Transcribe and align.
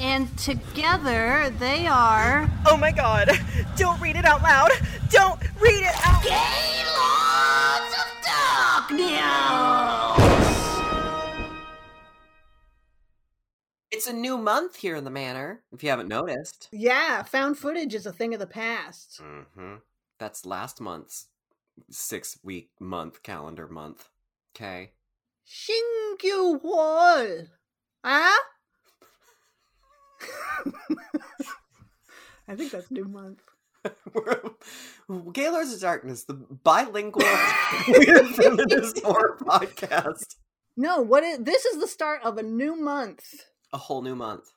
And 0.00 0.36
together 0.38 1.52
they 1.58 1.86
are. 1.86 2.48
Oh 2.66 2.76
my 2.76 2.92
god! 2.92 3.30
Don't 3.76 4.00
read 4.00 4.16
it 4.16 4.24
out 4.24 4.42
loud! 4.42 4.70
Don't 5.10 5.40
read 5.60 5.82
it 5.82 5.94
out 6.06 6.22
Gaylords 6.22 7.94
of 7.98 8.06
Darkness! 8.88 9.18
It's 13.90 14.06
a 14.06 14.12
new 14.12 14.38
month 14.38 14.76
here 14.76 14.94
in 14.94 15.02
the 15.02 15.10
manor, 15.10 15.62
if 15.72 15.82
you 15.82 15.90
haven't 15.90 16.08
noticed. 16.08 16.68
Yeah, 16.70 17.24
found 17.24 17.58
footage 17.58 17.94
is 17.94 18.06
a 18.06 18.12
thing 18.12 18.32
of 18.34 18.40
the 18.40 18.46
past. 18.46 19.20
Mm-hmm. 19.20 19.76
That's 20.18 20.46
last 20.46 20.80
month's 20.80 21.26
six 21.90 22.38
week 22.44 22.70
month 22.78 23.22
calendar 23.24 23.66
month. 23.66 24.08
Okay. 24.54 24.92
Xingyu 25.46 26.62
Wall. 26.62 27.46
Huh? 28.04 28.38
I 32.48 32.56
think 32.56 32.72
that's 32.72 32.90
new 32.90 33.04
month. 33.04 33.42
Gaylords 35.32 35.72
of 35.72 35.80
Darkness, 35.80 36.24
the 36.24 36.34
bilingual 36.34 37.24
weird 37.86 38.26
feminist 38.34 39.02
horror 39.02 39.36
podcast. 39.40 40.36
No, 40.76 41.00
what 41.00 41.24
is 41.24 41.38
this 41.38 41.64
is 41.64 41.80
the 41.80 41.88
start 41.88 42.20
of 42.24 42.38
a 42.38 42.42
new 42.42 42.76
month. 42.76 43.46
A 43.72 43.78
whole 43.78 44.02
new 44.02 44.16
month. 44.16 44.50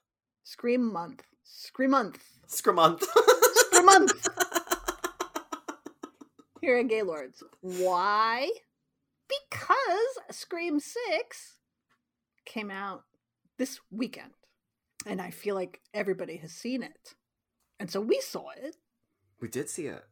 Scream 0.44 0.91
month. 0.91 1.23
Scream 1.44 1.91
month. 1.91 2.23
Scream 2.47 2.75
month. 2.75 3.03
Scream 3.53 3.85
month. 3.85 4.28
Here 6.61 6.78
at 6.78 6.88
Gaylords. 6.88 7.44
Why? 7.61 8.52
Because 9.28 10.38
Scream 10.38 10.80
6 10.80 11.57
came 12.45 12.69
out 12.69 13.03
this 13.57 13.80
weekend. 13.89 14.31
And 15.05 15.21
I 15.21 15.31
feel 15.31 15.55
like 15.55 15.81
everybody 15.94 16.38
has 16.38 16.52
seen 16.52 16.83
it. 16.83 17.16
And 17.80 17.89
so 17.89 17.99
we 18.02 18.19
saw 18.21 18.49
it. 18.55 18.75
we 19.39 19.47
did 19.47 19.69
see 19.69 19.88
it. 19.88 20.03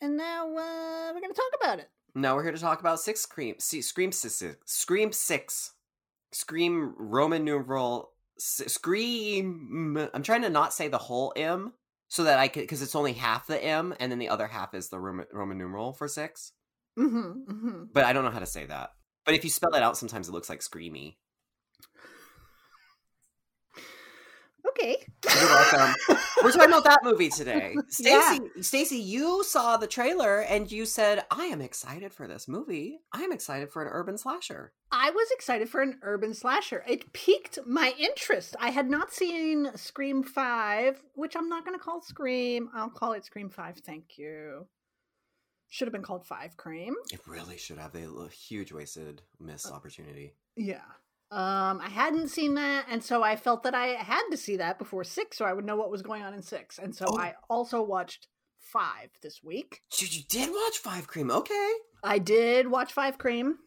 And 0.00 0.16
now 0.16 0.44
uh, 0.46 1.12
we're 1.14 1.20
going 1.20 1.32
to 1.32 1.40
talk 1.40 1.60
about 1.62 1.78
it. 1.78 1.88
Now 2.14 2.34
we're 2.34 2.42
here 2.42 2.52
to 2.52 2.58
talk 2.58 2.80
about 2.80 3.00
six 3.00 3.20
Scream. 3.20 3.54
See, 3.58 3.82
Scream 3.82 4.10
six. 4.12 4.42
Scream 4.64 5.12
six. 5.12 5.72
Scream 6.32 6.94
Roman 6.98 7.44
numeral. 7.44 8.10
s- 8.38 8.62
Scream. 8.66 10.08
I'm 10.12 10.22
trying 10.22 10.42
to 10.42 10.50
not 10.50 10.72
say 10.74 10.88
the 10.88 10.98
whole 10.98 11.32
M 11.36 11.72
so 12.08 12.24
that 12.24 12.38
I 12.38 12.48
could 12.48 12.62
because 12.62 12.82
it's 12.82 12.96
only 12.96 13.12
half 13.12 13.46
the 13.46 13.62
M 13.62 13.94
and 14.00 14.10
then 14.10 14.18
the 14.18 14.28
other 14.30 14.46
half 14.48 14.74
is 14.74 14.88
the 14.88 14.98
Roman, 14.98 15.26
Roman 15.32 15.58
numeral 15.58 15.92
for 15.92 16.08
six. 16.08 16.52
Mm-hmm, 16.98 17.52
mm-hmm. 17.52 17.82
But 17.92 18.04
I 18.04 18.12
don't 18.12 18.24
know 18.24 18.30
how 18.30 18.38
to 18.40 18.46
say 18.46 18.66
that. 18.66 18.90
But 19.24 19.34
if 19.34 19.44
you 19.44 19.50
spell 19.50 19.74
it 19.74 19.82
out, 19.82 19.96
sometimes 19.96 20.28
it 20.28 20.32
looks 20.32 20.48
like 20.48 20.60
screamy. 20.60 21.16
Okay. 24.80 25.04
You're 25.24 25.48
welcome. 25.48 25.94
We're 26.42 26.52
talking 26.52 26.68
about 26.68 26.84
that 26.84 27.00
movie 27.02 27.28
today. 27.28 27.74
Yeah. 28.00 28.38
Stacie, 28.38 28.58
Stacie, 28.58 29.04
you 29.04 29.42
saw 29.42 29.76
the 29.76 29.86
trailer 29.86 30.40
and 30.40 30.70
you 30.70 30.84
said, 30.84 31.24
"I 31.30 31.46
am 31.46 31.60
excited 31.60 32.12
for 32.12 32.28
this 32.28 32.46
movie. 32.46 33.00
I 33.12 33.22
am 33.22 33.32
excited 33.32 33.70
for 33.70 33.82
an 33.82 33.88
urban 33.88 34.16
slasher." 34.18 34.72
I 34.92 35.10
was 35.10 35.28
excited 35.32 35.68
for 35.68 35.80
an 35.80 35.98
urban 36.02 36.34
slasher. 36.34 36.84
It 36.86 37.12
piqued 37.12 37.58
my 37.66 37.92
interest. 37.98 38.56
I 38.60 38.70
had 38.70 38.88
not 38.88 39.12
seen 39.12 39.70
Scream 39.74 40.22
5, 40.22 41.02
which 41.14 41.34
I'm 41.36 41.48
not 41.48 41.64
going 41.64 41.76
to 41.78 41.82
call 41.84 42.00
Scream. 42.02 42.68
I'll 42.72 42.90
call 42.90 43.12
it 43.12 43.24
Scream 43.24 43.50
5. 43.50 43.78
Thank 43.78 44.16
you. 44.16 44.66
Should 45.68 45.88
have 45.88 45.92
been 45.92 46.02
called 46.02 46.24
5 46.26 46.56
Cream. 46.56 46.94
It 47.12 47.20
really 47.26 47.58
should 47.58 47.78
have 47.78 47.94
a 47.94 48.28
huge 48.28 48.72
wasted 48.72 49.22
missed 49.40 49.70
uh, 49.70 49.74
opportunity. 49.74 50.34
Yeah. 50.56 50.80
Um, 51.30 51.80
I 51.82 51.88
hadn't 51.90 52.28
seen 52.28 52.54
that, 52.54 52.86
and 52.90 53.04
so 53.04 53.22
I 53.22 53.36
felt 53.36 53.62
that 53.64 53.74
I 53.74 53.88
had 53.88 54.22
to 54.30 54.36
see 54.38 54.56
that 54.56 54.78
before 54.78 55.04
6 55.04 55.36
so 55.36 55.44
I 55.44 55.52
would 55.52 55.66
know 55.66 55.76
what 55.76 55.90
was 55.90 56.00
going 56.02 56.22
on 56.22 56.32
in 56.32 56.40
6. 56.42 56.78
And 56.78 56.94
so 56.96 57.04
Oh. 57.08 57.18
I 57.18 57.34
also 57.50 57.82
watched 57.82 58.28
5 58.60 59.10
this 59.22 59.42
week. 59.44 59.82
You, 59.98 60.08
you 60.10 60.22
did 60.28 60.48
watch 60.50 60.78
Five 60.78 61.06
Cream, 61.06 61.30
okay? 61.30 61.72
I 62.02 62.18
did 62.18 62.68
watch 62.70 62.92
5 62.94 63.18
Cream. 63.18 63.58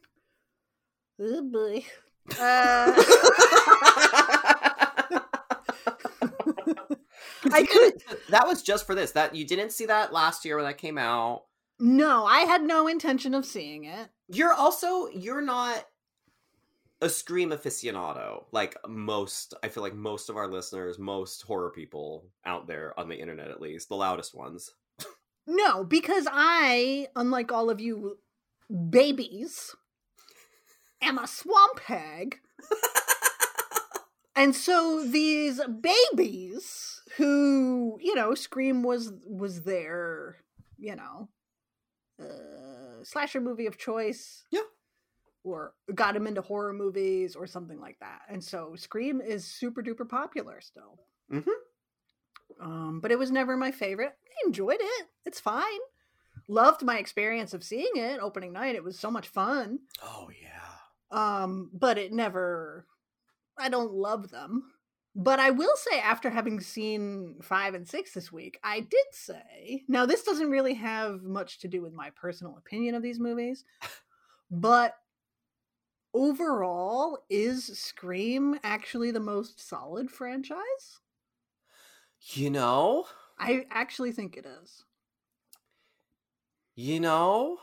Oh 1.19 1.44
boy. 1.44 1.85
Uh, 2.39 2.94
I 7.53 7.66
could 7.69 7.94
that 8.29 8.47
was 8.47 8.61
just 8.61 8.85
for 8.85 8.95
this. 8.95 9.11
That 9.11 9.35
you 9.35 9.45
didn't 9.45 9.71
see 9.71 9.85
that 9.88 10.13
last 10.13 10.45
year 10.45 10.55
when 10.55 10.66
that 10.66 10.77
came 10.77 10.97
out. 10.97 11.44
No, 11.79 12.25
I 12.25 12.41
had 12.41 12.61
no 12.61 12.88
intention 12.88 13.33
of 13.33 13.45
seeing 13.45 13.83
it. 13.85 14.09
You're 14.29 14.53
also 14.53 15.07
you're 15.07 15.41
not 15.41 15.83
a 17.01 17.09
scream 17.09 17.50
aficionado 17.50 18.44
like 18.51 18.78
most 18.88 19.53
i 19.63 19.67
feel 19.67 19.84
like 19.84 19.95
most 19.95 20.29
of 20.29 20.38
our 20.38 20.47
listeners 20.47 21.00
most 21.00 21.41
horror 21.41 21.72
people 21.72 22.25
out 22.45 22.67
there 22.67 22.97
on 23.00 23.09
the 23.09 23.19
internet 23.19 23.50
at 23.50 23.62
least 23.62 23.89
the 23.89 23.95
loudest 23.95 24.35
ones 24.35 24.73
No, 25.47 25.84
because 25.84 26.28
I, 26.31 27.07
unlike 27.16 27.51
all 27.51 27.69
of 27.69 27.81
you 27.81 28.17
babies, 28.89 29.75
am 31.01 31.17
a 31.17 31.28
swamp 31.28 31.79
hag. 31.79 32.38
and 34.35 34.56
so 34.56 35.03
these 35.03 35.59
babies 35.81 37.01
who, 37.18 37.97
you 38.01 38.16
know, 38.16 38.35
Scream 38.35 38.83
was 38.83 39.12
was 39.25 39.63
their, 39.63 40.38
you 40.78 40.95
know, 40.95 41.29
uh, 42.22 43.03
slasher 43.03 43.41
movie 43.41 43.66
of 43.66 43.78
choice. 43.78 44.45
Yeah. 44.51 44.62
Or 45.44 45.74
got 45.96 46.16
him 46.16 46.28
into 46.28 46.41
horror 46.41 46.72
movies 46.74 47.35
or 47.35 47.47
something 47.47 47.79
like 47.79 47.97
that. 48.00 48.22
And 48.29 48.44
so 48.44 48.75
Scream 48.75 49.22
is 49.22 49.44
super 49.46 49.81
duper 49.81 50.07
popular 50.07 50.62
still. 50.62 51.00
Mhm. 51.31 51.47
Um, 52.59 53.00
but 53.00 53.12
it 53.12 53.18
was 53.19 53.31
never 53.31 53.57
my 53.57 53.72
favorite. 53.72 54.16
I 54.24 54.46
enjoyed 54.47 54.80
it. 54.80 55.07
It's 55.25 55.40
fine. 55.40 55.80
Loved 56.47 56.84
my 56.84 56.97
experience 56.97 57.53
of 57.53 57.63
seeing 57.63 57.91
it 57.96 58.19
opening 58.19 58.53
night. 58.53 58.75
It 58.75 58.84
was 58.84 59.00
so 59.00 59.09
much 59.09 59.28
fun. 59.30 59.80
oh 60.03 60.30
yeah 60.41 60.69
Um, 61.44 61.69
but 61.74 61.97
it 61.97 62.12
never 62.13 62.85
I 63.57 63.69
don't 63.69 63.94
love 63.94 64.30
them. 64.31 64.72
But 65.13 65.40
I 65.40 65.50
will 65.50 65.75
say 65.75 66.00
after 66.00 66.30
having 66.30 66.62
seen 66.62 67.35
5 67.41 67.74
and 67.74 67.88
6 67.88 68.13
this 68.13 68.31
week, 68.31 68.59
I 68.63 68.80
did 68.80 69.06
say. 69.12 69.84
Now 69.88 70.06
this 70.06 70.24
doesn't 70.24 70.50
really 70.50 70.75
have 70.75 71.24
much 71.24 71.59
to 71.59 71.68
do 71.68 71.81
with 71.81 71.94
my 71.94 72.12
personal 72.12 72.57
opinion 72.57 72.96
of 72.96 73.03
these 73.03 73.19
movies, 73.19 73.66
but 74.50 74.96
overall 76.13 77.19
is 77.29 77.77
Scream 77.77 78.59
actually 78.63 79.11
the 79.11 79.19
most 79.19 79.59
solid 79.66 80.09
franchise? 80.11 80.99
you 82.33 82.49
know 82.51 83.05
I 83.39 83.66
actually 83.72 84.11
think 84.11 84.38
it 84.38 84.45
is. 84.45 84.83
you 86.75 87.00
know 87.00 87.57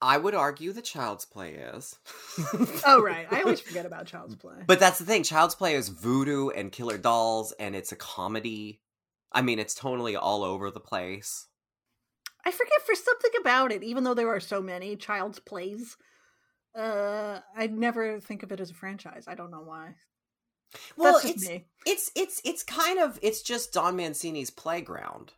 i 0.00 0.16
would 0.18 0.34
argue 0.34 0.72
the 0.72 0.82
child's 0.82 1.24
play 1.24 1.54
is 1.54 1.96
Oh 2.84 3.00
right, 3.00 3.26
I 3.30 3.42
always 3.42 3.60
forget 3.68 3.86
about 3.86 4.06
Child's 4.06 4.34
Play. 4.34 4.56
but 4.66 4.80
that's 4.80 4.98
the 4.98 5.04
thing 5.04 5.22
child's 5.22 5.54
play 5.54 5.74
is 5.74 5.88
voodoo 5.88 6.48
and 6.48 6.72
killer 6.72 6.98
dolls 6.98 7.52
and 7.60 7.76
it's 7.76 7.92
a 7.92 7.96
comedy 7.96 8.80
i 9.30 9.40
mean 9.42 9.58
it's 9.60 9.74
totally 9.74 10.16
all 10.16 10.42
over 10.42 10.70
the 10.70 10.80
place 10.80 11.46
I 12.44 12.50
forget 12.50 12.82
for 12.84 12.96
something 12.96 13.30
about 13.40 13.70
it, 13.70 13.84
even 13.84 14.02
though 14.02 14.14
there 14.14 14.28
are 14.34 14.40
so 14.40 14.60
many 14.60 14.96
Child's 14.96 15.38
Plays. 15.38 15.96
Uh, 16.74 17.40
I 17.56 17.66
never 17.66 18.20
think 18.20 18.42
of 18.42 18.52
it 18.52 18.60
as 18.60 18.70
a 18.70 18.74
franchise. 18.74 19.24
I 19.28 19.34
don't 19.34 19.50
know 19.50 19.62
why. 19.62 19.94
well 20.96 21.20
it's 21.22 21.46
me. 21.46 21.66
it's 21.84 22.10
it's 22.16 22.40
it's 22.44 22.62
kind 22.62 22.98
of 22.98 23.18
it's 23.22 23.42
just 23.42 23.72
Don 23.72 23.96
Mancini's 23.96 24.50
playground, 24.50 25.32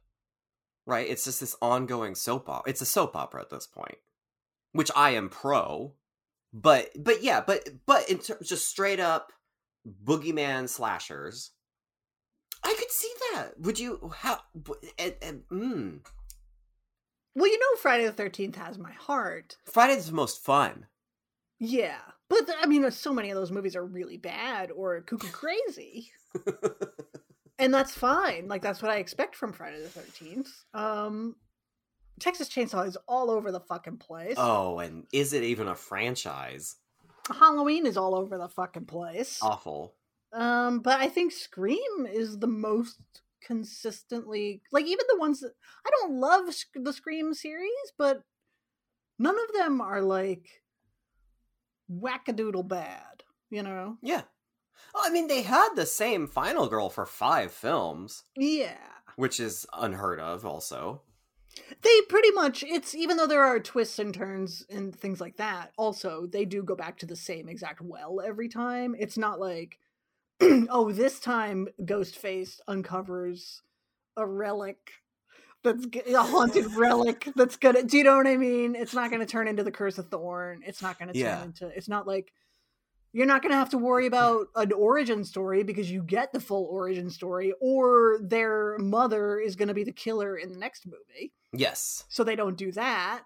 right? 0.86 1.08
It's 1.08 1.24
just 1.24 1.40
this 1.40 1.56
ongoing 1.60 2.14
soap 2.14 2.48
opera. 2.48 2.70
It's 2.70 2.80
a 2.82 2.86
soap 2.86 3.16
opera 3.16 3.40
at 3.40 3.50
this 3.50 3.66
point, 3.66 3.98
which 4.72 4.90
I 4.94 5.10
am 5.10 5.28
pro. 5.28 5.94
But 6.52 6.90
but 6.96 7.22
yeah, 7.22 7.40
but 7.44 7.68
but 7.84 8.08
in 8.08 8.18
ter- 8.18 8.38
just 8.40 8.68
straight 8.68 9.00
up 9.00 9.32
boogeyman 10.04 10.68
slashers, 10.68 11.50
I 12.62 12.76
could 12.78 12.92
see 12.92 13.12
that. 13.32 13.58
Would 13.58 13.80
you 13.80 14.12
how? 14.16 14.38
And, 14.96 15.14
and, 15.20 15.42
mm, 15.50 15.98
Well, 17.34 17.50
you 17.50 17.58
know, 17.58 17.76
Friday 17.80 18.04
the 18.06 18.12
Thirteenth 18.12 18.54
has 18.54 18.78
my 18.78 18.92
heart. 18.92 19.56
Friday's 19.66 20.06
the 20.06 20.12
most 20.12 20.44
fun. 20.44 20.86
Yeah, 21.58 21.98
but 22.28 22.48
I 22.60 22.66
mean, 22.66 22.90
so 22.90 23.12
many 23.12 23.30
of 23.30 23.36
those 23.36 23.52
movies 23.52 23.76
are 23.76 23.84
really 23.84 24.16
bad 24.16 24.70
or 24.70 25.00
cuckoo 25.02 25.28
crazy, 25.28 26.10
and 27.58 27.72
that's 27.72 27.92
fine. 27.92 28.48
Like 28.48 28.62
that's 28.62 28.82
what 28.82 28.90
I 28.90 28.96
expect 28.96 29.36
from 29.36 29.52
Friday 29.52 29.80
the 29.80 29.88
Thirteenth. 29.88 30.50
Um, 30.74 31.36
Texas 32.20 32.48
Chainsaw 32.48 32.86
is 32.86 32.96
all 33.08 33.30
over 33.30 33.52
the 33.52 33.60
fucking 33.60 33.98
place. 33.98 34.34
Oh, 34.36 34.78
and 34.78 35.06
is 35.12 35.32
it 35.32 35.42
even 35.44 35.68
a 35.68 35.74
franchise? 35.74 36.76
Halloween 37.32 37.86
is 37.86 37.96
all 37.96 38.14
over 38.14 38.36
the 38.36 38.48
fucking 38.48 38.86
place. 38.86 39.38
Awful. 39.40 39.94
Um, 40.32 40.80
but 40.80 41.00
I 41.00 41.08
think 41.08 41.32
Scream 41.32 42.06
is 42.10 42.38
the 42.38 42.46
most 42.46 42.98
consistently 43.44 44.62
like 44.72 44.86
even 44.86 45.04
the 45.08 45.18
ones 45.18 45.40
that 45.40 45.52
I 45.86 45.90
don't 45.90 46.18
love 46.18 46.46
the 46.74 46.92
Scream 46.92 47.34
series, 47.34 47.70
but 47.96 48.22
none 49.18 49.36
of 49.36 49.54
them 49.54 49.80
are 49.80 50.00
like 50.02 50.48
wackadoodle 51.90 52.66
bad. 52.68 53.22
You 53.50 53.62
know? 53.62 53.98
Yeah. 54.02 54.22
Well, 54.92 55.04
I 55.06 55.10
mean, 55.10 55.28
they 55.28 55.42
had 55.42 55.70
the 55.76 55.86
same 55.86 56.26
Final 56.26 56.68
Girl 56.68 56.88
for 56.90 57.06
five 57.06 57.52
films, 57.52 58.24
Yeah. 58.36 58.76
which 59.16 59.38
is 59.40 59.66
unheard 59.72 60.18
of. 60.20 60.44
Also, 60.44 61.02
They 61.82 62.00
pretty 62.08 62.32
much 62.32 62.64
it's 62.64 62.94
even 62.96 63.16
though 63.16 63.28
there 63.28 63.44
are 63.44 63.60
twists 63.60 63.98
and 64.00 64.12
turns 64.12 64.66
and 64.68 64.94
things 64.94 65.20
like 65.20 65.36
that, 65.36 65.72
also 65.78 66.26
they 66.26 66.44
do 66.44 66.62
go 66.64 66.74
back 66.74 66.98
to 66.98 67.06
the 67.06 67.14
same 67.16 67.48
exact 67.48 67.80
well 67.80 68.20
every 68.20 68.48
time. 68.48 68.96
It's 68.98 69.16
not 69.16 69.38
like 69.38 69.78
oh, 70.40 70.90
this 70.90 71.20
time 71.20 71.68
Ghostface 71.82 72.58
uncovers 72.66 73.62
a 74.16 74.26
relic 74.26 74.92
that's 75.64 75.86
a 76.06 76.22
haunted 76.22 76.72
relic 76.74 77.28
that's 77.34 77.56
gonna 77.56 77.82
do 77.82 77.98
you 77.98 78.04
know 78.04 78.16
what 78.16 78.26
I 78.28 78.36
mean? 78.36 78.76
It's 78.76 78.94
not 78.94 79.10
gonna 79.10 79.26
turn 79.26 79.48
into 79.48 79.64
the 79.64 79.72
curse 79.72 79.98
of 79.98 80.08
Thorn. 80.08 80.62
It's 80.64 80.82
not 80.82 80.98
gonna 80.98 81.12
turn 81.12 81.20
Yeah. 81.22 81.42
into 81.42 81.66
it's 81.68 81.88
not 81.88 82.06
like 82.06 82.32
you're 83.12 83.26
not 83.26 83.42
to 83.52 83.56
have 83.56 83.70
to 83.70 83.78
worry 83.78 84.06
about 84.06 84.48
an 84.56 84.72
origin 84.72 85.24
story 85.24 85.62
because 85.62 85.90
you 85.90 86.02
get 86.02 86.32
the 86.32 86.40
full 86.40 86.64
origin 86.64 87.08
story 87.10 87.54
or 87.60 88.18
their 88.20 88.76
mother 88.78 89.38
is 89.38 89.56
to 89.68 89.74
be 89.74 89.84
the 89.84 89.92
killer 89.92 90.36
in 90.36 90.52
the 90.52 90.58
next 90.58 90.84
movie 90.84 91.32
yes. 91.52 92.04
so 92.08 92.24
they 92.24 92.36
don't 92.36 92.58
do 92.58 92.72
that 92.72 93.22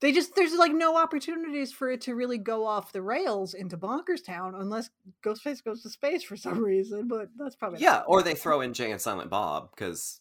they 0.00 0.12
just 0.12 0.34
there's 0.34 0.54
like 0.54 0.72
no 0.72 0.96
opportunities 0.96 1.72
for 1.72 1.90
it 1.90 2.02
to 2.02 2.14
really 2.14 2.38
go 2.38 2.66
off 2.66 2.92
the 2.92 3.02
rails 3.02 3.54
into 3.54 3.76
bonkers 3.78 4.24
town 4.24 4.54
unless 4.54 4.90
ghostface 5.24 5.64
goes 5.64 5.82
to 5.82 5.90
space 5.90 6.22
for 6.22 6.36
some 6.36 6.62
reason 6.62 7.08
but 7.08 7.28
that's 7.36 7.56
probably 7.56 7.80
Yeah, 7.80 7.96
gonna 7.96 8.04
or 8.08 8.22
they 8.22 8.34
throw 8.34 8.60
in 8.60 8.74
Jay 8.74 8.90
and 8.92 9.00
Silent 9.00 9.30
Bob 9.30 9.70
because 9.74 10.20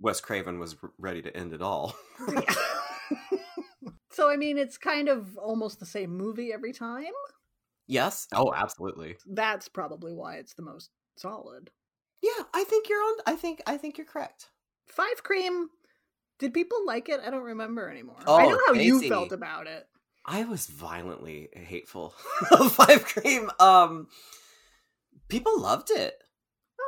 Wes 0.00 0.20
Craven 0.20 0.58
was 0.58 0.76
ready 0.98 1.22
to 1.22 1.36
end 1.36 1.52
it 1.52 1.62
all. 1.62 1.94
so 4.10 4.30
i 4.30 4.36
mean 4.36 4.56
it's 4.58 4.78
kind 4.78 5.08
of 5.08 5.36
almost 5.36 5.78
the 5.78 5.86
same 5.86 6.16
movie 6.16 6.52
every 6.52 6.72
time 6.72 7.12
yes. 7.86 8.26
Oh, 8.34 8.52
absolutely. 8.54 9.16
that's 9.26 9.68
probably 9.68 10.12
why 10.12 10.36
it's 10.36 10.54
the 10.54 10.62
most 10.62 10.90
solid 11.16 11.70
Yeah, 12.22 12.44
I 12.54 12.64
think 12.64 12.88
you're 12.88 12.98
on. 13.02 13.14
I 13.26 13.36
think. 13.36 13.62
I 13.66 13.76
think 13.76 13.98
you're 13.98 14.06
correct. 14.06 14.46
five 14.86 15.22
cream 15.22 15.68
did 16.38 16.52
people 16.54 16.78
like 16.86 17.08
it 17.08 17.20
i 17.24 17.30
don't 17.30 17.42
remember 17.44 17.88
anymore 17.90 18.16
i 18.20 18.24
Oh, 18.26 18.48
know 18.48 18.60
how 18.66 18.72
you 18.74 19.02
felt 19.08 19.32
about 19.32 19.66
it 19.66 19.86
I 20.28 20.42
was 20.44 20.66
violently 20.66 21.48
hateful 21.52 22.12
of 22.50 22.72
Five 22.72 23.04
Cream. 23.04 23.48
Um, 23.60 24.08
people 25.28 25.60
loved 25.60 25.88
it. 25.92 26.14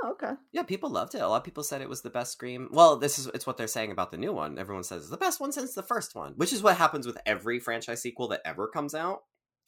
Oh 0.04 0.10
okay 0.12 0.34
Yeah, 0.52 0.62
people 0.62 0.90
loved 0.90 1.14
it. 1.14 1.20
A 1.20 1.28
lot 1.28 1.36
of 1.38 1.44
people 1.44 1.62
said 1.64 1.80
it 1.82 1.88
was 1.88 2.02
the 2.02 2.10
best 2.10 2.32
Scream. 2.32 2.68
Well, 2.72 2.96
this 2.96 3.18
is 3.18 3.26
it's 3.28 3.46
what 3.46 3.56
they're 3.56 3.66
saying 3.66 3.90
about 3.92 4.10
the 4.10 4.16
new 4.16 4.32
one. 4.32 4.58
Everyone 4.58 4.84
says 4.84 5.02
it's 5.02 5.10
the 5.10 5.16
best 5.16 5.40
one 5.40 5.52
since 5.52 5.74
the 5.74 5.82
first 5.82 6.14
one, 6.14 6.34
which 6.36 6.52
is 6.52 6.62
what 6.62 6.76
happens 6.76 7.06
with 7.06 7.18
every 7.26 7.58
franchise 7.58 8.02
sequel 8.02 8.28
that 8.28 8.42
ever 8.44 8.68
comes 8.68 8.94
out. 8.94 9.22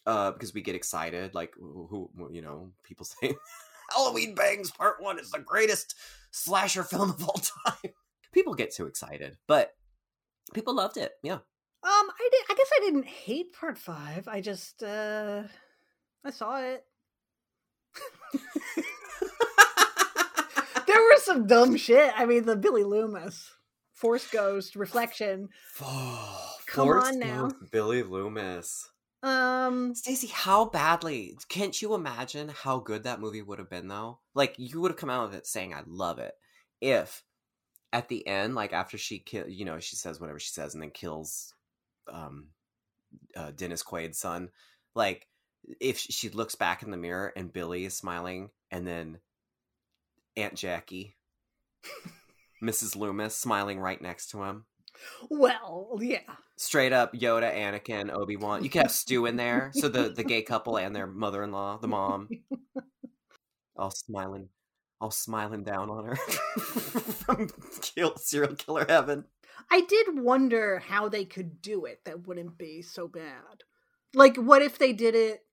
Uh, 0.06 0.31
because 0.31 0.55
we 0.55 0.62
get 0.62 0.75
excited, 0.75 1.35
like 1.35 1.53
who, 1.59 2.11
who 2.17 2.31
you 2.32 2.41
know, 2.41 2.73
people 2.85 3.05
say 3.23 3.35
Halloween 3.94 4.35
Bangs 4.35 4.71
Part 4.71 5.03
One 5.03 5.19
is 5.19 5.31
the 5.31 5.41
greatest 5.41 5.94
slasher 6.31 6.83
film 6.85 7.11
of 7.11 7.23
all 7.29 7.41
time. 7.67 7.93
People 8.33 8.55
get 8.55 8.73
too 8.73 8.87
excited, 8.87 9.37
but 9.49 9.75
people 10.55 10.73
loved 10.75 10.97
it. 10.97 11.12
Yeah, 11.25 11.35
Um, 11.35 11.41
I 11.83 12.29
did. 12.31 12.44
I 12.49 12.55
guess 12.55 12.71
I 12.76 12.81
didn't 12.81 13.06
hate 13.06 13.53
part 13.53 13.76
five. 13.76 14.29
I 14.29 14.41
just 14.41 14.85
uh, 14.85 15.43
I 16.25 16.31
saw 16.31 16.61
it. 16.61 16.85
There 21.11 21.17
was 21.17 21.25
some 21.25 21.49
dumb 21.49 21.77
shit. 21.77 22.12
I 22.17 22.25
mean, 22.25 22.45
the 22.47 22.55
Billy 22.55 22.85
Loomis, 22.85 23.51
Force 23.95 24.31
Ghost, 24.31 24.77
Reflection. 24.77 25.49
Oh, 25.83 26.53
Come 26.69 26.87
Forrest 26.87 27.15
on 27.15 27.19
now. 27.19 27.41
Gump, 27.49 27.73
Billy 27.73 28.05
Loomis. 28.05 28.89
Um, 29.25 29.93
Stacie, 29.95 30.31
how 30.31 30.67
badly 30.67 31.37
can't 31.49 31.83
you 31.83 31.95
imagine 31.95 32.49
how 32.49 32.79
good 32.79 33.03
that 33.03 33.19
movie 33.19 33.43
would 33.43 33.59
have 33.59 33.69
been 33.69 33.89
though? 33.89 34.21
Like 34.37 34.55
you 34.57 34.81
would 34.81 34.93
have 34.93 34.99
come 34.99 35.11
out 35.11 35.25
of 35.25 35.35
it 35.35 35.49
saying 35.49 35.75
I 35.75 35.83
love 35.85 36.21
it 36.21 36.33
if 36.81 37.25
at 37.93 38.09
the 38.09 38.25
end, 38.25 38.55
like 38.55 38.73
after 38.73 38.97
she 38.97 39.19
kill, 39.19 39.49
you 39.49 39.65
know, 39.65 39.81
she 39.81 39.97
says 39.97 40.21
whatever 40.21 40.39
she 40.39 40.51
says 40.51 40.75
and 40.75 40.83
then 40.83 40.91
kills 40.93 41.53
um 42.09 42.51
uh, 43.37 43.51
Dennis 43.51 43.83
Quaid's 43.83 44.19
son, 44.19 44.51
like 44.95 45.27
if 45.81 45.99
she 45.99 46.29
looks 46.29 46.55
back 46.55 46.85
in 46.85 46.93
the 46.93 46.97
mirror 46.97 47.33
and 47.35 47.53
Billy 47.53 47.85
is 47.85 47.97
smiling 47.97 48.51
and 48.71 48.87
then 48.87 49.19
Aunt 50.37 50.55
Jackie 50.55 51.17
Mrs. 52.62 52.97
Loomis 52.97 53.37
smiling 53.37 53.79
right 53.81 54.00
next 54.00 54.31
to 54.31 54.43
him. 54.44 54.65
well, 55.31 55.99
yeah. 56.00 56.21
Straight 56.56 56.93
up 56.93 57.15
Yoda, 57.15 57.55
Anakin, 57.55 58.12
Obi 58.12 58.37
Wan. 58.37 58.62
You 58.62 58.69
could 58.71 58.82
have 58.82 58.91
Stu 58.91 59.25
in 59.27 59.37
there, 59.37 59.71
so 59.73 59.88
the 59.88 60.11
the 60.11 60.25
gay 60.25 60.43
couple 60.43 60.77
and 60.77 60.94
their 60.94 61.06
mother 61.06 61.43
in 61.43 61.53
law, 61.53 61.79
the 61.79 61.88
mom, 61.88 62.29
all 63.77 63.91
smiling, 63.91 64.50
all 65.00 65.11
smiling 65.11 65.65
down 65.65 65.88
on 65.88 66.05
her 66.05 66.17
from 66.61 67.49
kill, 67.81 68.15
serial 68.17 68.55
killer 68.55 68.85
heaven. 68.87 69.25
I 69.71 69.81
did 69.81 70.19
wonder 70.19 70.81
how 70.81 71.09
they 71.09 71.25
could 71.25 71.62
do 71.62 71.87
it 71.87 72.00
that 72.05 72.26
wouldn't 72.26 72.59
be 72.59 72.83
so 72.83 73.09
bad. 73.09 73.65
Like, 74.12 74.37
what 74.37 74.61
if 74.61 74.79
they 74.79 74.93
did 74.93 75.15
it? 75.15 75.44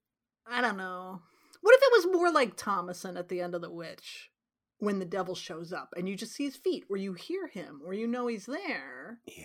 I 0.46 0.60
don't 0.60 0.76
know. 0.76 1.22
What 1.62 1.74
if 1.74 1.80
it 1.82 1.92
was 2.06 2.14
more 2.14 2.30
like 2.30 2.56
Thomasin 2.56 3.18
at 3.18 3.28
the 3.28 3.40
end 3.40 3.54
of 3.54 3.62
The 3.62 3.70
Witch 3.70 4.30
when 4.78 4.98
the 4.98 5.04
devil 5.04 5.34
shows 5.34 5.72
up 5.72 5.92
and 5.96 6.08
you 6.08 6.16
just 6.16 6.34
see 6.34 6.44
his 6.44 6.56
feet 6.56 6.84
or 6.88 6.96
you 6.96 7.12
hear 7.12 7.48
him 7.48 7.80
or 7.84 7.92
you 7.92 8.06
know 8.06 8.26
he's 8.26 8.46
there? 8.46 9.18
Yeah, 9.26 9.44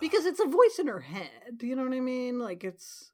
Because 0.00 0.24
it's 0.24 0.40
a 0.40 0.46
voice 0.46 0.78
in 0.78 0.86
her 0.86 1.00
head. 1.00 1.60
You 1.60 1.76
know 1.76 1.84
what 1.84 1.92
I 1.92 2.00
mean? 2.00 2.38
Like, 2.38 2.64
it's. 2.64 3.10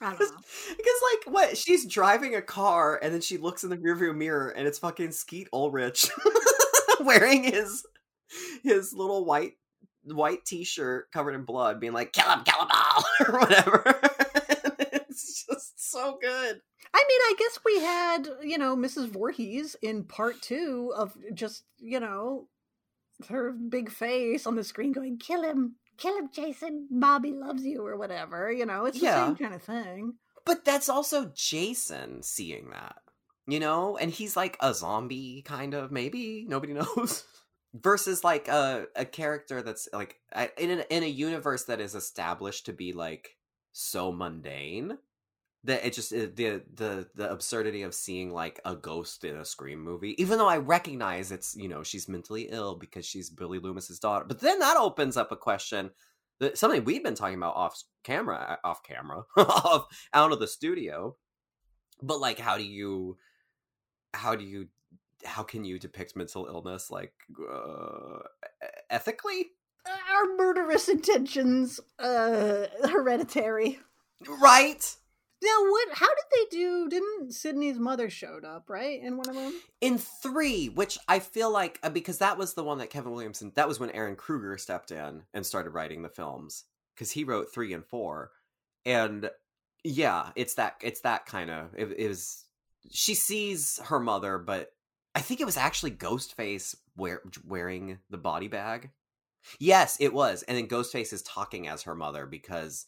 I 0.00 0.10
don't 0.10 0.20
know. 0.20 0.36
Because 0.76 1.00
like 1.12 1.32
what 1.34 1.56
she's 1.56 1.86
driving 1.86 2.34
a 2.34 2.42
car 2.42 2.98
and 3.00 3.14
then 3.14 3.20
she 3.20 3.38
looks 3.38 3.62
in 3.62 3.70
the 3.70 3.76
rearview 3.76 4.14
mirror 4.16 4.48
and 4.48 4.66
it's 4.66 4.80
fucking 4.80 5.12
Skeet 5.12 5.48
Ulrich 5.52 6.10
wearing 7.00 7.44
his 7.44 7.86
his 8.64 8.92
little 8.92 9.24
white 9.24 9.52
white 10.04 10.44
t-shirt 10.44 11.12
covered 11.12 11.34
in 11.36 11.44
blood 11.44 11.78
being 11.78 11.92
like 11.92 12.12
kill 12.12 12.28
him 12.28 12.42
kill 12.42 12.62
him 12.62 12.68
all 12.72 13.04
or 13.28 13.38
whatever 13.38 13.84
it's 15.08 15.44
just 15.46 15.92
so 15.92 16.18
good 16.20 16.31
I 17.12 17.28
mean, 17.28 17.34
I 17.34 17.34
guess 17.38 17.58
we 17.64 17.80
had, 17.80 18.28
you 18.48 18.58
know, 18.58 18.76
Mrs. 18.76 19.08
Voorhees 19.08 19.76
in 19.82 20.04
part 20.04 20.40
two 20.40 20.92
of 20.96 21.14
just, 21.34 21.64
you 21.78 22.00
know, 22.00 22.48
her 23.28 23.52
big 23.52 23.90
face 23.90 24.46
on 24.46 24.56
the 24.56 24.64
screen 24.64 24.92
going, 24.92 25.18
kill 25.18 25.42
him, 25.42 25.76
kill 25.98 26.16
him, 26.18 26.28
Jason. 26.32 26.88
Bobby 26.90 27.32
loves 27.32 27.64
you, 27.64 27.86
or 27.86 27.96
whatever. 27.96 28.50
You 28.50 28.66
know, 28.66 28.86
it's 28.86 28.98
the 28.98 29.04
Yeah. 29.06 29.26
same 29.26 29.36
kind 29.36 29.54
of 29.54 29.62
thing. 29.62 30.14
but 30.44 30.64
that's 30.64 30.88
also 30.88 31.30
Jason 31.34 32.22
seeing 32.22 32.70
that 32.70 32.96
you 33.46 33.58
know 33.60 33.96
and 33.96 34.10
he's 34.12 34.36
like 34.36 34.56
a 34.60 34.72
zombie 34.72 35.42
kind 35.44 35.74
of 35.74 35.90
maybe 35.92 36.44
nobody 36.48 36.72
knows 36.80 37.24
versus 37.74 38.22
like 38.24 38.46
a 38.48 38.86
a 38.96 39.04
character 39.04 39.62
that's 39.62 39.88
like 39.92 40.16
in 40.56 40.70
a, 40.80 40.84
in 40.90 41.02
a 41.02 41.06
universe 41.06 41.64
that 41.64 41.80
is 41.80 41.94
established 41.96 42.66
to 42.66 42.72
be 42.72 42.92
like 42.92 43.36
so 43.72 44.12
mundane 44.12 44.96
that 45.64 45.86
it 45.86 45.92
just 45.92 46.12
it, 46.12 46.36
the 46.36 46.62
the 46.74 47.08
the 47.14 47.30
absurdity 47.30 47.82
of 47.82 47.94
seeing 47.94 48.32
like 48.32 48.60
a 48.64 48.74
ghost 48.74 49.24
in 49.24 49.36
a 49.36 49.44
scream 49.44 49.80
movie 49.80 50.20
even 50.20 50.38
though 50.38 50.48
i 50.48 50.56
recognize 50.56 51.30
it's 51.30 51.54
you 51.56 51.68
know 51.68 51.82
she's 51.82 52.08
mentally 52.08 52.48
ill 52.50 52.74
because 52.74 53.06
she's 53.06 53.30
billy 53.30 53.58
loomis's 53.58 53.98
daughter. 53.98 54.24
But 54.26 54.40
then 54.40 54.58
that 54.60 54.76
opens 54.76 55.16
up 55.16 55.32
a 55.32 55.36
question 55.36 55.90
that 56.40 56.58
something 56.58 56.84
we've 56.84 57.02
been 57.02 57.14
talking 57.14 57.36
about 57.36 57.56
off 57.56 57.82
camera 58.04 58.58
off 58.64 58.82
camera 58.82 59.24
off 59.36 59.86
out 60.12 60.32
of 60.32 60.40
the 60.40 60.48
studio. 60.48 61.16
But 62.02 62.20
like 62.20 62.38
how 62.38 62.56
do 62.56 62.64
you 62.64 63.18
how 64.14 64.34
do 64.34 64.44
you 64.44 64.68
how 65.24 65.42
can 65.42 65.64
you 65.64 65.78
depict 65.78 66.16
mental 66.16 66.46
illness 66.46 66.90
like 66.90 67.12
uh, 67.50 68.18
ethically? 68.90 69.50
Our 69.86 70.36
murderous 70.36 70.88
intentions, 70.88 71.80
uh, 71.98 72.66
hereditary. 72.84 73.80
right 74.40 74.96
Now, 75.42 75.68
what? 75.68 75.88
How 75.92 76.08
did 76.08 76.24
they 76.32 76.56
do? 76.56 76.88
Didn't 76.88 77.32
Sidney's 77.32 77.78
mother 77.78 78.08
showed 78.08 78.44
up 78.44 78.70
right 78.70 79.02
in 79.02 79.16
one 79.16 79.28
of 79.28 79.34
them? 79.34 79.52
in 79.82 79.98
three 79.98 80.68
which 80.68 80.96
i 81.08 81.18
feel 81.18 81.50
like 81.50 81.78
uh, 81.82 81.90
because 81.90 82.18
that 82.18 82.38
was 82.38 82.54
the 82.54 82.64
one 82.64 82.78
that 82.78 82.88
kevin 82.88 83.10
williamson 83.10 83.52
that 83.56 83.68
was 83.68 83.78
when 83.78 83.90
ehren 83.90 84.16
kruger 84.16 84.56
stepped 84.56 84.90
in 84.90 85.22
and 85.34 85.44
started 85.44 85.70
writing 85.70 86.02
the 86.02 86.08
films 86.08 86.64
because 86.94 87.10
he 87.10 87.24
wrote 87.24 87.52
three 87.52 87.74
and 87.74 87.84
four 87.84 88.30
and 88.86 89.28
yeah 89.84 90.30
it's 90.36 90.54
that 90.54 90.76
it's 90.80 91.00
that 91.00 91.26
kind 91.26 91.50
of 91.50 91.74
it, 91.76 91.92
it 91.98 92.08
was 92.08 92.44
she 92.90 93.14
sees 93.14 93.80
her 93.84 93.98
mother 93.98 94.38
but 94.38 94.70
i 95.14 95.20
think 95.20 95.40
it 95.40 95.46
was 95.46 95.56
actually 95.56 95.90
ghostface 95.90 96.76
wear, 96.96 97.20
wearing 97.46 97.98
the 98.08 98.18
body 98.18 98.48
bag 98.48 98.90
Yes, 99.58 99.96
it 99.98 100.14
was. 100.14 100.44
And 100.44 100.56
then 100.56 100.68
Ghostface 100.68 101.12
is 101.12 101.22
talking 101.22 101.66
as 101.66 101.82
her 101.82 101.96
mother 101.96 102.26
because 102.26 102.86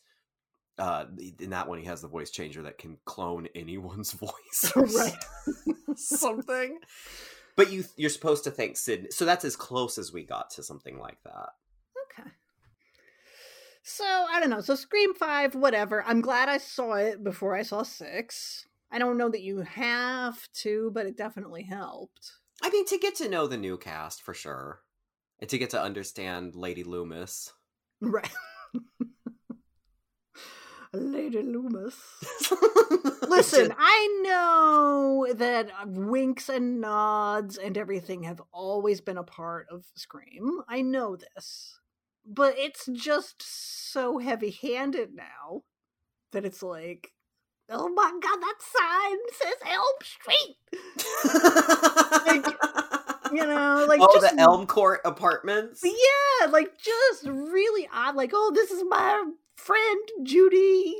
uh 0.78 1.04
in 1.38 1.50
that 1.50 1.68
one 1.68 1.78
he 1.78 1.84
has 1.84 2.00
the 2.02 2.08
voice 2.08 2.30
changer 2.30 2.62
that 2.62 2.78
can 2.78 2.98
clone 3.04 3.46
anyone's 3.54 4.12
voice 4.26 4.72
Right. 4.76 5.14
something. 5.96 6.78
But 7.56 7.70
you 7.70 7.84
you're 7.96 8.10
supposed 8.10 8.44
to 8.44 8.50
think 8.50 8.76
Sid 8.76 9.12
so 9.12 9.24
that's 9.24 9.44
as 9.44 9.56
close 9.56 9.98
as 9.98 10.12
we 10.12 10.24
got 10.24 10.50
to 10.50 10.62
something 10.62 10.98
like 10.98 11.22
that. 11.24 11.50
Okay. 12.18 12.28
So 13.82 14.04
I 14.04 14.40
don't 14.40 14.50
know. 14.50 14.60
So 14.60 14.74
Scream 14.74 15.14
Five, 15.14 15.54
whatever. 15.54 16.02
I'm 16.04 16.20
glad 16.20 16.48
I 16.48 16.58
saw 16.58 16.94
it 16.94 17.22
before 17.22 17.54
I 17.54 17.62
saw 17.62 17.82
six. 17.82 18.66
I 18.90 18.98
don't 18.98 19.18
know 19.18 19.28
that 19.28 19.42
you 19.42 19.60
have 19.60 20.48
to, 20.62 20.90
but 20.94 21.06
it 21.06 21.16
definitely 21.16 21.62
helped. 21.64 22.32
I 22.62 22.70
mean 22.70 22.86
to 22.86 22.98
get 22.98 23.14
to 23.16 23.28
know 23.28 23.46
the 23.46 23.56
new 23.56 23.76
cast 23.76 24.22
for 24.22 24.34
sure. 24.34 24.80
And 25.40 25.50
to 25.50 25.58
get 25.58 25.70
to 25.70 25.82
understand 25.82 26.54
Lady 26.54 26.84
Loomis. 26.84 27.52
Right. 28.00 28.30
Lady 30.96 31.42
Loomis. 31.42 31.96
Listen, 33.28 33.74
I 33.78 34.20
know 34.22 35.26
that 35.34 35.70
winks 35.86 36.48
and 36.48 36.80
nods 36.80 37.56
and 37.58 37.76
everything 37.76 38.22
have 38.24 38.40
always 38.52 39.00
been 39.00 39.18
a 39.18 39.24
part 39.24 39.66
of 39.70 39.86
Scream. 39.94 40.60
I 40.68 40.82
know 40.82 41.16
this. 41.16 41.80
But 42.26 42.54
it's 42.56 42.88
just 42.92 43.42
so 43.42 44.18
heavy 44.18 44.50
handed 44.50 45.14
now 45.14 45.62
that 46.32 46.44
it's 46.44 46.62
like, 46.62 47.12
oh 47.68 47.88
my 47.88 48.10
god, 48.22 48.38
that 48.40 48.54
sign 48.60 49.18
says 49.32 49.54
Elm 49.66 49.96
Street. 50.02 50.56
You 53.32 53.46
know, 53.46 53.84
like 53.88 54.00
oh, 54.00 54.20
just 54.20 54.36
the 54.36 54.40
Elm 54.40 54.66
Court 54.66 55.00
apartments. 55.04 55.82
yeah, 55.82 56.46
like 56.46 56.78
just 56.78 57.24
really 57.24 57.88
odd. 57.92 58.14
Like, 58.14 58.30
oh, 58.32 58.52
this 58.54 58.70
is 58.70 58.84
my 58.88 59.24
friend 59.56 60.08
Judy 60.22 60.94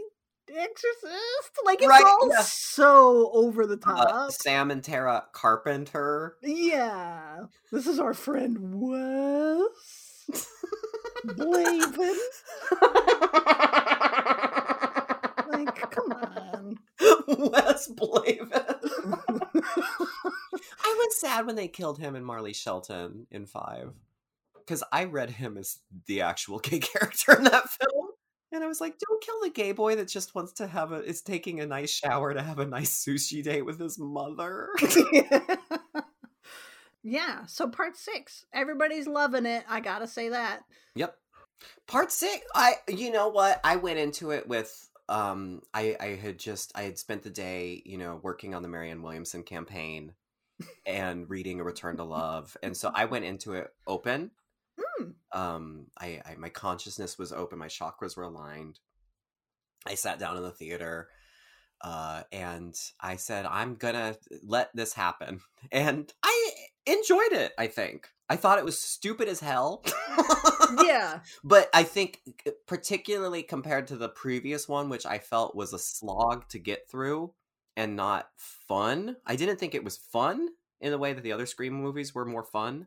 Exorcist. 0.49 1.51
Like, 1.65 1.79
it's 1.81 1.89
Right, 1.89 2.05
all 2.05 2.29
yeah. 2.31 2.43
so 2.43 3.31
over 3.33 3.67
the 3.67 3.77
top. 3.77 4.09
Uh, 4.11 4.31
Sam 4.31 4.71
and 4.71 4.83
Tara 4.85 5.25
Carpenter. 5.33 6.37
yeah, 6.43 7.45
this 7.73 7.87
is 7.87 7.99
our 7.99 8.15
friend 8.15 8.59
Wes 8.75 10.27
Blavin. 11.27 12.17
Like, 15.49 15.91
come 15.91 16.13
on. 16.13 16.79
Wes 17.29 17.89
Blavin. 17.89 18.51
I 20.87 20.95
was 20.99 21.21
sad 21.21 21.47
when 21.47 21.57
they 21.57 21.69
killed 21.69 21.99
him 21.99 22.15
and 22.17 22.25
Marley 22.27 22.53
Shelton 22.53 23.27
in 23.31 23.47
five. 23.47 23.93
Because 24.57 24.83
I 24.93 25.05
read 25.05 25.31
him 25.31 25.57
as 25.59 25.79
the 26.07 26.23
actual 26.23 26.59
gay 26.59 26.79
character 26.81 27.37
in 27.37 27.45
that 27.45 27.69
film. 27.69 28.09
And 28.55 28.63
I 28.63 28.69
was 28.69 28.81
like, 28.81 28.99
don't 29.01 29.23
kill 29.23 29.41
the 29.43 29.51
gay 29.51 29.73
boy 29.73 29.97
that 29.97 30.07
just 30.07 30.37
wants 30.37 30.53
to 30.55 30.69
have 30.69 30.93
a 30.93 31.03
is 31.03 31.23
taking 31.23 31.61
a 31.61 31.67
nice 31.67 31.91
shower 31.91 32.33
to 32.33 32.41
have 32.41 32.61
a 32.61 32.67
nice 32.67 33.05
sushi 33.05 33.43
date 33.43 33.67
with 33.67 33.81
his 33.81 33.99
mother. 33.99 34.69
yeah, 37.03 37.47
so 37.47 37.69
part 37.69 37.97
six. 37.97 38.47
Everybody's 38.55 39.09
loving 39.09 39.45
it. 39.45 39.65
I 39.69 39.81
gotta 39.81 40.07
say 40.07 40.29
that. 40.29 40.61
Yep. 40.95 41.17
Part 41.89 42.13
six, 42.13 42.47
I 42.55 42.75
you 42.89 43.11
know 43.11 43.29
what? 43.29 43.61
I 43.65 43.75
went 43.75 43.99
into 43.99 44.31
it 44.31 44.47
with 44.47 44.89
um 45.09 45.61
I 45.75 45.97
I 45.99 46.07
had 46.15 46.39
just 46.39 46.71
I 46.77 46.83
had 46.83 46.97
spent 46.97 47.23
the 47.23 47.31
day, 47.31 47.83
you 47.85 47.99
know, 47.99 48.21
working 48.23 48.55
on 48.55 48.63
the 48.63 48.69
Marianne 48.69 49.03
Williamson 49.03 49.43
campaign 49.43 50.13
and 50.87 51.29
reading 51.29 51.59
A 51.59 51.65
Return 51.65 51.97
to 51.97 52.05
Love. 52.05 52.57
And 52.63 52.77
so 52.77 52.93
I 52.95 53.07
went 53.07 53.25
into 53.25 53.55
it 53.55 53.75
open. 53.85 54.31
Hmm. 54.99 55.11
Um 55.33 55.87
I, 55.99 56.21
I 56.25 56.35
my 56.37 56.49
consciousness 56.49 57.19
was 57.19 57.33
open, 57.33 57.59
my 57.59 57.69
chakras 57.69 58.17
were 58.17 58.25
aligned. 58.25 58.79
I 59.87 59.95
sat 59.95 60.19
down 60.19 60.37
in 60.37 60.43
the 60.43 60.51
theater 60.51 61.09
uh 61.81 62.23
and 62.33 62.75
I 63.01 63.17
said 63.17 63.47
I'm 63.47 63.75
going 63.75 63.95
to 63.95 64.17
let 64.43 64.71
this 64.75 64.95
happen. 64.95 65.41
And 65.73 66.13
I 66.23 66.51
enjoyed 66.85 67.33
it, 67.33 67.53
I 67.59 67.69
think. 67.69 68.09
I 68.29 68.37
thought 68.37 68.59
it 68.59 68.65
was 68.67 68.79
stupid 68.79 69.29
as 69.29 69.41
hell. 69.41 69.83
Yeah. 70.83 71.21
but 71.45 71.69
I 71.75 71.83
think 71.83 72.21
uh, 72.47 72.51
particularly 72.67 73.43
compared 73.43 73.87
to 73.89 73.97
the 73.97 74.09
previous 74.09 74.69
one, 74.69 74.89
which 74.89 75.07
I 75.07 75.19
felt 75.19 75.57
was 75.57 75.73
a 75.73 75.79
slog 75.79 76.49
to 76.51 76.59
get 76.59 76.89
through 76.91 77.33
and 77.77 77.97
not 77.97 78.29
fun. 78.37 79.17
I 79.27 79.37
didn't 79.37 79.59
think 79.59 79.75
it 79.75 79.85
was 79.85 79.97
fun 79.97 80.49
in 80.81 80.91
the 80.91 80.99
way 80.99 81.13
that 81.13 81.23
the 81.23 81.33
other 81.33 81.47
Scream 81.47 81.75
movies 81.75 82.15
were 82.15 82.25
more 82.25 82.45
fun. 82.45 82.87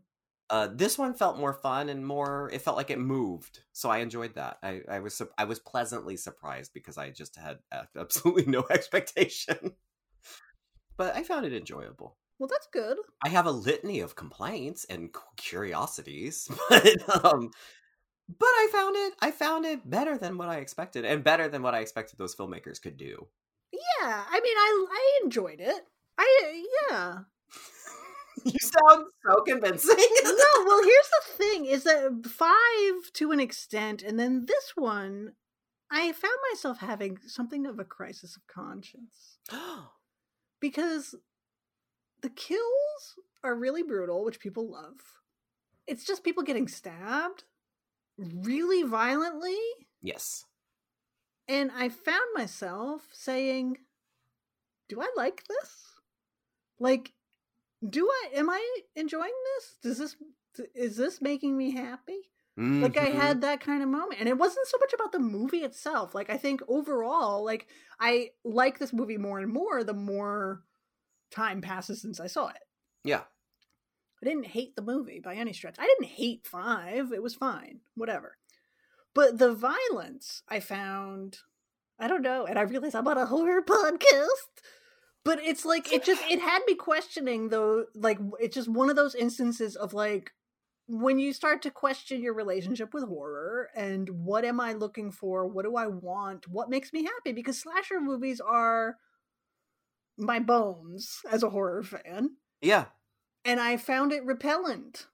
Uh, 0.50 0.70
this 0.74 0.98
one 0.98 1.13
felt 1.13 1.38
more 1.38 1.54
fun 1.54 1.89
and 1.89 2.06
more. 2.06 2.50
It 2.54 2.62
felt 2.62 2.77
like 2.77 2.89
it 2.89 3.00
moved, 3.00 3.60
so 3.74 3.89
I 3.89 3.98
enjoyed 3.98 4.36
that. 4.36 4.58
I, 4.63 4.82
I 4.89 5.00
was 5.00 5.22
I 5.38 5.44
was 5.44 5.60
pleasantly 5.60 6.16
surprised 6.16 6.72
because 6.74 6.98
I 6.98 7.10
just 7.10 7.36
had 7.36 7.58
absolutely 7.98 8.46
no 8.46 8.66
expectation, 8.70 9.74
but 10.98 11.16
I 11.16 11.24
found 11.24 11.46
it 11.46 11.54
enjoyable. 11.54 12.18
Well, 12.39 12.48
that's 12.48 12.68
good. 12.72 12.98
I 13.24 13.30
have 13.30 13.46
a 13.48 13.51
litany 13.51 14.00
of 14.00 14.16
complaints 14.16 14.86
and 14.89 15.10
curiosities, 15.36 16.50
but 16.70 17.25
um, 17.25 17.51
but 18.30 18.48
I 18.48 18.70
found 18.72 18.96
it. 18.96 19.13
I 19.22 19.32
found 19.32 19.66
it 19.66 19.89
better 19.89 20.18
than 20.18 20.38
what 20.38 20.50
I 20.50 20.58
expected, 20.58 21.04
and 21.06 21.24
better 21.24 21.50
than 21.50 21.62
what 21.62 21.75
I 21.75 21.80
expected 21.80 22.20
those 22.20 22.36
filmmakers 22.36 22.82
could 22.82 22.96
do. 22.98 23.27
Yeah, 23.74 24.24
I 24.30 24.39
mean, 24.39 24.58
I 24.58 24.86
I 24.92 25.20
enjoyed 25.24 25.60
it. 25.60 25.82
I 26.18 26.63
yeah. 26.89 27.20
You 28.46 28.60
sound 28.60 29.06
so 29.25 29.41
convincing. 29.46 29.96
no, 30.24 30.65
well, 30.65 30.84
here's 30.84 31.10
the 31.10 31.34
thing: 31.38 31.65
is 31.65 31.84
that 31.84 32.25
five 32.25 33.12
to 33.13 33.32
an 33.32 33.39
extent, 33.39 34.01
and 34.01 34.20
then 34.20 34.46
this 34.46 34.74
one, 34.75 35.34
I 35.91 36.12
found 36.12 36.36
myself 36.51 36.79
having 36.79 37.17
something 37.25 37.65
of 37.65 37.79
a 37.79 37.86
crisis 37.86 38.36
of 38.36 38.48
conscience 38.48 39.38
because 40.60 41.15
the 42.22 42.29
kills 42.29 43.20
are 43.44 43.56
really 43.56 43.84
brutal, 43.84 44.24
which 44.24 44.39
people 44.39 44.70
love. 44.70 45.00
It's 45.86 46.03
just 46.03 46.24
people 46.24 46.44
getting 46.44 46.67
stabbed 46.67 47.44
really 48.17 48.84
violently. 48.84 49.58
yes. 50.01 50.46
And 51.50 51.72
I 51.74 51.88
found 51.88 52.25
myself 52.36 53.03
saying, 53.13 53.77
Do 54.89 55.00
I 55.00 55.08
like 55.15 55.46
this? 55.48 55.86
Like, 56.79 57.13
do 57.88 58.10
I, 58.10 58.29
am 58.36 58.50
I 58.50 58.65
enjoying 58.96 59.34
this? 59.55 59.77
Does 59.84 59.98
this, 59.98 60.15
is 60.75 60.96
this 60.98 61.22
making 61.22 61.57
me 61.57 61.72
happy? 61.72 62.29
Like, 62.60 62.98
I 62.98 63.10
Mhm. 63.12 63.13
had 63.13 63.41
that 63.41 63.60
kind 63.60 63.84
of 63.84 63.89
moment. 63.89 64.19
And 64.19 64.27
it 64.27 64.38
wasn't 64.38 64.65
so 64.65 64.79
much 64.79 64.91
about 64.91 65.12
the 65.12 65.19
movie 65.19 65.63
itself. 65.63 66.15
Like, 66.15 66.31
I 66.31 66.38
think 66.38 66.62
overall, 66.67 67.43
like, 67.46 67.67
I 68.00 68.31
like 68.43 68.79
this 68.79 68.91
movie 68.93 69.17
more 69.19 69.38
and 69.38 69.53
more 69.53 69.84
the 69.84 69.93
more 69.93 70.63
time 71.29 71.62
passes 71.62 72.01
since 72.01 72.19
I 72.19 72.25
saw 72.27 72.48
it. 72.50 72.63
yeah. 73.03 73.25
I 74.19 74.25
didn't 74.25 74.48
hate 74.48 74.75
the 74.75 74.81
movie 74.81 75.19
by 75.19 75.36
any 75.36 75.53
stretch. 75.53 75.75
I 75.77 75.86
didn't 75.86 76.15
hate 76.15 76.48
five. 76.48 77.12
It 77.13 77.22
was 77.22 77.36
fine. 77.36 77.81
Whatever. 77.93 78.39
But 79.13 79.38
the 79.38 79.53
violence 79.53 80.41
I 80.48 80.60
found, 80.60 81.38
I 82.00 82.07
don't 82.07 82.24
know, 82.24 82.43
and 82.48 82.57
I 82.57 82.63
realize 82.63 82.96
I'm 82.96 83.07
on 83.07 83.19
a 83.19 83.27
horror 83.27 83.62
podcast. 83.67 84.63
But 85.27 85.39
it's 85.43 85.65
like 85.65 85.91
it 85.93 86.03
just 86.03 86.24
it 86.31 86.39
had 86.39 86.62
me 86.65 86.74
questioning 86.75 87.50
though, 87.50 87.86
like 87.93 88.17
it's 88.39 88.55
just 88.55 88.67
one 88.69 88.89
of 88.89 88.96
those 88.96 89.13
instances 89.13 89.75
of 89.75 89.93
like 89.93 90.31
when 90.88 91.19
you 91.19 91.34
start 91.34 91.62
to 91.63 91.69
question 91.69 92.22
your 92.24 92.34
relationship 92.34 92.93
with 92.93 93.03
horror 93.07 93.69
and 93.75 94.10
what 94.10 94.46
am 94.46 94.60
I 94.62 94.72
looking 94.74 95.12
for? 95.12 95.46
What 95.46 95.65
do 95.65 95.75
I 95.75 95.88
want? 95.88 96.48
What 96.48 96.69
makes 96.69 96.93
me 96.93 97.03
happy? 97.03 97.34
Because 97.34 97.60
slasher 97.60 98.00
movies 98.00 98.39
are 98.39 98.96
my 100.17 100.39
bones 100.39 101.19
as 101.29 101.43
a 101.43 101.50
horror 101.50 101.84
fan 101.84 102.38
Yeah. 102.62 102.86
and 103.46 103.60
I 103.60 103.77
found 103.77 104.12
it 104.13 104.25
repellent 104.25 105.07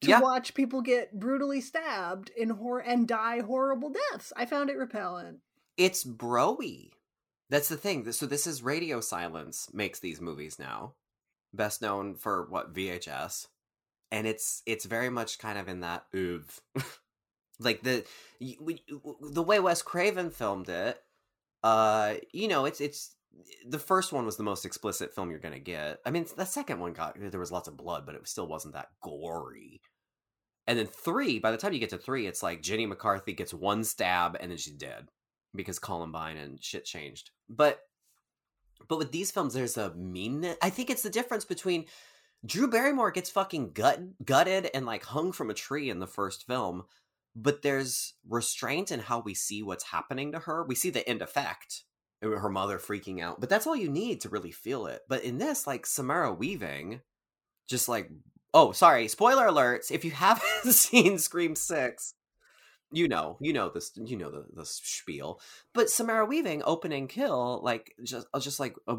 to 0.00 0.08
Yeah. 0.08 0.20
watch 0.20 0.54
people 0.54 0.80
get 0.80 1.18
brutally 1.20 1.60
stabbed 1.60 2.30
in 2.30 2.50
horror 2.50 2.80
and 2.80 3.06
die 3.06 3.40
horrible 3.40 3.90
deaths. 3.90 4.32
I 4.34 4.46
found 4.46 4.70
it 4.70 4.78
repellent. 4.78 5.40
It's 5.76 6.04
broy. 6.04 6.90
That's 7.50 7.68
the 7.68 7.76
thing. 7.76 8.10
So 8.12 8.26
this 8.26 8.46
is 8.46 8.62
Radio 8.62 9.00
Silence 9.00 9.68
makes 9.72 10.00
these 10.00 10.20
movies 10.20 10.58
now. 10.58 10.94
Best 11.54 11.80
known 11.80 12.14
for 12.14 12.46
what 12.50 12.74
VHS. 12.74 13.46
And 14.10 14.26
it's 14.26 14.62
it's 14.66 14.84
very 14.84 15.10
much 15.10 15.38
kind 15.38 15.58
of 15.58 15.68
in 15.68 15.80
that 15.80 16.04
oof. 16.14 16.60
like 17.60 17.82
the 17.82 18.04
the 18.40 19.42
way 19.42 19.60
Wes 19.60 19.82
Craven 19.82 20.30
filmed 20.30 20.68
it, 20.68 21.02
uh 21.62 22.14
you 22.32 22.48
know, 22.48 22.66
it's 22.66 22.80
it's 22.80 23.14
the 23.66 23.78
first 23.78 24.12
one 24.12 24.26
was 24.26 24.36
the 24.36 24.42
most 24.42 24.64
explicit 24.64 25.14
film 25.14 25.30
you're 25.30 25.38
to 25.38 25.58
get. 25.58 26.00
I 26.04 26.10
mean, 26.10 26.26
the 26.36 26.44
second 26.44 26.80
one 26.80 26.92
got 26.92 27.16
there 27.18 27.40
was 27.40 27.52
lots 27.52 27.68
of 27.68 27.76
blood, 27.76 28.04
but 28.04 28.14
it 28.14 28.26
still 28.28 28.46
wasn't 28.46 28.74
that 28.74 28.88
gory. 29.02 29.80
And 30.66 30.78
then 30.78 30.86
3, 30.86 31.38
by 31.38 31.50
the 31.50 31.56
time 31.56 31.72
you 31.72 31.78
get 31.78 31.90
to 31.90 31.98
3, 31.98 32.26
it's 32.26 32.42
like 32.42 32.60
Jenny 32.60 32.84
McCarthy 32.84 33.32
gets 33.32 33.54
one 33.54 33.84
stab 33.84 34.36
and 34.38 34.50
then 34.50 34.58
she's 34.58 34.74
dead 34.74 35.08
because 35.54 35.78
Columbine 35.78 36.36
and 36.36 36.62
shit 36.62 36.84
changed. 36.84 37.30
But 37.48 37.80
but 38.88 38.98
with 38.98 39.12
these 39.12 39.30
films, 39.30 39.54
there's 39.54 39.76
a 39.76 39.94
meanness. 39.94 40.56
I 40.62 40.70
think 40.70 40.90
it's 40.90 41.02
the 41.02 41.10
difference 41.10 41.44
between 41.44 41.86
Drew 42.46 42.68
Barrymore 42.68 43.10
gets 43.10 43.30
fucking 43.30 43.72
gut 43.72 44.24
gutted 44.24 44.70
and 44.72 44.86
like 44.86 45.04
hung 45.04 45.32
from 45.32 45.50
a 45.50 45.54
tree 45.54 45.90
in 45.90 45.98
the 45.98 46.06
first 46.06 46.46
film, 46.46 46.84
but 47.34 47.62
there's 47.62 48.14
restraint 48.28 48.92
in 48.92 49.00
how 49.00 49.20
we 49.20 49.34
see 49.34 49.62
what's 49.62 49.84
happening 49.84 50.32
to 50.32 50.40
her. 50.40 50.64
We 50.64 50.74
see 50.74 50.90
the 50.90 51.08
end 51.08 51.22
effect, 51.22 51.84
uh, 52.24 52.28
her 52.28 52.48
mother 52.48 52.78
freaking 52.78 53.20
out, 53.20 53.40
but 53.40 53.48
that's 53.48 53.66
all 53.66 53.76
you 53.76 53.90
need 53.90 54.20
to 54.20 54.28
really 54.28 54.52
feel 54.52 54.86
it. 54.86 55.02
But 55.08 55.24
in 55.24 55.38
this, 55.38 55.66
like 55.66 55.86
Samara 55.86 56.32
Weaving, 56.32 57.00
just 57.68 57.88
like 57.88 58.10
oh, 58.54 58.72
sorry, 58.72 59.08
spoiler 59.08 59.46
alerts. 59.46 59.90
If 59.90 60.04
you 60.04 60.10
haven't 60.12 60.72
seen 60.72 61.18
Scream 61.18 61.56
Six, 61.56 62.14
you 62.90 63.08
know, 63.08 63.36
you 63.40 63.52
know 63.52 63.68
this, 63.68 63.92
you 63.96 64.16
know 64.16 64.30
the 64.30 64.46
the 64.52 64.64
spiel. 64.64 65.40
But 65.74 65.90
Samara 65.90 66.24
Weaving 66.24 66.62
opening 66.64 67.08
kill, 67.08 67.60
like 67.62 67.94
just 68.04 68.26
uh, 68.32 68.40
just 68.40 68.58
like 68.58 68.76
a, 68.86 68.96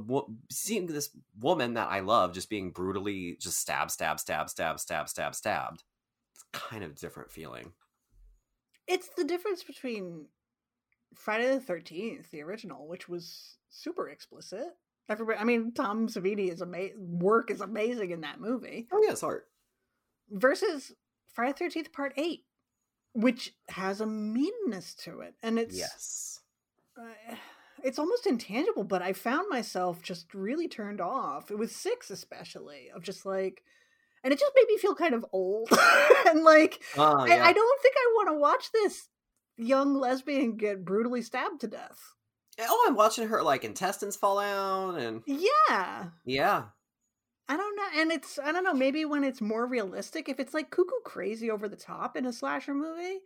seeing 0.52 0.88
this 0.88 1.10
woman 1.40 1.74
that 1.74 1.90
I 1.90 2.02
love 2.02 2.34
just 2.34 2.50
being 2.50 2.72
brutally 2.72 3.38
just 3.40 3.60
stab, 3.60 3.92
stab, 3.92 4.20
stab, 4.20 4.50
stab, 4.50 4.80
stab, 4.80 5.10
stab, 5.10 5.36
stabbed. 5.36 5.84
It's 6.34 6.44
kind 6.52 6.84
of 6.84 6.96
different 6.96 7.32
feeling. 7.32 7.74
It's 8.88 9.10
the 9.16 9.24
difference 9.24 9.64
between 9.64 10.28
Friday 11.16 11.48
the 11.48 11.60
Thirteenth, 11.60 12.32
the 12.32 12.42
original, 12.42 12.88
which 12.88 13.10
was 13.10 13.58
super 13.70 14.10
explicit. 14.10 14.66
Everybody, 15.10 15.40
I 15.40 15.44
mean, 15.44 15.74
Tom 15.74 16.08
Savini 16.08 16.52
is 16.52 16.62
amazing. 16.62 17.20
Work 17.20 17.50
is 17.50 17.62
amazing 17.62 18.12
in 18.12 18.22
that 18.22 18.40
movie. 18.40 18.88
Oh 18.92 19.02
yes, 19.04 19.24
art. 19.24 19.48
Versus 20.30 20.92
Friday 21.34 21.54
the 21.54 21.58
Thirteenth 21.58 21.92
Part 21.92 22.14
Eight, 22.16 22.46
which 23.14 23.54
has 23.70 24.02
a 24.02 24.06
meanness 24.06 24.94
to 24.94 25.22
it 25.22 25.36
and 25.42 25.60
it's 25.60 25.78
yes. 25.78 26.42
Uh, 27.00 27.36
it's 27.84 27.98
almost 27.98 28.28
intangible 28.28 28.84
but 28.84 29.02
i 29.02 29.14
found 29.14 29.48
myself 29.50 30.02
just 30.02 30.34
really 30.34 30.68
turned 30.68 31.02
off. 31.02 31.52
It 31.52 31.58
was 31.58 31.76
six 31.76 32.10
especially 32.10 32.90
of 32.94 33.04
just 33.04 33.26
like 33.26 33.64
and 34.24 34.34
it 34.34 34.40
just 34.40 34.52
made 34.56 34.68
me 34.68 34.78
feel 34.78 34.96
kind 34.96 35.14
of 35.14 35.26
old. 35.32 35.70
And 36.28 36.44
like 36.44 36.84
uh, 36.98 37.26
yeah. 37.28 37.36
I, 37.36 37.50
I 37.50 37.54
don't 37.54 37.82
think 37.82 37.96
i 37.98 38.14
want 38.16 38.30
to 38.30 38.40
watch 38.40 38.72
this 38.72 39.08
young 39.58 39.96
lesbian 39.96 40.58
get 40.58 40.86
brutally 40.86 41.22
stabbed 41.22 41.62
to 41.62 41.68
death. 41.68 42.14
Oh 42.60 42.86
i'm 42.88 42.96
watching 42.96 43.28
her 43.30 43.42
like 43.42 43.64
intestines 43.64 44.16
fall 44.16 44.40
out 44.40 45.00
and 45.00 45.24
yeah. 45.26 46.10
Yeah 46.26 46.64
I 47.50 47.58
don't 47.58 47.76
know. 47.76 48.02
And 48.02 48.12
it's, 48.12 48.38
I 48.38 48.52
don't 48.52 48.64
know, 48.64 48.76
maybe 48.76 49.06
when 49.06 49.24
it's 49.24 49.42
more 49.42 49.66
realistic, 49.66 50.30
if 50.30 50.40
it's 50.40 50.54
like 50.54 50.70
cuckoo 50.70 51.02
crazy 51.04 51.50
over 51.50 51.68
the 51.68 51.76
top 51.76 52.16
in 52.16 52.28
a 52.28 52.32
slasher 52.32 52.76
movie, 52.76 53.20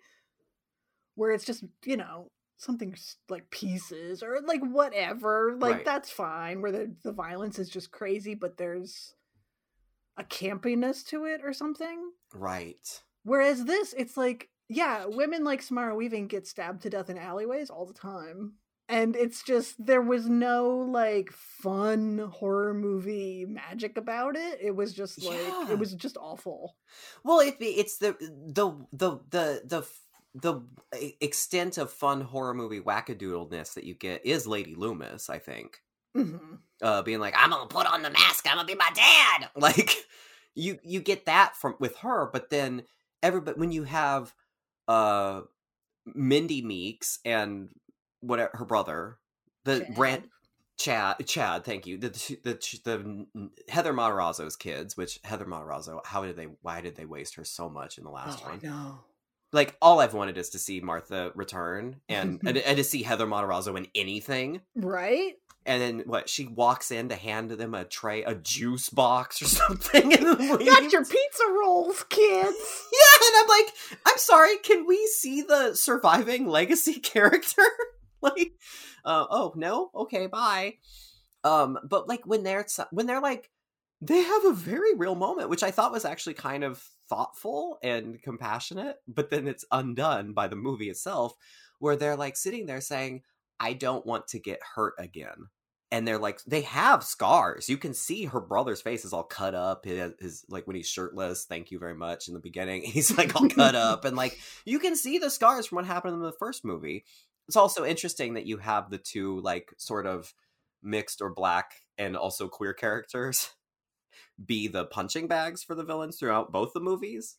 where 1.16 1.32
it's 1.32 1.44
just, 1.44 1.66
you 1.86 1.98
know, 1.98 2.32
something 2.56 2.96
like 3.30 3.52
pieces 3.52 4.24
or 4.24 4.40
like 4.48 4.62
whatever, 4.62 5.58
like 5.60 5.76
right. 5.76 5.86
that's 5.86 6.10
fine, 6.10 6.62
where 6.62 6.72
the, 6.72 6.96
the 7.04 7.12
violence 7.12 7.60
is 7.60 7.70
just 7.70 7.92
crazy, 7.92 8.34
but 8.34 8.58
there's 8.58 9.14
a 10.16 10.24
campiness 10.24 11.06
to 11.08 11.26
it 11.26 11.42
or 11.44 11.52
something. 11.52 12.12
Right. 12.34 13.04
Whereas 13.24 13.66
this, 13.66 13.94
it's 13.98 14.16
like, 14.16 14.50
yeah, 14.70 15.06
women 15.06 15.44
like 15.44 15.62
Samara 15.62 15.96
Weaving 15.96 16.28
get 16.28 16.48
stabbed 16.48 16.84
to 16.84 16.90
death 16.90 17.10
in 17.10 17.18
alleyways 17.18 17.70
all 17.70 17.86
the 17.86 17.94
time 17.94 18.54
and 18.90 19.16
it's 19.16 19.44
just 19.44 19.84
there 19.84 20.02
was 20.02 20.28
no 20.28 20.70
like 20.70 21.32
fun 21.32 22.30
horror 22.32 22.74
movie 22.74 23.46
magic 23.48 23.98
about 23.98 24.36
it 24.36 24.60
it 24.62 24.76
was 24.76 24.94
just 24.94 25.24
like 25.24 25.38
yeah. 25.38 25.72
it 25.72 25.80
was 25.80 25.94
just 25.94 26.18
awful 26.18 26.76
well 27.24 27.40
it 27.40 27.56
it's 27.60 27.98
the 27.98 28.16
the 28.20 28.72
the 28.92 29.20
the 29.30 29.62
the 29.66 29.86
the 30.36 30.62
extent 31.22 31.78
of 31.78 31.92
fun 31.92 32.22
horror 32.22 32.54
movie 32.54 32.82
wackadoodleness 32.82 33.76
that 33.76 33.84
you 33.84 33.94
get 33.94 34.26
is 34.26 34.48
Lady 34.48 34.76
Loomis, 34.76 35.30
I 35.30 35.38
think. 35.38 35.78
Mm-hmm. 36.18 36.56
Uh, 36.82 37.02
being 37.02 37.20
like, 37.20 37.36
I'm 37.38 37.52
gonna 37.52 37.68
put 37.68 37.86
on 37.86 38.02
the 38.02 38.10
mask, 38.10 38.46
I'm 38.50 38.56
gonna 38.58 38.68
be 38.68 38.76
my 38.76 38.90
dad. 38.94 39.50
Like, 39.56 39.92
you 40.56 40.80
you 40.84 41.02
get 41.02 41.26
that 41.26 41.56
from 41.56 41.76
with 41.80 41.98
her, 41.98 42.30
but 42.32 42.50
then 42.50 42.84
everybody 43.22 43.60
when 43.60 43.72
you 43.72 43.84
have 43.84 44.34
uh 44.88 45.42
Mindy 46.06 46.62
Meeks 46.62 47.20
and 47.26 47.70
whatever 48.24 48.52
her 48.54 48.66
brother, 48.66 49.18
the 49.66 49.80
Chad. 49.80 49.96
brand 49.96 50.24
Chad 50.78 51.26
Chad, 51.26 51.64
thank 51.64 51.86
you. 51.86 51.98
The 51.98 52.10
the 52.44 52.54
the, 52.84 53.28
the 53.34 53.50
Heather 53.70 53.94
Matarazzo's 53.94 54.56
kids, 54.56 54.98
which 54.98 55.20
Heather 55.24 55.46
Matarazzo, 55.46 56.06
how 56.06 56.24
did 56.24 56.36
they 56.36 56.48
why 56.62 56.82
did 56.82 56.96
they 56.96 57.06
waste 57.06 57.36
her 57.36 57.44
so 57.44 57.70
much 57.70 57.98
in 57.98 58.04
the 58.04 58.10
oh, 58.10 58.14
last 58.14 58.42
oh, 58.44 58.50
one? 58.50 58.60
No. 58.64 59.00
Like 59.52 59.78
all 59.82 60.00
I've 60.00 60.16
wanted 60.16 60.38
is 60.38 60.50
to 60.50 60.60
see 60.60 60.82
Martha 60.82 61.32
return 61.36 61.98
and, 62.10 62.42
and 62.46 62.58
and 62.66 62.78
to 62.78 62.84
see 62.84 63.04
Heather 63.04 63.28
Matarazzo 63.28 63.78
in 63.78 63.88
anything. 63.94 64.62
Right? 64.76 65.34
And 65.66 65.82
then 65.82 66.04
what? 66.06 66.28
She 66.28 66.48
walks 66.48 66.92
in 66.92 67.10
to 67.10 67.16
hand 67.16 67.52
them 67.52 67.74
a 67.74 67.86
tray, 67.86 68.24
a 68.24 68.36
juice 68.36 68.90
box 68.90 69.42
or 69.42 69.46
something. 69.48 70.10
Got 70.10 70.92
your 70.92 71.06
pizza 71.06 71.44
rolls, 71.60 72.04
kids. 72.10 72.58
yeah, 72.94 73.28
and 73.28 73.36
I'm 73.38 73.48
like, 73.48 73.74
I'm 74.06 74.18
sorry. 74.18 74.58
Can 74.58 74.86
we 74.88 75.06
see 75.08 75.42
the 75.42 75.76
surviving 75.76 76.48
legacy 76.48 77.00
character? 77.00 77.64
like, 78.36 78.54
uh, 79.06 79.26
oh 79.30 79.54
no, 79.56 79.92
okay, 79.96 80.28
bye. 80.28 80.76
Um, 81.44 81.78
but 81.84 82.08
like 82.08 82.26
when 82.26 82.44
they're 82.44 82.66
when 82.92 83.06
they're 83.06 83.22
like 83.22 83.50
they 84.06 84.22
have 84.22 84.46
a 84.46 84.54
very 84.54 84.96
real 84.96 85.16
moment, 85.16 85.50
which 85.50 85.64
I 85.64 85.72
thought 85.72 85.94
was 85.94 86.04
actually 86.04 86.34
kind 86.34 86.64
of 86.64 86.84
thoughtful 87.10 87.78
and 87.82 88.22
compassionate, 88.22 88.98
but 89.08 89.30
then 89.30 89.48
it's 89.48 89.66
undone 89.72 90.34
by 90.34 90.48
the 90.48 90.58
movie 90.58 90.90
itself, 90.90 91.36
where 91.80 91.96
they're 91.96 92.18
like 92.18 92.36
sitting 92.36 92.66
there 92.66 92.82
saying, 92.82 93.22
I 93.60 93.74
don't 93.74 94.06
want 94.06 94.28
to 94.30 94.40
get 94.40 94.60
hurt 94.76 94.96
again. 95.00 95.48
And 95.90 96.08
they're 96.08 96.18
like, 96.18 96.44
they 96.46 96.62
have 96.62 97.04
scars. 97.04 97.70
You 97.70 97.78
can 97.78 97.94
see 97.94 98.26
her 98.26 98.42
brother's 98.42 98.82
face 98.82 99.06
is 99.06 99.14
all 99.14 99.24
cut 99.24 99.54
up. 99.54 99.86
His, 99.86 100.12
his 100.20 100.46
like 100.50 100.66
when 100.66 100.76
he's 100.76 100.90
shirtless, 100.90 101.46
thank 101.46 101.72
you 101.72 101.78
very 101.78 101.94
much 101.94 102.28
in 102.28 102.34
the 102.34 102.40
beginning. 102.40 102.82
He's 102.86 103.16
like 103.16 103.36
all 103.36 103.48
cut 103.48 103.76
up, 103.76 104.04
and 104.04 104.18
like 104.18 104.40
you 104.66 104.80
can 104.80 104.96
see 104.96 105.20
the 105.20 105.30
scars 105.30 105.68
from 105.68 105.76
what 105.76 105.86
happened 105.86 106.16
in 106.16 106.22
the 106.22 106.32
first 106.32 106.66
movie 106.66 107.06
it's 107.48 107.58
also 107.58 107.86
interesting 107.86 108.36
that 108.36 108.46
you 108.46 108.58
have 108.58 108.90
the 108.90 108.98
two 108.98 109.40
like 109.42 109.74
sort 109.78 110.06
of 110.06 110.34
mixed 110.82 111.22
or 111.22 111.34
black 111.34 111.74
and 111.98 112.16
also 112.16 112.48
queer 112.48 112.74
characters 112.74 113.52
be 114.46 114.68
the 114.68 114.86
punching 114.86 115.28
bags 115.28 115.64
for 115.64 115.76
the 115.76 115.84
villains 115.84 116.18
throughout 116.18 116.52
both 116.52 116.74
the 116.74 116.80
movies. 116.80 117.38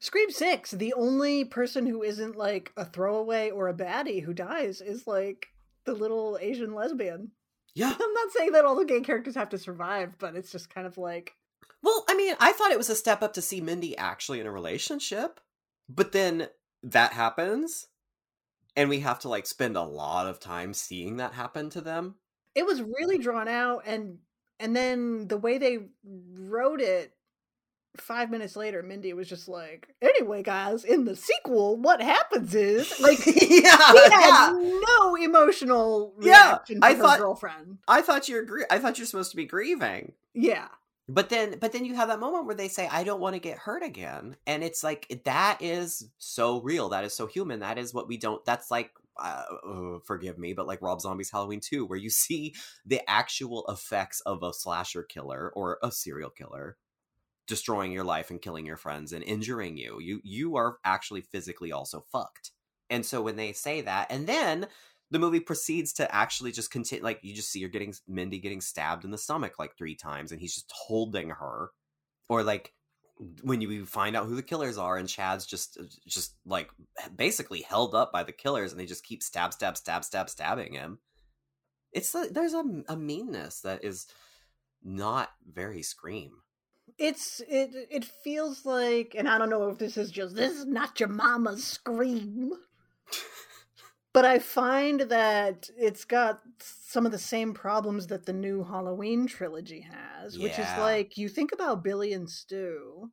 Scream 0.00 0.30
6, 0.30 0.70
the 0.72 0.94
only 0.94 1.44
person 1.44 1.86
who 1.86 2.02
isn't 2.02 2.34
like 2.34 2.72
a 2.76 2.86
throwaway 2.86 3.50
or 3.50 3.68
a 3.68 3.74
baddie 3.74 4.22
who 4.22 4.32
dies 4.32 4.80
is 4.80 5.06
like 5.06 5.48
the 5.84 5.92
little 5.92 6.38
Asian 6.40 6.74
lesbian. 6.74 7.32
Yeah. 7.74 7.94
I'm 8.00 8.12
not 8.14 8.32
saying 8.32 8.52
that 8.52 8.64
all 8.64 8.76
the 8.76 8.86
gay 8.86 9.00
characters 9.00 9.34
have 9.34 9.50
to 9.50 9.58
survive, 9.58 10.14
but 10.18 10.36
it's 10.36 10.52
just 10.52 10.72
kind 10.72 10.86
of 10.86 10.96
like 10.96 11.34
Well, 11.82 12.04
I 12.08 12.14
mean, 12.14 12.34
I 12.40 12.52
thought 12.52 12.72
it 12.72 12.78
was 12.78 12.90
a 12.90 12.96
step 12.96 13.22
up 13.22 13.34
to 13.34 13.42
see 13.42 13.60
Mindy 13.60 13.96
actually 13.96 14.40
in 14.40 14.46
a 14.46 14.52
relationship, 14.52 15.38
but 15.88 16.12
then 16.12 16.48
that 16.82 17.12
happens 17.12 17.86
and 18.76 18.88
we 18.88 19.00
have 19.00 19.20
to 19.20 19.28
like 19.28 19.46
spend 19.46 19.76
a 19.76 19.82
lot 19.82 20.26
of 20.26 20.40
time 20.40 20.74
seeing 20.74 21.16
that 21.16 21.32
happen 21.32 21.70
to 21.70 21.80
them. 21.80 22.16
It 22.54 22.66
was 22.66 22.82
really 22.82 23.18
drawn 23.18 23.48
out 23.48 23.82
and 23.86 24.18
and 24.58 24.76
then 24.76 25.28
the 25.28 25.38
way 25.38 25.58
they 25.58 25.78
wrote 26.04 26.80
it 26.80 27.12
five 27.96 28.30
minutes 28.30 28.54
later 28.54 28.84
mindy 28.84 29.12
was 29.12 29.28
just 29.28 29.48
like 29.48 29.88
anyway 30.00 30.44
guys 30.44 30.84
in 30.84 31.04
the 31.06 31.16
sequel 31.16 31.76
what 31.76 32.00
happens 32.00 32.54
is 32.54 33.00
like 33.00 33.18
yeah, 33.26 33.76
had 33.76 34.52
yeah. 34.52 34.80
no 34.98 35.16
emotional 35.16 36.14
reaction 36.16 36.78
yeah, 36.80 36.86
I 36.86 36.94
thought, 36.94 37.18
girlfriend. 37.18 37.78
I 37.88 38.00
thought 38.02 38.28
you're 38.28 38.46
i 38.70 38.78
thought 38.78 38.98
you're 38.98 39.06
supposed 39.06 39.32
to 39.32 39.36
be 39.36 39.44
grieving. 39.44 40.12
Yeah 40.34 40.68
but 41.14 41.28
then 41.28 41.58
but 41.60 41.72
then 41.72 41.84
you 41.84 41.94
have 41.94 42.08
that 42.08 42.20
moment 42.20 42.46
where 42.46 42.54
they 42.54 42.68
say 42.68 42.88
i 42.90 43.04
don't 43.04 43.20
want 43.20 43.34
to 43.34 43.40
get 43.40 43.58
hurt 43.58 43.82
again 43.82 44.36
and 44.46 44.62
it's 44.62 44.84
like 44.84 45.20
that 45.24 45.58
is 45.60 46.10
so 46.18 46.60
real 46.62 46.88
that 46.88 47.04
is 47.04 47.14
so 47.14 47.26
human 47.26 47.60
that 47.60 47.78
is 47.78 47.92
what 47.94 48.08
we 48.08 48.16
don't 48.16 48.44
that's 48.44 48.70
like 48.70 48.90
uh, 49.22 49.44
uh, 49.68 49.98
forgive 50.04 50.38
me 50.38 50.52
but 50.52 50.66
like 50.66 50.80
rob 50.80 51.00
zombie's 51.00 51.30
halloween 51.30 51.60
2 51.60 51.84
where 51.84 51.98
you 51.98 52.10
see 52.10 52.54
the 52.86 53.00
actual 53.08 53.64
effects 53.68 54.20
of 54.22 54.42
a 54.42 54.52
slasher 54.52 55.02
killer 55.02 55.52
or 55.54 55.78
a 55.82 55.90
serial 55.90 56.30
killer 56.30 56.76
destroying 57.50 57.90
your 57.90 58.04
life 58.04 58.30
and 58.30 58.40
killing 58.40 58.64
your 58.64 58.76
friends 58.76 59.12
and 59.12 59.24
injuring 59.24 59.76
you. 59.76 59.98
You 60.00 60.20
you 60.22 60.56
are 60.56 60.76
actually 60.84 61.20
physically 61.20 61.72
also 61.72 62.00
fucked. 62.00 62.52
And 62.88 63.04
so 63.04 63.20
when 63.20 63.34
they 63.34 63.52
say 63.52 63.80
that 63.80 64.06
and 64.10 64.26
then 64.28 64.68
the 65.10 65.18
movie 65.18 65.40
proceeds 65.40 65.92
to 65.94 66.14
actually 66.14 66.52
just 66.52 66.70
continue 66.70 67.02
like 67.02 67.18
you 67.22 67.34
just 67.34 67.50
see 67.50 67.58
you're 67.58 67.68
getting 67.68 67.94
mindy 68.06 68.38
getting 68.38 68.60
stabbed 68.60 69.04
in 69.04 69.10
the 69.10 69.18
stomach 69.18 69.58
like 69.58 69.76
three 69.76 69.96
times 69.96 70.30
and 70.30 70.40
he's 70.40 70.54
just 70.54 70.72
holding 70.72 71.30
her. 71.30 71.70
Or 72.28 72.42
like 72.44 72.72
when 73.42 73.60
you 73.60 73.84
find 73.86 74.16
out 74.16 74.26
who 74.26 74.36
the 74.36 74.42
killers 74.42 74.78
are 74.78 74.96
and 74.96 75.08
chad's 75.08 75.46
just 75.46 75.76
uh, 75.78 75.84
just 76.06 76.36
like 76.46 76.70
basically 77.16 77.62
held 77.62 77.94
up 77.94 78.12
by 78.12 78.22
the 78.22 78.32
killers 78.32 78.70
and 78.70 78.80
they 78.80 78.86
just 78.86 79.04
keep 79.04 79.22
stab 79.22 79.52
stab 79.52 79.76
stab 79.76 80.04
stab 80.04 80.30
stabbing 80.30 80.74
him. 80.74 80.98
It's 81.92 82.14
a, 82.14 82.28
there's 82.30 82.54
a, 82.54 82.64
a 82.88 82.96
meanness 82.96 83.62
that 83.62 83.84
is 83.84 84.06
not 84.82 85.30
very 85.52 85.82
scream. 85.82 86.30
It's 86.98 87.40
it 87.48 87.70
it 87.90 88.04
feels 88.04 88.66
like 88.66 89.14
and 89.16 89.28
i 89.28 89.38
don't 89.38 89.48
know 89.48 89.68
if 89.68 89.78
this 89.78 89.96
is 89.96 90.10
just 90.10 90.34
this 90.34 90.52
is 90.52 90.66
not 90.66 90.98
your 90.98 91.08
mama's 91.08 91.64
scream 91.64 92.52
but 94.12 94.24
I 94.24 94.38
find 94.38 95.00
that 95.02 95.70
it's 95.76 96.04
got 96.04 96.40
some 96.60 97.06
of 97.06 97.12
the 97.12 97.18
same 97.18 97.54
problems 97.54 98.08
that 98.08 98.26
the 98.26 98.32
new 98.32 98.64
Halloween 98.64 99.26
trilogy 99.26 99.86
has, 99.90 100.38
which 100.38 100.58
is 100.58 100.68
like 100.78 101.16
you 101.16 101.28
think 101.28 101.52
about 101.52 101.84
Billy 101.84 102.12
and 102.12 102.28
Stu, 102.28 103.10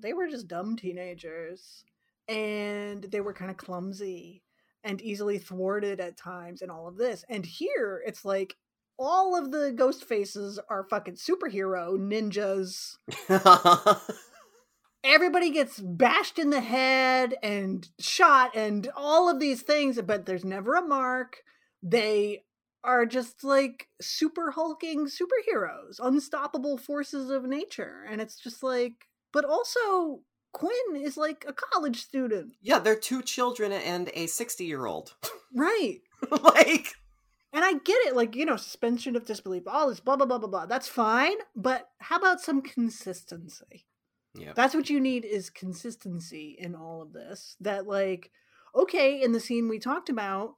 they 0.00 0.12
were 0.12 0.28
just 0.28 0.48
dumb 0.48 0.76
teenagers 0.76 1.84
and 2.28 3.04
they 3.04 3.20
were 3.20 3.32
kind 3.32 3.50
of 3.50 3.56
clumsy 3.56 4.42
and 4.84 5.00
easily 5.02 5.38
thwarted 5.38 6.00
at 6.00 6.16
times 6.16 6.62
and 6.62 6.70
all 6.70 6.86
of 6.86 6.96
this. 6.96 7.24
And 7.28 7.44
here 7.44 8.02
it's 8.06 8.24
like 8.24 8.56
all 8.98 9.36
of 9.36 9.50
the 9.50 9.72
ghost 9.72 10.04
faces 10.04 10.60
are 10.68 10.84
fucking 10.84 11.14
superhero 11.14 11.98
ninjas. 11.98 12.96
Everybody 15.02 15.50
gets 15.50 15.80
bashed 15.80 16.38
in 16.38 16.50
the 16.50 16.60
head 16.60 17.34
and 17.42 17.88
shot 17.98 18.54
and 18.54 18.88
all 18.94 19.28
of 19.30 19.40
these 19.40 19.62
things, 19.62 20.00
but 20.02 20.26
there's 20.26 20.44
never 20.44 20.74
a 20.74 20.82
mark. 20.86 21.38
They 21.82 22.44
are 22.84 23.06
just 23.06 23.42
like 23.44 23.88
super 24.00 24.50
hulking 24.50 25.06
superheroes, 25.06 25.98
unstoppable 26.02 26.76
forces 26.78 27.30
of 27.30 27.44
nature. 27.44 28.04
And 28.10 28.20
it's 28.20 28.38
just 28.38 28.62
like, 28.62 29.06
but 29.32 29.44
also 29.44 30.20
Quinn 30.52 30.96
is 30.96 31.16
like 31.16 31.44
a 31.46 31.52
college 31.52 32.02
student. 32.02 32.54
yeah, 32.60 32.78
they're 32.78 32.96
two 32.96 33.22
children 33.22 33.72
and 33.72 34.10
a 34.14 34.26
60 34.26 34.64
year 34.64 34.86
old. 34.86 35.14
Right. 35.52 35.98
like, 36.30 36.94
And 37.52 37.64
I 37.64 37.72
get 37.72 37.98
it, 38.06 38.14
like, 38.14 38.36
you 38.36 38.46
know, 38.46 38.54
suspension 38.56 39.16
of 39.16 39.26
disbelief, 39.26 39.64
all 39.66 39.88
this 39.88 39.98
blah, 39.98 40.14
blah, 40.14 40.26
blah, 40.26 40.38
blah, 40.38 40.48
blah. 40.48 40.66
That's 40.66 40.86
fine. 40.86 41.34
But 41.56 41.88
how 41.98 42.18
about 42.18 42.40
some 42.40 42.62
consistency? 42.62 43.86
Yeah. 44.34 44.52
That's 44.54 44.74
what 44.74 44.90
you 44.90 45.00
need 45.00 45.24
is 45.24 45.50
consistency 45.50 46.56
in 46.58 46.74
all 46.74 47.02
of 47.02 47.12
this. 47.12 47.56
That, 47.60 47.86
like, 47.86 48.30
okay, 48.74 49.20
in 49.22 49.32
the 49.32 49.40
scene 49.40 49.68
we 49.68 49.78
talked 49.78 50.08
about 50.08 50.54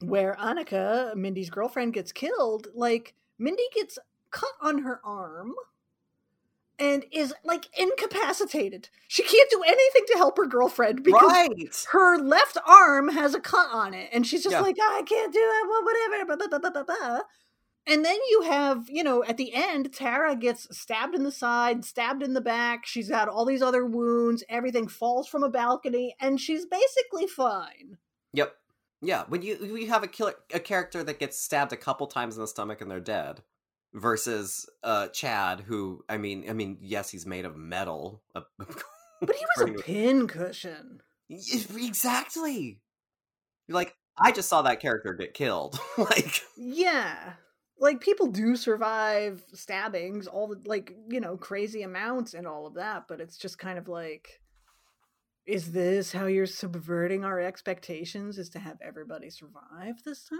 where 0.00 0.34
Anika, 0.40 1.14
Mindy's 1.14 1.50
girlfriend, 1.50 1.92
gets 1.92 2.12
killed, 2.12 2.68
like, 2.74 3.14
Mindy 3.38 3.64
gets 3.74 3.98
cut 4.30 4.52
on 4.60 4.78
her 4.82 5.00
arm 5.04 5.52
and 6.78 7.04
is, 7.12 7.34
like, 7.44 7.68
incapacitated. 7.78 8.88
She 9.06 9.22
can't 9.22 9.50
do 9.50 9.62
anything 9.62 10.02
to 10.08 10.14
help 10.16 10.38
her 10.38 10.46
girlfriend 10.46 11.04
because 11.04 11.30
right. 11.30 11.86
her 11.90 12.18
left 12.18 12.56
arm 12.66 13.08
has 13.10 13.34
a 13.34 13.40
cut 13.40 13.68
on 13.70 13.92
it 13.94 14.08
and 14.12 14.26
she's 14.26 14.42
just 14.42 14.54
Yeah. 14.54 14.62
like 14.62 14.76
"Oh, 14.80 14.96
i 14.98 15.02
can't 15.02 15.32
do 15.32 15.38
it 15.40 15.68
well, 15.68 15.84
whatever 15.84 16.24
blah, 16.24 16.36
blah, 16.36 16.58
blah, 16.58 16.70
blah, 16.70 16.82
blah, 16.82 16.96
blah." 16.96 17.20
And 17.86 18.04
then 18.04 18.18
you 18.30 18.42
have 18.42 18.88
you 18.88 19.02
know 19.02 19.24
at 19.24 19.36
the 19.36 19.52
end 19.54 19.92
tara 19.92 20.36
gets 20.36 20.66
stabbed 20.76 21.14
in 21.14 21.24
the 21.24 21.32
side 21.32 21.84
stabbed 21.84 22.22
in 22.22 22.32
the 22.34 22.40
back 22.40 22.86
she's 22.86 23.08
got 23.08 23.28
all 23.28 23.44
these 23.44 23.62
other 23.62 23.84
wounds 23.84 24.44
everything 24.48 24.86
falls 24.86 25.28
from 25.28 25.42
a 25.42 25.50
balcony 25.50 26.14
and 26.20 26.40
she's 26.40 26.64
basically 26.66 27.26
fine 27.26 27.98
Yep. 28.32 28.54
Yeah, 29.04 29.24
when 29.28 29.42
you 29.42 29.56
you 29.76 29.88
have 29.88 30.04
a 30.04 30.06
killer, 30.06 30.34
a 30.54 30.60
character 30.60 31.02
that 31.02 31.18
gets 31.18 31.38
stabbed 31.38 31.72
a 31.72 31.76
couple 31.76 32.06
times 32.06 32.36
in 32.36 32.40
the 32.40 32.46
stomach 32.46 32.80
and 32.80 32.90
they're 32.90 33.00
dead, 33.00 33.42
versus 33.92 34.68
uh 34.84 35.08
Chad, 35.08 35.60
who 35.60 36.04
I 36.08 36.18
mean, 36.18 36.48
I 36.48 36.52
mean, 36.52 36.78
yes, 36.80 37.10
he's 37.10 37.26
made 37.26 37.44
of 37.44 37.56
metal. 37.56 38.22
uh, 38.34 38.42
but 38.58 39.36
he 39.36 39.44
was 39.56 39.70
a 39.70 39.82
pin 39.82 40.28
cushion 40.28 41.02
exactly. 41.28 42.80
You're 43.66 43.74
like, 43.74 43.94
I 44.18 44.30
just 44.32 44.48
saw 44.48 44.62
that 44.62 44.80
character 44.80 45.14
get 45.14 45.34
killed. 45.34 45.80
like, 45.98 46.42
yeah 46.56 47.34
like 47.82 48.00
people 48.00 48.28
do 48.28 48.54
survive 48.56 49.44
stabbings 49.52 50.26
all 50.26 50.46
the 50.48 50.60
like 50.64 50.94
you 51.10 51.20
know 51.20 51.36
crazy 51.36 51.82
amounts 51.82 52.32
and 52.32 52.46
all 52.46 52.66
of 52.66 52.74
that 52.74 53.08
but 53.08 53.20
it's 53.20 53.36
just 53.36 53.58
kind 53.58 53.78
of 53.78 53.88
like 53.88 54.40
is 55.44 55.72
this 55.72 56.12
how 56.12 56.26
you're 56.26 56.46
subverting 56.46 57.24
our 57.24 57.40
expectations 57.40 58.38
is 58.38 58.48
to 58.50 58.60
have 58.60 58.78
everybody 58.80 59.28
survive 59.28 59.96
this 60.04 60.24
time 60.24 60.38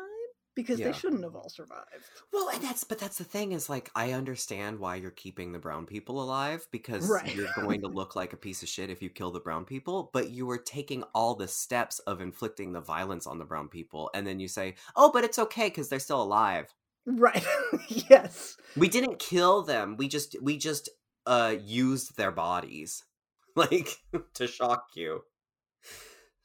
because 0.54 0.78
Yeah. 0.78 0.86
they 0.86 0.92
shouldn't 0.92 1.24
have 1.24 1.34
all 1.34 1.48
survived 1.48 2.04
well, 2.32 2.48
and 2.48 2.62
that's 2.62 2.84
but 2.84 2.98
that's 2.98 3.18
the 3.18 3.24
thing 3.24 3.52
is 3.52 3.68
like, 3.68 3.90
I 3.94 4.12
understand 4.12 4.78
why 4.78 4.96
you're 4.96 5.10
keeping 5.10 5.52
the 5.52 5.58
brown 5.58 5.86
people 5.86 6.22
alive 6.22 6.66
because 6.70 7.08
Right. 7.08 7.34
you're 7.34 7.48
going 7.54 7.80
to 7.82 7.88
look 7.88 8.16
like 8.16 8.32
a 8.32 8.38
piece 8.38 8.62
of 8.62 8.68
shit 8.68 8.88
if 8.90 9.02
you 9.02 9.10
kill 9.10 9.30
the 9.30 9.40
brown 9.40 9.64
people, 9.64 10.10
but 10.12 10.30
you 10.30 10.48
are 10.50 10.58
taking 10.58 11.02
all 11.14 11.34
the 11.34 11.48
steps 11.48 11.98
of 12.00 12.20
inflicting 12.20 12.72
the 12.72 12.80
violence 12.80 13.26
on 13.26 13.38
the 13.38 13.44
brown 13.44 13.68
people, 13.68 14.10
and 14.14 14.26
then 14.26 14.40
you 14.40 14.48
say, 14.48 14.74
oh, 14.96 15.10
but 15.12 15.24
it's 15.24 15.38
okay 15.38 15.68
because 15.68 15.88
they're 15.88 15.98
still 15.98 16.22
alive. 16.22 16.72
Right. 17.06 17.44
Yes. 17.88 18.56
We 18.76 18.88
didn't 18.88 19.18
kill 19.18 19.62
them 19.62 19.96
we 19.96 20.08
just 20.08 20.36
we 20.42 20.56
just 20.58 20.88
uh 21.26 21.54
used 21.62 22.16
their 22.16 22.30
bodies 22.32 23.02
like 23.56 23.88
to 24.34 24.46
shock 24.46 24.86
you. 24.94 25.22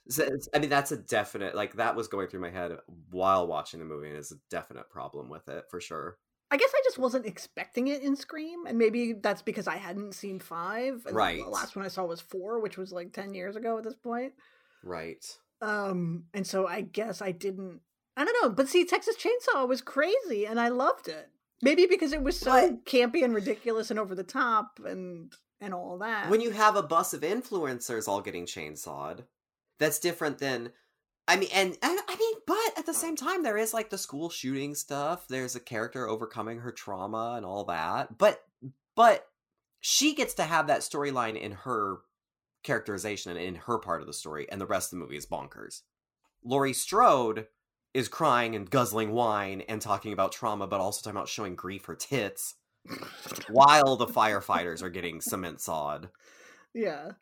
So 0.09 0.27
i 0.53 0.59
mean 0.59 0.69
that's 0.69 0.91
a 0.91 0.97
definite 0.97 1.53
like 1.55 1.73
that 1.73 1.95
was 1.95 2.07
going 2.07 2.27
through 2.27 2.39
my 2.39 2.49
head 2.49 2.77
while 3.09 3.45
watching 3.47 3.79
the 3.79 3.85
movie 3.85 4.07
and 4.07 4.17
it's 4.17 4.31
a 4.31 4.37
definite 4.49 4.89
problem 4.89 5.29
with 5.29 5.47
it 5.49 5.65
for 5.69 5.81
sure. 5.81 6.17
I 6.49 6.55
guess 6.55 6.71
i 6.73 6.81
just 6.85 6.97
wasn't 6.97 7.25
expecting 7.25 7.87
it 7.87 8.01
in 8.03 8.15
scream 8.15 8.65
and 8.67 8.77
maybe 8.77 9.13
that's 9.21 9.41
because 9.41 9.67
i 9.67 9.75
hadn't 9.75 10.13
seen 10.15 10.39
five 10.39 11.05
and 11.05 11.13
Right. 11.15 11.43
the 11.43 11.49
last 11.49 11.75
one 11.75 11.83
i 11.83 11.89
saw 11.89 12.05
was 12.05 12.21
four 12.21 12.61
which 12.61 12.77
was 12.77 12.93
like 12.93 13.11
10 13.11 13.33
years 13.33 13.55
ago 13.57 13.77
at 13.77 13.83
this 13.83 13.95
point. 13.95 14.31
Right. 14.83 15.25
Um, 15.61 16.25
and 16.33 16.45
so 16.45 16.67
I 16.67 16.81
guess 16.81 17.21
I 17.21 17.31
didn't. 17.31 17.81
I 18.17 18.25
don't 18.25 18.35
know, 18.41 18.49
but 18.49 18.67
see, 18.67 18.83
Texas 18.83 19.15
Chainsaw 19.15 19.67
was 19.67 19.81
crazy, 19.81 20.45
and 20.45 20.59
I 20.59 20.67
loved 20.69 21.07
it. 21.07 21.29
Maybe 21.61 21.85
because 21.85 22.11
it 22.13 22.21
was 22.23 22.37
so 22.39 22.51
But- 22.51 22.85
campy 22.85 23.23
and 23.23 23.33
ridiculous 23.33 23.89
and 23.91 23.99
over 23.99 24.13
the 24.15 24.23
top, 24.23 24.79
and 24.83 25.31
and 25.61 25.73
all 25.73 25.97
that. 25.99 26.29
when 26.29 26.41
you 26.41 26.51
have 26.51 26.75
a 26.75 26.83
bus 26.83 27.13
of 27.13 27.21
influencers 27.21 28.07
all 28.07 28.21
getting 28.21 28.45
chainsawed 28.45 29.23
that's 29.79 29.97
different 29.97 30.37
than 30.37 30.71
i 31.27 31.35
mean 31.35 31.49
and, 31.51 31.75
and 31.81 31.99
i 32.07 32.15
mean 32.15 32.33
but 32.45 32.77
at 32.77 32.85
the 32.85 32.93
same 32.93 33.15
time 33.15 33.41
there 33.41 33.57
is 33.57 33.73
like 33.73 33.89
the 33.89 33.97
school 33.97 34.29
shooting 34.29 34.75
stuff 34.75 35.27
there's 35.27 35.55
a 35.55 35.59
character 35.59 36.07
overcoming 36.07 36.59
her 36.59 36.71
trauma 36.71 37.33
and 37.37 37.43
all 37.43 37.63
that 37.63 38.19
but 38.19 38.43
but 38.95 39.25
she 39.79 40.13
gets 40.13 40.35
to 40.35 40.43
have 40.43 40.67
that 40.67 40.81
storyline 40.81 41.35
in 41.35 41.53
her 41.53 42.01
characterization 42.63 43.31
and 43.31 43.39
in 43.41 43.55
her 43.55 43.79
part 43.79 44.01
of 44.01 44.05
the 44.07 44.13
story 44.13 44.45
and 44.51 44.61
the 44.61 44.67
rest 44.67 44.93
of 44.93 44.99
the 44.99 45.03
movie 45.03 45.17
is 45.17 45.25
bonkers 45.25 45.81
laurie 46.43 46.71
strode 46.71 47.47
is 47.97 48.07
crying 48.07 48.55
and 48.55 48.69
guzzling 48.69 49.11
wine 49.11 49.61
and 49.67 49.81
talking 49.81 50.13
about 50.13 50.31
trauma 50.31 50.67
but 50.67 50.79
also 50.79 51.01
talking 51.01 51.17
about 51.17 51.29
showing 51.29 51.55
grief 51.55 51.85
her 51.85 51.95
tits 51.95 52.55
while 53.49 53.97
the 53.97 54.07
firefighters 54.07 54.81
are 54.81 54.89
getting 54.89 55.19
cement 55.19 55.59
sawed 55.59 56.09
yeah, 56.77 57.13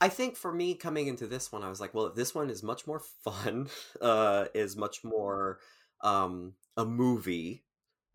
I 0.00 0.08
think 0.08 0.36
for 0.36 0.52
me 0.52 0.74
coming 0.74 1.06
into 1.06 1.28
this 1.28 1.52
one, 1.52 1.62
I 1.62 1.68
was 1.68 1.80
like, 1.80 1.94
well, 1.94 2.12
this 2.12 2.34
one 2.34 2.50
is 2.50 2.64
much 2.64 2.86
more 2.86 3.00
fun, 3.22 3.68
uh, 4.00 4.46
is 4.54 4.76
much 4.76 5.04
more 5.04 5.60
um 6.00 6.54
a 6.76 6.84
movie. 6.84 7.64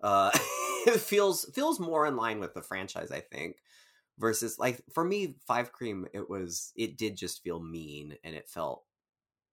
Uh 0.01 0.31
it 0.87 0.99
feels 0.99 1.45
feels 1.55 1.79
more 1.79 2.05
in 2.05 2.17
line 2.17 2.39
with 2.39 2.53
the 2.53 2.61
franchise, 2.61 3.11
I 3.11 3.21
think. 3.21 3.57
Versus 4.17 4.59
like 4.59 4.81
for 4.93 5.05
me, 5.05 5.35
Five 5.47 5.71
Cream, 5.71 6.05
it 6.13 6.29
was 6.29 6.73
it 6.75 6.97
did 6.97 7.15
just 7.15 7.41
feel 7.41 7.61
mean 7.61 8.17
and 8.23 8.35
it 8.35 8.49
felt 8.49 8.83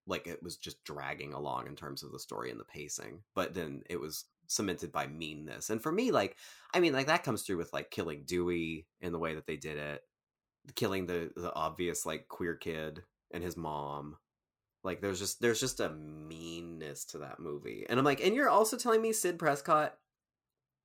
like 0.07 0.27
it 0.27 0.43
was 0.43 0.57
just 0.57 0.83
dragging 0.85 1.33
along 1.33 1.67
in 1.67 1.77
terms 1.77 2.03
of 2.03 2.13
the 2.13 2.19
story 2.19 2.51
and 2.51 2.61
the 2.61 2.65
pacing. 2.65 3.23
But 3.35 3.55
then 3.55 3.83
it 3.91 4.01
was 4.01 4.25
cemented 4.47 4.93
by 4.93 5.07
meanness. 5.07 5.71
And 5.71 5.83
for 5.83 5.91
me, 5.93 6.13
like 6.13 6.37
I 6.75 6.81
mean, 6.81 6.93
like 6.93 7.07
that 7.07 7.25
comes 7.25 7.43
through 7.43 7.59
with 7.59 7.73
like 7.73 7.91
killing 7.91 8.25
Dewey 8.27 8.87
in 9.01 9.13
the 9.13 9.19
way 9.19 9.35
that 9.35 9.47
they 9.47 9.57
did 9.57 9.79
it 9.79 10.03
killing 10.75 11.07
the 11.07 11.31
the 11.37 11.55
obvious 11.55 12.05
like 12.05 12.29
queer 12.29 12.55
kid 12.55 13.03
and 13.33 13.45
his 13.45 13.57
mom 13.57 14.17
like 14.83 15.01
there's 15.01 15.19
just 15.19 15.41
there's 15.41 15.61
just 15.61 15.81
a 15.81 15.91
meanness 15.91 17.05
to 17.05 17.19
that 17.19 17.39
movie 17.39 17.87
and 17.89 17.99
i'm 17.99 18.05
like 18.05 18.21
and 18.21 18.35
you're 18.35 18.49
also 18.49 18.77
telling 18.77 19.01
me 19.01 19.13
sid 19.13 19.39
prescott 19.39 19.95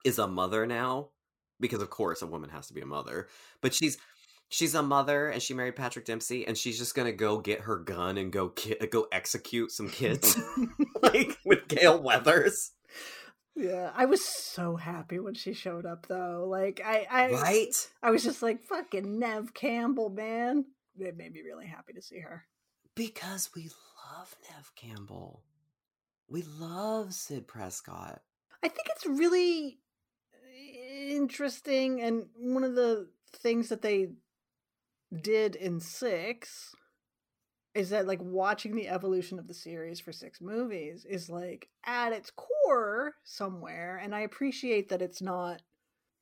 is 0.06 0.20
a 0.20 0.28
mother 0.28 0.66
now 0.66 1.10
because 1.60 1.82
of 1.82 1.90
course 1.90 2.22
a 2.22 2.28
woman 2.28 2.50
has 2.50 2.68
to 2.68 2.74
be 2.74 2.82
a 2.82 2.86
mother 2.86 3.28
but 3.62 3.74
she's 3.74 3.98
she's 4.52 4.76
a 4.76 4.84
mother 4.84 5.30
and 5.30 5.42
she 5.42 5.56
married 5.56 5.76
patrick 5.76 6.06
dempsey 6.06 6.46
and 6.46 6.56
she's 6.58 6.78
just 6.78 6.94
gonna 6.94 7.12
go 7.12 7.40
get 7.40 7.62
her 7.62 7.78
gun 7.78 8.18
and 8.18 8.32
go 8.32 8.50
ki- 8.50 8.76
go 8.92 9.08
execute 9.12 9.72
some 9.72 9.90
kids 9.90 10.40
like 11.02 11.38
with 11.44 11.68
gale 11.68 12.00
weathers 12.00 12.74
yeah. 13.54 13.92
I 13.94 14.06
was 14.06 14.24
so 14.24 14.78
happy 14.78 15.20
when 15.20 15.34
she 15.34 15.52
showed 15.52 15.86
up, 15.86 16.08
though. 16.08 16.46
Like, 16.50 16.82
I, 16.84 17.06
I, 17.12 17.32
right 17.32 17.90
I 18.02 18.10
was 18.10 18.24
just 18.24 18.42
like, 18.42 18.64
fucking 18.64 19.20
Nev 19.20 19.54
Campbell, 19.54 20.10
man. 20.10 20.64
It 20.98 21.18
made 21.18 21.34
me 21.34 21.42
really 21.42 21.68
happy 21.68 21.92
to 21.92 22.02
see 22.02 22.20
her. 22.20 22.46
because 22.96 23.50
we 23.54 23.64
love 23.64 24.36
nev 24.50 24.72
campbell 24.76 25.42
we 26.30 26.44
love 26.60 27.14
sid 27.14 27.48
prescott 27.48 28.22
I 28.64 28.68
think 28.68 28.88
it's 28.90 29.06
really 29.06 29.80
interesting, 31.10 32.02
and 32.02 32.26
one 32.38 32.64
of 32.64 32.76
the 32.76 33.08
things 33.34 33.70
that 33.70 33.82
they 33.82 34.10
did 35.20 35.56
in 35.56 35.80
six 35.80 36.76
is 37.74 37.90
that 37.92 38.08
like 38.08 38.20
watching 38.22 38.76
the 38.76 38.90
evolution 38.90 39.40
of 39.40 39.48
the 39.48 39.54
series 39.54 40.00
for 40.00 40.12
six 40.12 40.42
movies 40.42 41.06
is 41.06 41.30
like 41.30 41.70
at 41.86 42.12
its 42.14 42.32
core 42.32 43.16
somewhere, 43.24 43.98
and 44.02 44.14
I 44.14 44.22
appreciate 44.22 44.90
that 44.90 45.02
it's 45.02 45.22
not 45.22 45.62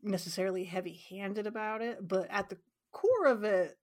necessarily 0.03 0.63
heavy 0.63 1.01
handed 1.09 1.47
about 1.47 1.81
it, 1.81 2.07
but 2.07 2.27
at 2.29 2.49
the 2.49 2.57
core 2.91 3.25
of 3.27 3.43
it, 3.43 3.77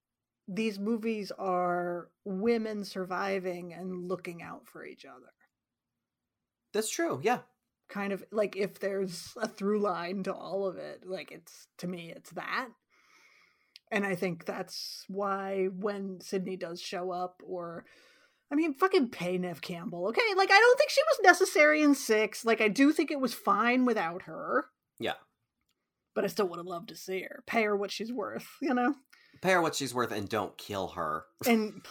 these 0.48 0.78
movies 0.78 1.32
are 1.38 2.08
women 2.24 2.84
surviving 2.84 3.72
and 3.72 4.08
looking 4.08 4.42
out 4.42 4.66
for 4.66 4.84
each 4.86 5.04
other. 5.04 5.32
That's 6.72 6.90
true. 6.90 7.20
Yeah. 7.22 7.40
kind 7.88 8.12
of 8.12 8.24
like 8.32 8.56
if 8.56 8.78
there's 8.80 9.32
a 9.36 9.48
through 9.48 9.80
line 9.80 10.22
to 10.24 10.32
all 10.34 10.66
of 10.66 10.76
it, 10.76 11.02
like 11.06 11.32
it's 11.32 11.68
to 11.78 11.86
me 11.86 12.12
it's 12.14 12.30
that. 12.30 12.68
And 13.90 14.04
I 14.04 14.14
think 14.14 14.44
that's 14.44 15.04
why 15.08 15.66
when 15.66 16.20
Sidney 16.20 16.56
does 16.56 16.80
show 16.80 17.10
up 17.10 17.42
or 17.46 17.84
I 18.50 18.54
mean, 18.54 18.74
fucking 18.74 19.08
pay 19.08 19.38
Nev 19.38 19.60
Campbell, 19.60 20.06
okay? 20.08 20.22
Like, 20.36 20.50
I 20.52 20.58
don't 20.58 20.78
think 20.78 20.90
she 20.90 21.02
was 21.02 21.24
necessary 21.24 21.82
in 21.82 21.94
six. 21.94 22.44
Like, 22.44 22.60
I 22.60 22.68
do 22.68 22.92
think 22.92 23.10
it 23.10 23.20
was 23.20 23.34
fine 23.34 23.84
without 23.84 24.22
her. 24.22 24.66
Yeah. 25.00 25.14
But 26.14 26.24
I 26.24 26.28
still 26.28 26.46
would 26.48 26.58
have 26.58 26.66
loved 26.66 26.88
to 26.90 26.96
see 26.96 27.22
her. 27.22 27.42
Pay 27.46 27.64
her 27.64 27.76
what 27.76 27.90
she's 27.90 28.12
worth, 28.12 28.46
you 28.62 28.72
know? 28.72 28.94
Pay 29.42 29.52
her 29.52 29.62
what 29.62 29.74
she's 29.74 29.92
worth 29.92 30.12
and 30.12 30.28
don't 30.28 30.56
kill 30.56 30.88
her. 30.88 31.24
And 31.46 31.84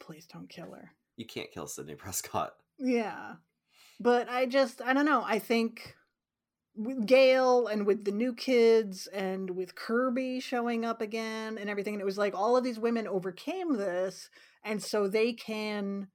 please 0.00 0.26
don't 0.26 0.48
kill 0.48 0.72
her. 0.72 0.92
You 1.16 1.26
can't 1.26 1.50
kill 1.52 1.66
Sidney 1.66 1.94
Prescott. 1.94 2.54
Yeah. 2.78 3.34
But 4.00 4.30
I 4.30 4.46
just, 4.46 4.80
I 4.80 4.94
don't 4.94 5.04
know. 5.04 5.22
I 5.26 5.38
think 5.38 5.94
with 6.78 7.06
Gale 7.06 7.66
and 7.66 7.84
with 7.86 8.04
the 8.04 8.12
new 8.12 8.32
kids 8.32 9.06
and 9.08 9.50
with 9.50 9.74
Kirby 9.74 10.40
showing 10.40 10.84
up 10.84 11.00
again 11.02 11.58
and 11.58 11.68
everything, 11.68 11.94
and 11.94 12.00
it 12.00 12.06
was 12.06 12.18
like 12.18 12.34
all 12.34 12.56
of 12.56 12.62
these 12.64 12.78
women 12.78 13.08
overcame 13.08 13.76
this 13.76 14.30
and 14.64 14.82
so 14.82 15.08
they 15.08 15.32
can 15.32 16.08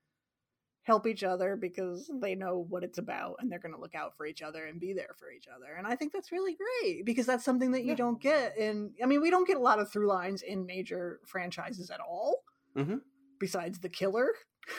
help 0.84 1.08
each 1.08 1.24
other 1.24 1.56
because 1.56 2.12
they 2.22 2.36
know 2.36 2.66
what 2.70 2.84
it's 2.84 2.98
about 2.98 3.36
and 3.40 3.50
they're 3.50 3.60
going 3.60 3.74
to 3.74 3.80
look 3.80 3.96
out 3.96 4.18
for 4.18 4.26
each 4.26 4.42
other 4.42 4.66
and 4.66 4.82
be 4.82 4.92
there 4.94 5.16
for 5.18 5.32
each 5.32 5.48
other 5.48 5.76
and 5.78 5.88
i 5.88 5.96
think 5.96 6.12
that's 6.12 6.30
really 6.30 6.58
great 6.58 7.06
because 7.06 7.26
that's 7.26 7.46
something 7.46 7.72
that 7.72 7.84
you 7.84 7.92
Yeah. 7.92 7.96
don't 7.96 8.20
get 8.22 8.58
in 8.58 8.92
i 9.02 9.06
mean 9.06 9.22
we 9.22 9.30
don't 9.30 9.48
get 9.48 9.56
a 9.56 9.62
lot 9.62 9.80
of 9.80 9.90
through 9.90 10.08
lines 10.10 10.42
in 10.42 10.66
major 10.66 11.22
franchises 11.26 11.90
at 11.90 12.02
all 12.02 12.44
Mhm. 12.76 13.00
besides 13.40 13.80
the 13.80 13.88
killer 13.88 14.28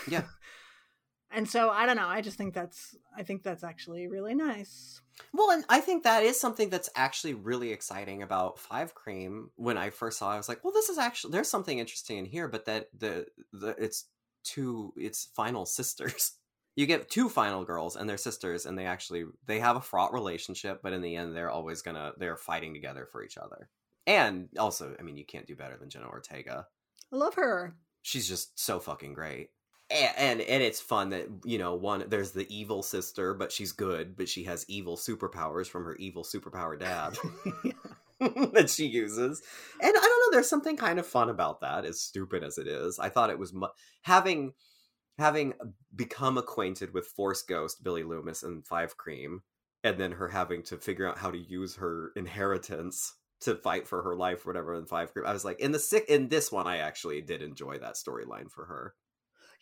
Yeah. 0.06 0.24
And 1.34 1.48
so 1.48 1.70
i 1.70 1.86
don't 1.86 1.96
know 1.96 2.06
i 2.08 2.20
just 2.20 2.36
think 2.36 2.54
that's 2.54 2.96
i 3.16 3.22
think 3.22 3.42
that's 3.42 3.64
actually 3.64 4.06
really 4.06 4.34
nice 4.34 5.00
Well, 5.32 5.50
and 5.52 5.64
I 5.68 5.80
think 5.80 6.02
that 6.02 6.24
is 6.24 6.40
something 6.40 6.70
that's 6.70 6.90
actually 6.96 7.34
really 7.34 7.70
exciting 7.70 8.22
about 8.22 8.58
Five 8.58 8.96
Cream. 8.96 9.50
When 9.54 9.78
I 9.78 9.90
first 9.90 10.18
saw, 10.18 10.32
it, 10.32 10.34
I 10.34 10.38
was 10.38 10.48
like, 10.48 10.64
"Well, 10.64 10.72
this 10.72 10.88
is 10.88 10.98
actually 10.98 11.30
there's 11.32 11.48
something 11.48 11.78
interesting 11.78 12.18
in 12.18 12.24
here." 12.24 12.48
But 12.48 12.64
that 12.64 12.88
the 12.98 13.26
the 13.52 13.76
it's 13.78 14.06
two 14.42 14.92
it's 14.96 15.28
final 15.36 15.66
sisters. 15.66 16.32
You 16.76 16.86
get 16.86 17.08
two 17.08 17.28
final 17.28 17.64
girls 17.64 17.94
and 17.94 18.08
they're 18.08 18.16
sisters, 18.18 18.66
and 18.66 18.76
they 18.76 18.86
actually 18.86 19.24
they 19.46 19.60
have 19.60 19.76
a 19.76 19.80
fraught 19.80 20.12
relationship, 20.12 20.80
but 20.82 20.92
in 20.92 21.02
the 21.02 21.14
end, 21.14 21.30
they're 21.36 21.48
always 21.58 21.82
gonna 21.82 22.12
they're 22.18 22.36
fighting 22.36 22.74
together 22.74 23.06
for 23.06 23.22
each 23.22 23.38
other. 23.38 23.68
And 24.08 24.48
also, 24.58 24.96
I 24.98 25.02
mean, 25.02 25.16
you 25.16 25.24
can't 25.24 25.46
do 25.46 25.54
better 25.54 25.76
than 25.76 25.88
Jenna 25.90 26.08
Ortega. 26.08 26.66
i 27.12 27.16
love 27.16 27.34
her 27.34 27.76
she's 28.02 28.28
just 28.28 28.58
so 28.58 28.80
fucking 28.80 29.14
great 29.14 29.50
and, 29.94 30.40
and 30.40 30.62
it's 30.62 30.80
fun 30.80 31.10
that 31.10 31.26
you 31.44 31.58
know 31.58 31.74
one 31.74 32.04
there's 32.08 32.32
the 32.32 32.46
evil 32.54 32.82
sister 32.82 33.34
but 33.34 33.52
she's 33.52 33.72
good 33.72 34.16
but 34.16 34.28
she 34.28 34.44
has 34.44 34.64
evil 34.68 34.96
superpowers 34.96 35.66
from 35.66 35.84
her 35.84 35.96
evil 35.96 36.24
superpower 36.24 36.78
dad 36.78 37.16
that 38.52 38.70
she 38.70 38.86
uses. 38.86 39.42
And 39.80 39.90
i 39.90 40.00
don't 40.00 40.02
know 40.04 40.30
there's 40.30 40.48
something 40.48 40.76
kind 40.76 40.98
of 40.98 41.06
fun 41.06 41.28
about 41.28 41.60
that 41.60 41.84
as 41.84 42.00
stupid 42.00 42.42
as 42.42 42.58
it 42.58 42.66
is. 42.66 42.98
I 42.98 43.08
thought 43.08 43.30
it 43.30 43.38
was 43.38 43.52
mu- 43.52 43.68
having 44.02 44.52
having 45.18 45.54
become 45.94 46.38
acquainted 46.38 46.92
with 46.92 47.06
force 47.06 47.42
ghost 47.42 47.82
billy 47.82 48.02
loomis 48.02 48.42
and 48.42 48.66
five 48.66 48.96
cream 48.96 49.42
and 49.82 49.98
then 49.98 50.12
her 50.12 50.28
having 50.28 50.62
to 50.64 50.76
figure 50.76 51.08
out 51.08 51.18
how 51.18 51.30
to 51.30 51.38
use 51.38 51.76
her 51.76 52.10
inheritance 52.16 53.14
to 53.40 53.54
fight 53.54 53.86
for 53.86 54.02
her 54.02 54.16
life 54.16 54.44
or 54.44 54.50
whatever 54.50 54.74
in 54.74 54.86
five 54.86 55.12
cream 55.12 55.24
i 55.26 55.32
was 55.32 55.44
like 55.44 55.60
in 55.60 55.70
the 55.70 55.78
sick 55.78 56.04
in 56.08 56.28
this 56.28 56.50
one 56.50 56.66
i 56.66 56.78
actually 56.78 57.20
did 57.20 57.42
enjoy 57.42 57.78
that 57.78 57.94
storyline 57.94 58.50
for 58.50 58.64
her 58.64 58.94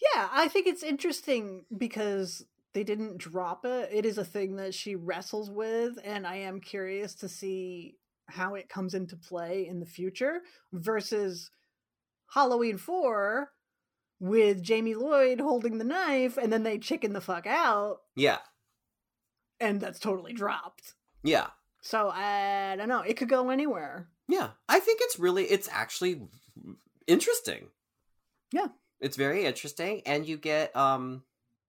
Yeah, 0.01 0.29
I 0.33 0.49
think 0.49 0.67
it's 0.67 0.83
interesting 0.83 1.65
because 1.77 2.45
they 2.75 2.85
didn't 2.85 3.19
drop 3.19 3.65
it. 3.65 3.91
It 3.93 4.07
is 4.07 4.19
a 4.19 4.25
thing 4.25 4.57
that 4.57 4.75
she 4.75 4.95
wrestles 4.95 5.51
with, 5.51 5.99
and 6.05 6.27
I 6.27 6.37
am 6.37 6.61
curious 6.61 7.15
to 7.17 7.29
see 7.29 7.97
how 8.27 8.55
it 8.55 8.69
comes 8.69 8.95
into 8.95 9.17
play 9.17 9.67
in 9.69 9.81
the 9.81 9.87
future 9.87 10.41
versus 10.73 11.51
Halloween 12.33 12.79
4 12.79 13.51
with 14.21 14.63
Jamie 14.63 14.95
Lloyd 14.95 15.41
holding 15.41 15.79
the 15.79 15.85
knife 15.85 16.39
and 16.39 16.53
then 16.53 16.63
they 16.63 16.79
chicken 16.79 17.13
the 17.13 17.21
fuck 17.21 17.47
out 17.47 17.99
yeah 18.15 18.39
and 19.61 19.81
that's 19.81 19.99
totally 19.99 20.33
dropped. 20.33 20.95
yeah 21.23 21.49
So 21.83 22.09
I 22.11 22.77
don't 22.79 22.89
know. 22.89 23.01
It 23.01 23.17
could 23.17 23.29
go 23.29 23.51
anywhere. 23.51 24.09
Yeah, 24.29 24.51
I 24.69 24.81
think 24.81 25.01
it's 25.03 25.19
really 25.19 25.45
it's 25.45 25.69
actually 25.71 26.23
interesting. 27.07 27.69
Yeah. 28.53 28.69
It's 29.03 29.17
very 29.17 29.45
interesting 29.45 30.03
and 30.07 30.27
you 30.27 30.39
get 30.39 30.75
um 30.77 31.25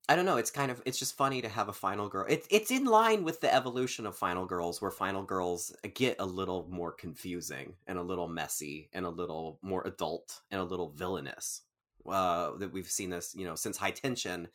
I 0.09 0.15
don't 0.17 0.25
know, 0.25 0.37
it's 0.37 0.51
kind 0.51 0.71
of 0.71 0.81
it's 0.85 0.99
just 0.99 1.17
funny 1.17 1.41
to 1.41 1.49
have 1.49 1.69
a 1.69 1.73
final 1.73 2.09
girl. 2.09 2.25
It's 2.29 2.47
it's 2.51 2.71
in 2.71 2.85
line 2.85 3.23
with 3.23 3.41
the 3.41 3.53
evolution 3.53 4.05
of 4.05 4.15
final 4.15 4.45
girls 4.45 4.81
where 4.81 4.91
final 4.91 5.23
girls 5.23 5.75
get 5.95 6.17
a 6.19 6.25
little 6.25 6.67
more 6.69 6.91
confusing 6.93 7.75
and 7.87 7.97
a 7.97 8.03
little 8.03 8.27
messy 8.27 8.89
and 8.93 9.05
a 9.05 9.09
little 9.09 9.59
more 9.63 9.81
adult 9.87 10.41
and 10.51 10.61
a 10.61 10.65
little 10.65 10.91
villainous. 10.91 11.63
Uh 12.07 12.55
that 12.57 12.71
we've 12.71 12.89
seen 12.91 13.09
this, 13.09 13.33
you 13.35 13.45
know, 13.45 13.55
since 13.55 13.77
High 13.77 13.91
Tension 13.91 14.49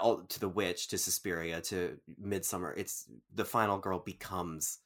all 0.00 0.22
to 0.24 0.40
the 0.40 0.48
witch 0.48 0.88
to 0.88 0.98
Suspiria 0.98 1.60
to 1.60 1.98
Midsommar. 2.20 2.72
It's 2.76 3.10
the 3.34 3.44
final 3.44 3.78
girl 3.78 3.98
becomes 3.98 4.78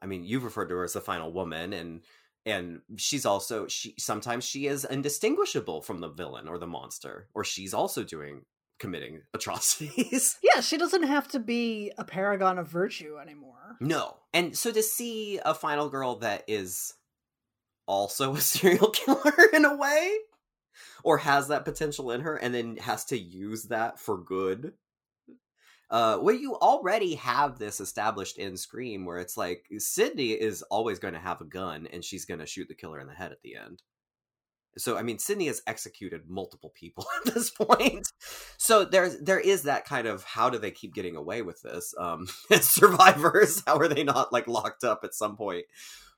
I 0.00 0.06
mean, 0.06 0.24
you've 0.24 0.44
referred 0.44 0.68
to 0.68 0.76
her 0.76 0.84
as 0.84 0.92
the 0.92 1.00
final 1.00 1.32
woman, 1.32 1.72
and 1.72 2.02
and 2.48 2.80
she's 2.96 3.26
also 3.26 3.66
she 3.68 3.94
sometimes 3.98 4.44
she 4.44 4.66
is 4.66 4.84
indistinguishable 4.84 5.82
from 5.82 6.00
the 6.00 6.08
villain 6.08 6.48
or 6.48 6.58
the 6.58 6.66
monster, 6.66 7.28
or 7.34 7.44
she's 7.44 7.74
also 7.74 8.02
doing 8.02 8.42
committing 8.78 9.22
atrocities. 9.34 10.38
Yeah, 10.42 10.60
she 10.60 10.76
doesn't 10.76 11.02
have 11.04 11.28
to 11.28 11.38
be 11.40 11.92
a 11.98 12.04
paragon 12.04 12.58
of 12.58 12.68
virtue 12.68 13.18
anymore. 13.20 13.76
no, 13.80 14.16
and 14.32 14.56
so 14.56 14.72
to 14.72 14.82
see 14.82 15.40
a 15.44 15.54
final 15.54 15.88
girl 15.88 16.16
that 16.16 16.44
is 16.48 16.94
also 17.86 18.34
a 18.36 18.40
serial 18.40 18.90
killer 18.90 19.34
in 19.52 19.64
a 19.64 19.76
way, 19.76 20.16
or 21.04 21.18
has 21.18 21.48
that 21.48 21.64
potential 21.64 22.10
in 22.10 22.22
her, 22.22 22.36
and 22.36 22.54
then 22.54 22.76
has 22.78 23.04
to 23.06 23.18
use 23.18 23.64
that 23.64 23.98
for 23.98 24.16
good. 24.18 24.72
Uh, 25.90 26.18
where 26.18 26.34
you 26.34 26.54
already 26.54 27.14
have 27.14 27.58
this 27.58 27.80
established 27.80 28.36
in 28.36 28.58
Scream, 28.58 29.06
where 29.06 29.18
it's 29.18 29.38
like 29.38 29.64
Sidney 29.78 30.32
is 30.32 30.62
always 30.62 30.98
going 30.98 31.14
to 31.14 31.20
have 31.20 31.40
a 31.40 31.46
gun 31.46 31.88
and 31.90 32.04
she's 32.04 32.26
going 32.26 32.40
to 32.40 32.46
shoot 32.46 32.68
the 32.68 32.74
killer 32.74 33.00
in 33.00 33.06
the 33.06 33.14
head 33.14 33.32
at 33.32 33.40
the 33.42 33.56
end. 33.56 33.82
So 34.78 34.96
I 34.96 35.02
mean, 35.02 35.18
Sidney 35.18 35.46
has 35.46 35.62
executed 35.66 36.28
multiple 36.28 36.72
people 36.74 37.06
at 37.26 37.34
this 37.34 37.50
point. 37.50 38.06
So 38.56 38.84
there's 38.84 39.18
there 39.18 39.40
is 39.40 39.62
that 39.62 39.84
kind 39.84 40.06
of 40.06 40.24
how 40.24 40.50
do 40.50 40.58
they 40.58 40.70
keep 40.70 40.94
getting 40.94 41.16
away 41.16 41.42
with 41.42 41.62
this? 41.62 41.94
Um, 41.98 42.28
survivors, 42.60 43.62
how 43.66 43.78
are 43.78 43.88
they 43.88 44.04
not 44.04 44.32
like 44.32 44.46
locked 44.46 44.84
up 44.84 45.00
at 45.04 45.14
some 45.14 45.36
point? 45.36 45.64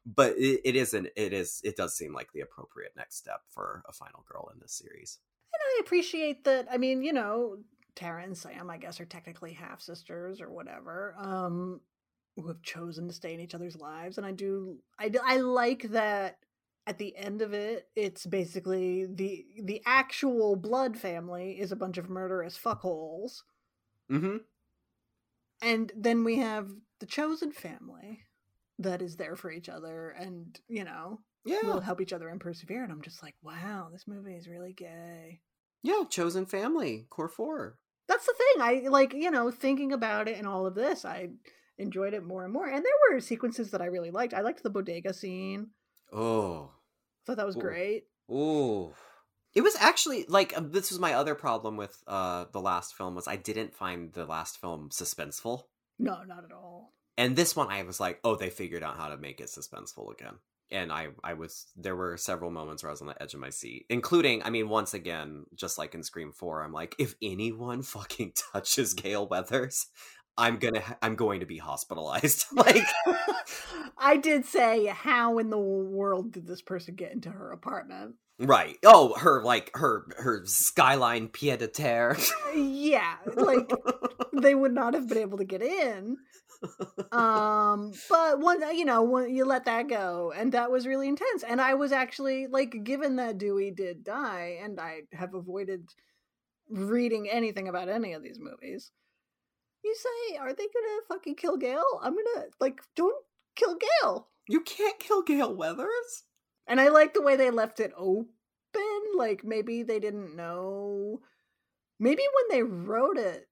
But 0.07 0.37
it, 0.39 0.61
it 0.65 0.77
isn't. 0.77 1.09
It 1.17 1.33
is. 1.33 1.61
It 1.63 1.77
does 1.77 1.97
seem 1.97 2.15
like 2.15 2.33
the 2.33 2.41
appropriate 2.41 2.93
next 2.97 3.17
step 3.17 3.43
for 3.51 3.83
a 3.89 3.93
final 3.93 4.25
girl 4.31 4.51
in 4.53 4.61
this 4.61 4.73
series. 4.73 5.19
And 5.53 5.61
I 5.63 5.81
appreciate 5.85 6.45
that. 6.45 6.69
I 6.71 6.79
mean, 6.79 7.03
you 7.03 7.13
know, 7.13 7.59
Tara 7.95 8.23
and 8.23 8.37
Sam, 8.37 8.71
I 8.71 8.77
guess, 8.79 9.01
are 9.01 9.05
technically 9.07 9.53
half 9.53 9.81
sisters 9.81 10.41
or 10.41 10.51
whatever, 10.51 11.15
um, 11.19 11.81
who 12.37 12.49
have 12.49 12.63
chosen 12.63 13.09
to 13.09 13.15
stay 13.15 13.35
in 13.35 13.41
each 13.41 13.55
other's 13.55 13.77
lives. 13.77 14.17
And 14.19 14.27
I 14.27 14.33
do, 14.33 14.79
I, 14.99 15.09
do- 15.09 15.21
I 15.25 15.39
like 15.39 15.83
that. 15.91 16.39
At 16.87 16.99
the 16.99 17.15
end 17.17 17.43
of 17.43 17.53
it, 17.53 17.89
it's 17.95 18.25
basically 18.27 19.07
the 19.07 19.45
the 19.63 19.83
actual 19.87 20.57
blood 20.57 20.97
family 20.97 21.61
is 21.61 21.71
a 21.73 21.77
bunch 21.77 21.99
of 21.99 22.09
murderous 22.09 22.59
fuckholes, 22.59 23.43
Mm-hmm. 24.11 24.39
and 25.63 25.93
then 25.95 26.25
we 26.25 26.39
have 26.39 26.69
the 26.99 27.07
chosen 27.07 27.53
family 27.53 28.21
that 28.79 29.03
is 29.03 29.17
there 29.17 29.37
for 29.37 29.53
each 29.53 29.69
other, 29.69 30.11
and 30.19 30.59
you 30.69 30.85
know 30.85 31.21
Yeah. 31.45 31.59
will 31.63 31.81
help 31.81 32.01
each 32.01 32.15
other 32.15 32.29
and 32.29 32.41
persevere. 32.41 32.83
And 32.83 32.91
I'm 32.93 33.03
just 33.03 33.23
like, 33.23 33.35
wow, 33.43 33.91
this 33.93 34.09
movie 34.09 34.35
is 34.35 34.49
really 34.49 34.73
gay. 34.73 35.43
Yeah. 35.83 36.03
Chosen 36.09 36.47
family. 36.47 37.07
Core 37.11 37.29
four. 37.29 37.79
that's 38.09 38.27
the 38.27 38.35
thing 38.37 38.63
i 38.63 38.89
like 38.89 39.13
you 39.15 39.31
know 39.31 39.51
thinking 39.51 39.93
about 39.93 40.27
it 40.29 40.37
and 40.39 40.47
all 40.47 40.67
of 40.67 40.75
this 40.75 41.05
i 41.05 41.29
enjoyed 41.79 42.13
it 42.13 42.25
more 42.25 42.43
and 42.45 42.53
more 42.53 42.67
and 42.67 42.85
there 42.85 43.01
were 43.15 43.21
sequences 43.21 43.71
that 43.71 43.81
i 43.81 43.87
really 43.87 44.11
liked 44.11 44.35
i 44.35 44.41
liked 44.41 44.63
the 44.63 44.71
bodega 44.71 45.13
scene 45.15 45.69
Oh. 46.13 46.73
thought 47.25 47.37
that 47.37 47.47
was 47.47 47.57
Ooh. 47.57 47.61
great 47.61 48.05
Ooh. 48.31 48.93
It 49.55 49.63
was 49.63 49.75
actually 49.81 50.25
like 50.29 50.57
um, 50.57 50.71
this 50.71 50.91
was 50.91 51.01
my 51.01 51.15
other 51.15 51.35
problem 51.35 51.77
with 51.77 51.97
uh 52.07 52.45
the 52.53 52.61
last 52.61 52.95
film 52.97 53.15
was 53.17 53.27
I 53.27 53.37
didn't 53.37 53.75
find 53.75 54.13
the 54.13 54.25
last 54.27 54.61
film 54.61 54.91
suspenseful. 54.91 55.65
no 55.99 56.23
not 56.25 56.45
at 56.45 56.53
all 56.53 56.93
And 57.19 57.37
this 57.37 57.55
one 57.57 57.69
I 57.69 57.83
was 57.83 57.99
like, 58.01 58.19
oh, 58.25 58.37
they 58.37 58.51
figured 58.51 58.83
out 58.83 58.97
how 58.97 59.09
to 59.09 59.17
make 59.17 59.41
it 59.41 59.49
suspenseful 59.57 60.13
again. 60.13 60.37
And 60.73 60.93
I 60.93 61.09
I 61.25 61.35
was 61.35 61.67
there 61.77 61.97
were 61.97 62.17
several 62.17 62.51
moments 62.51 62.83
where 62.83 62.91
I 62.91 62.93
was 62.93 63.01
on 63.01 63.09
the 63.09 63.23
edge 63.23 63.35
of 63.35 63.41
my 63.41 63.51
seat, 63.51 63.87
including 63.89 64.43
I 64.43 64.51
mean 64.51 64.69
once 64.69 64.95
again, 64.95 65.45
just 65.55 65.79
like 65.79 65.95
in 65.95 66.03
Scream 66.03 66.33
4, 66.33 66.63
I'm 66.63 66.73
like 66.73 66.95
if 66.99 67.15
anyone 67.23 67.83
fucking 67.83 68.33
touches 68.53 68.95
Gale 68.95 69.27
Weathers, 69.27 69.87
I'm 70.37 70.59
going 70.59 70.75
to 70.75 70.83
I'm 71.03 71.17
going 71.17 71.41
to 71.41 71.47
be 71.47 71.59
hospitalized. 71.59 72.47
like 72.53 72.85
i 73.99 74.17
did 74.17 74.47
say 74.47 74.87
how 74.87 75.39
in 75.39 75.51
the 75.51 75.59
world 75.59 76.33
did 76.33 76.47
this 76.47 76.63
person 76.63 76.95
get 76.95 77.13
into 77.13 77.31
her 77.31 77.53
apartment 77.53 78.15
Right. 78.43 78.79
Oh, 78.87 79.13
her 79.19 79.43
like 79.43 79.71
her 79.75 80.07
her 80.17 80.47
skyline 80.47 81.29
pied 81.29 81.59
de 81.59 81.69
terre. 81.69 82.17
yeah, 82.55 83.17
like 83.37 83.71
they 84.33 84.55
would 84.55 84.73
not 84.73 84.95
have 84.95 85.09
been 85.09 85.19
able 85.19 85.37
to 85.37 85.45
get 85.45 85.61
in. 85.61 86.17
Um, 87.13 87.93
but 88.09 88.39
one, 88.39 88.61
you 88.77 88.85
know, 88.85 89.03
when 89.03 89.35
you 89.35 89.45
let 89.45 89.65
that 89.65 89.89
go, 89.89 90.33
and 90.37 90.53
that 90.53 90.71
was 90.71 90.87
really 90.87 91.09
intense. 91.09 91.43
And 91.43 91.61
I 91.61 91.75
was 91.75 91.93
actually 91.93 92.47
like, 92.47 92.85
given 92.85 93.17
that 93.17 93.39
Dewey 93.39 93.71
did 93.71 94.05
die, 94.05 94.59
and 94.63 94.79
I 94.79 95.03
have 95.13 95.35
avoided 95.35 95.89
reading 96.69 97.29
anything 97.29 97.69
about 97.69 97.89
any 97.89 98.13
of 98.13 98.23
these 98.23 98.39
movies. 98.39 98.93
You 99.83 99.95
say, 99.97 100.37
are 100.37 100.53
they 100.53 100.65
gonna 100.65 101.01
fucking 101.09 101.37
kill 101.37 101.57
Gale? 101.57 102.01
I'm 102.03 102.15
gonna 102.15 102.47
like, 102.61 102.81
don't 102.95 103.25
kill 103.57 103.77
Gale. 104.03 104.29
You 104.49 104.61
can't 104.61 104.99
kill 104.99 105.23
Gale 105.23 105.55
Weathers. 105.55 106.25
And 106.67 106.81
I 106.81 106.89
like 106.89 107.15
the 107.15 107.23
way 107.23 107.37
they 107.37 107.51
left 107.51 107.81
it 107.81 107.93
open. 107.97 108.29
Like 109.17 109.43
maybe 109.43 109.83
they 109.83 109.99
didn't 109.99 110.37
know. 110.37 111.21
Maybe 111.99 112.23
when 112.23 112.57
they 112.57 112.63
wrote 112.63 113.19
it, 113.19 113.49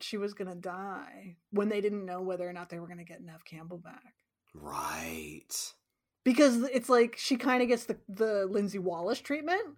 she 0.00 0.16
was 0.16 0.34
gonna 0.34 0.54
die. 0.54 1.36
When 1.50 1.68
they 1.68 1.80
didn't 1.80 2.04
know 2.04 2.22
whether 2.22 2.48
or 2.48 2.52
not 2.52 2.70
they 2.70 2.78
were 2.78 2.88
gonna 2.88 3.04
get 3.04 3.22
Neve 3.22 3.44
Campbell 3.44 3.78
back. 3.78 4.14
Right. 4.54 5.72
Because 6.24 6.62
it's 6.62 6.88
like 6.88 7.16
she 7.16 7.36
kind 7.36 7.62
of 7.62 7.68
gets 7.68 7.84
the 7.84 7.96
the 8.08 8.46
Lindsay 8.46 8.78
Wallace 8.78 9.20
treatment 9.20 9.76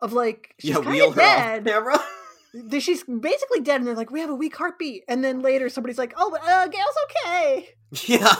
of 0.00 0.12
like 0.12 0.54
she's 0.58 0.70
yeah, 0.70 0.78
wheel 0.78 1.08
of 1.08 1.14
her 1.14 1.20
dead. 1.20 1.68
She's 2.80 3.02
basically 3.04 3.60
dead, 3.60 3.76
and 3.76 3.86
they're 3.86 3.96
like, 3.96 4.10
"We 4.10 4.20
have 4.20 4.28
a 4.28 4.34
weak 4.34 4.54
heartbeat." 4.54 5.04
And 5.08 5.24
then 5.24 5.40
later, 5.40 5.70
somebody's 5.70 5.96
like, 5.96 6.12
"Oh, 6.18 6.36
uh, 6.36 6.68
Gale's 6.68 6.96
okay." 7.06 7.70
yeah. 8.06 8.34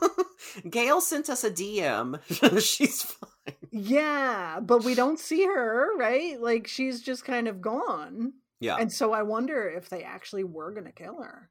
Gail 0.68 1.00
sent 1.00 1.30
us 1.30 1.44
a 1.44 1.50
DM. 1.50 2.20
She's 2.62 3.02
fine. 3.02 3.54
Yeah, 3.70 4.60
but 4.60 4.84
we 4.84 4.94
don't 4.94 5.18
see 5.18 5.44
her, 5.46 5.96
right? 5.96 6.40
Like 6.40 6.66
she's 6.66 7.00
just 7.00 7.24
kind 7.24 7.48
of 7.48 7.60
gone. 7.60 8.34
Yeah. 8.62 8.76
And 8.76 8.92
so 8.92 9.12
I 9.12 9.22
wonder 9.22 9.68
if 9.68 9.88
they 9.88 10.04
actually 10.04 10.44
were 10.44 10.70
going 10.70 10.86
to 10.86 10.92
kill 10.92 11.20
her. 11.20 11.50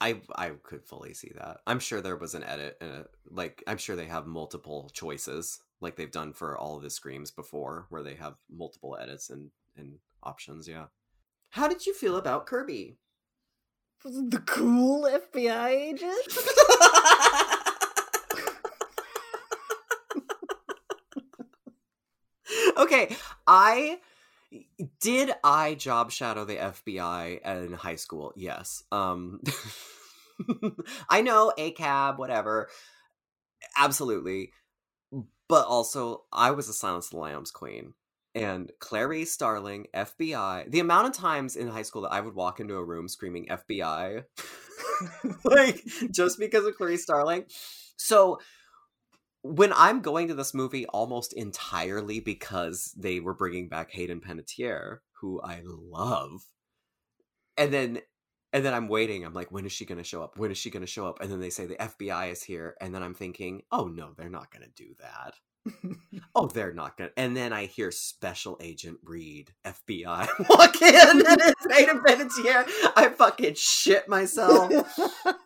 I 0.00 0.20
I 0.36 0.50
could 0.62 0.84
fully 0.84 1.12
see 1.12 1.32
that. 1.34 1.58
I'm 1.66 1.80
sure 1.80 2.00
there 2.00 2.16
was 2.16 2.34
an 2.34 2.44
edit 2.44 2.76
and 2.80 2.90
a, 2.90 3.06
like 3.28 3.64
I'm 3.66 3.78
sure 3.78 3.96
they 3.96 4.06
have 4.06 4.26
multiple 4.26 4.88
choices 4.92 5.58
like 5.80 5.96
they've 5.96 6.10
done 6.10 6.32
for 6.32 6.56
all 6.56 6.76
of 6.76 6.82
the 6.82 6.90
screams 6.90 7.32
before 7.32 7.86
where 7.88 8.04
they 8.04 8.14
have 8.14 8.34
multiple 8.48 8.96
edits 9.00 9.30
and 9.30 9.50
and 9.76 9.98
options, 10.22 10.68
yeah. 10.68 10.86
How 11.50 11.66
did 11.66 11.86
you 11.86 11.94
feel 11.94 12.16
about 12.16 12.46
Kirby? 12.46 12.98
The 14.04 14.42
cool 14.46 15.02
FBI 15.02 15.70
agent. 15.70 16.38
okay, 22.78 23.16
I 23.46 23.98
did 25.00 25.32
I 25.44 25.74
job 25.74 26.10
shadow 26.10 26.44
the 26.44 26.56
FBI 26.56 27.66
in 27.66 27.72
high 27.72 27.96
school? 27.96 28.32
Yes. 28.36 28.82
Um 28.90 29.40
I 31.08 31.22
know 31.22 31.52
a 31.58 31.72
cab, 31.72 32.18
whatever. 32.18 32.68
Absolutely. 33.76 34.52
But 35.48 35.66
also 35.66 36.24
I 36.32 36.52
was 36.52 36.68
a 36.68 36.72
Silence 36.72 37.06
of 37.06 37.12
the 37.12 37.18
Lambs 37.18 37.50
queen. 37.50 37.94
And 38.34 38.70
Clarice 38.78 39.32
Starling, 39.32 39.86
FBI. 39.94 40.70
The 40.70 40.80
amount 40.80 41.08
of 41.08 41.12
times 41.12 41.56
in 41.56 41.66
high 41.66 41.82
school 41.82 42.02
that 42.02 42.12
I 42.12 42.20
would 42.20 42.34
walk 42.34 42.60
into 42.60 42.76
a 42.76 42.84
room 42.84 43.08
screaming 43.08 43.46
FBI, 43.48 44.24
like 45.44 45.82
just 46.12 46.38
because 46.38 46.64
of 46.64 46.76
Clarice 46.76 47.02
Starling. 47.02 47.46
So 47.96 48.38
when 49.42 49.72
I'm 49.72 50.00
going 50.00 50.28
to 50.28 50.34
this 50.34 50.54
movie 50.54 50.86
almost 50.86 51.32
entirely 51.32 52.20
because 52.20 52.92
they 52.96 53.20
were 53.20 53.34
bringing 53.34 53.68
back 53.68 53.90
Hayden 53.92 54.20
Panettiere, 54.20 54.98
who 55.20 55.40
I 55.42 55.62
love, 55.64 56.42
and 57.56 57.72
then 57.72 58.00
and 58.52 58.64
then 58.64 58.74
I'm 58.74 58.88
waiting. 58.88 59.24
I'm 59.24 59.34
like, 59.34 59.52
when 59.52 59.66
is 59.66 59.72
she 59.72 59.84
going 59.84 59.98
to 59.98 60.04
show 60.04 60.22
up? 60.22 60.38
When 60.38 60.50
is 60.50 60.58
she 60.58 60.70
going 60.70 60.84
to 60.84 60.86
show 60.86 61.06
up? 61.06 61.20
And 61.20 61.30
then 61.30 61.40
they 61.40 61.50
say 61.50 61.66
the 61.66 61.76
FBI 61.76 62.32
is 62.32 62.42
here, 62.42 62.76
and 62.80 62.94
then 62.94 63.02
I'm 63.02 63.14
thinking, 63.14 63.62
oh 63.70 63.86
no, 63.86 64.12
they're 64.16 64.30
not 64.30 64.50
going 64.50 64.64
to 64.64 64.82
do 64.82 64.94
that. 65.00 65.34
oh, 66.34 66.46
they're 66.46 66.72
not 66.72 66.96
to 66.98 67.10
And 67.16 67.36
then 67.36 67.52
I 67.52 67.66
hear 67.66 67.90
Special 67.90 68.58
Agent 68.60 68.98
Reed, 69.02 69.52
FBI, 69.64 70.28
walk 70.50 70.82
in, 70.82 71.26
and 71.26 71.40
it's 71.40 71.76
Hayden 71.76 72.00
Panettiere. 72.00 72.64
I 72.96 73.12
fucking 73.16 73.54
shit 73.56 74.08
myself 74.08 74.72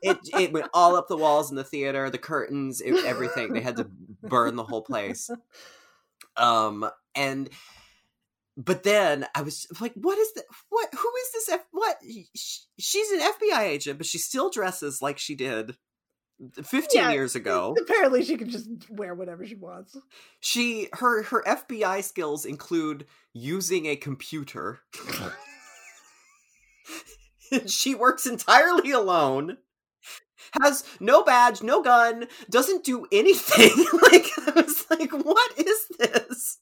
it 0.02 0.18
it 0.38 0.52
went 0.52 0.68
all 0.74 0.96
up 0.96 1.08
the 1.08 1.16
walls 1.16 1.50
in 1.50 1.56
the 1.56 1.64
theater, 1.64 2.10
the 2.10 2.18
curtains, 2.18 2.80
it, 2.80 3.04
everything. 3.04 3.52
They 3.52 3.60
had 3.60 3.76
to 3.76 3.86
burn 4.22 4.56
the 4.56 4.64
whole 4.64 4.82
place. 4.82 5.30
Um 6.36 6.88
and 7.14 7.48
but 8.56 8.82
then 8.82 9.26
I 9.34 9.42
was 9.42 9.66
like, 9.80 9.94
"What 9.94 10.18
is 10.18 10.32
that? 10.34 10.44
What? 10.68 10.88
Who 10.92 10.98
is 11.22 11.32
this? 11.32 11.48
F- 11.48 11.66
what? 11.70 11.96
Sh- 12.36 12.58
She's 12.78 13.10
an 13.10 13.20
FBI 13.20 13.60
agent, 13.60 13.96
but 13.98 14.06
she 14.06 14.18
still 14.18 14.50
dresses 14.50 15.00
like 15.00 15.18
she 15.18 15.34
did 15.34 15.76
fifteen 16.64 17.02
Yeah. 17.02 17.12
years 17.12 17.34
ago. 17.34 17.74
Apparently, 17.80 18.24
she 18.24 18.36
can 18.36 18.50
just 18.50 18.68
wear 18.90 19.14
whatever 19.14 19.46
she 19.46 19.54
wants. 19.54 19.96
She 20.40 20.88
her 20.94 21.22
her 21.24 21.42
FBI 21.46 22.02
skills 22.02 22.44
include 22.44 23.06
using 23.32 23.86
a 23.86 23.96
computer. 23.96 24.80
she 27.66 27.94
works 27.94 28.26
entirely 28.26 28.90
alone. 28.90 29.58
Has 30.60 30.84
no 31.00 31.22
badge, 31.24 31.62
no 31.62 31.82
gun, 31.82 32.26
doesn't 32.50 32.84
do 32.84 33.06
anything. 33.12 33.70
like 34.02 34.26
I 34.46 34.60
was 34.60 34.84
like, 34.90 35.12
what 35.12 35.58
is 35.58 35.86
this? 35.98 36.58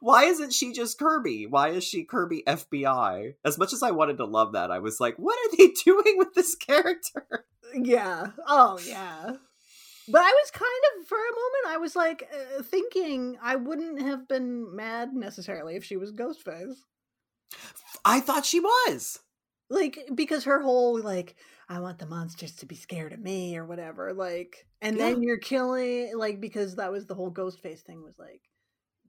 Why 0.00 0.24
isn't 0.24 0.52
she 0.52 0.72
just 0.72 0.98
Kirby? 0.98 1.46
Why 1.46 1.70
is 1.70 1.84
she 1.84 2.04
Kirby 2.04 2.42
FBI? 2.46 3.34
As 3.44 3.58
much 3.58 3.72
as 3.72 3.82
I 3.82 3.90
wanted 3.90 4.18
to 4.18 4.24
love 4.24 4.52
that, 4.52 4.70
I 4.70 4.78
was 4.78 5.00
like, 5.00 5.16
what 5.16 5.38
are 5.38 5.56
they 5.56 5.68
doing 5.84 6.16
with 6.16 6.34
this 6.34 6.54
character? 6.54 7.46
Yeah. 7.74 8.28
Oh, 8.46 8.78
yeah. 8.86 9.36
But 10.06 10.20
I 10.20 10.30
was 10.30 10.50
kind 10.50 11.00
of, 11.00 11.08
for 11.08 11.16
a 11.16 11.20
moment, 11.20 11.66
I 11.68 11.76
was 11.78 11.96
like 11.96 12.28
uh, 12.32 12.62
thinking 12.62 13.38
I 13.42 13.56
wouldn't 13.56 14.02
have 14.02 14.28
been 14.28 14.74
mad 14.74 15.14
necessarily 15.14 15.76
if 15.76 15.84
she 15.84 15.96
was 15.96 16.12
Ghostface. 16.12 16.74
I 18.04 18.20
thought 18.20 18.44
she 18.44 18.60
was. 18.60 19.20
Like, 19.70 19.98
because 20.14 20.44
her 20.44 20.60
whole, 20.60 21.00
like, 21.00 21.36
I 21.70 21.80
want 21.80 21.98
the 21.98 22.06
monsters 22.06 22.54
to 22.56 22.66
be 22.66 22.74
scared 22.74 23.14
of 23.14 23.20
me 23.20 23.56
or 23.56 23.64
whatever. 23.64 24.12
Like, 24.12 24.66
and 24.82 25.00
then 25.00 25.22
you're 25.22 25.38
killing, 25.38 26.12
like, 26.14 26.38
because 26.38 26.76
that 26.76 26.92
was 26.92 27.06
the 27.06 27.14
whole 27.14 27.32
Ghostface 27.32 27.80
thing 27.80 28.02
was 28.02 28.18
like 28.18 28.42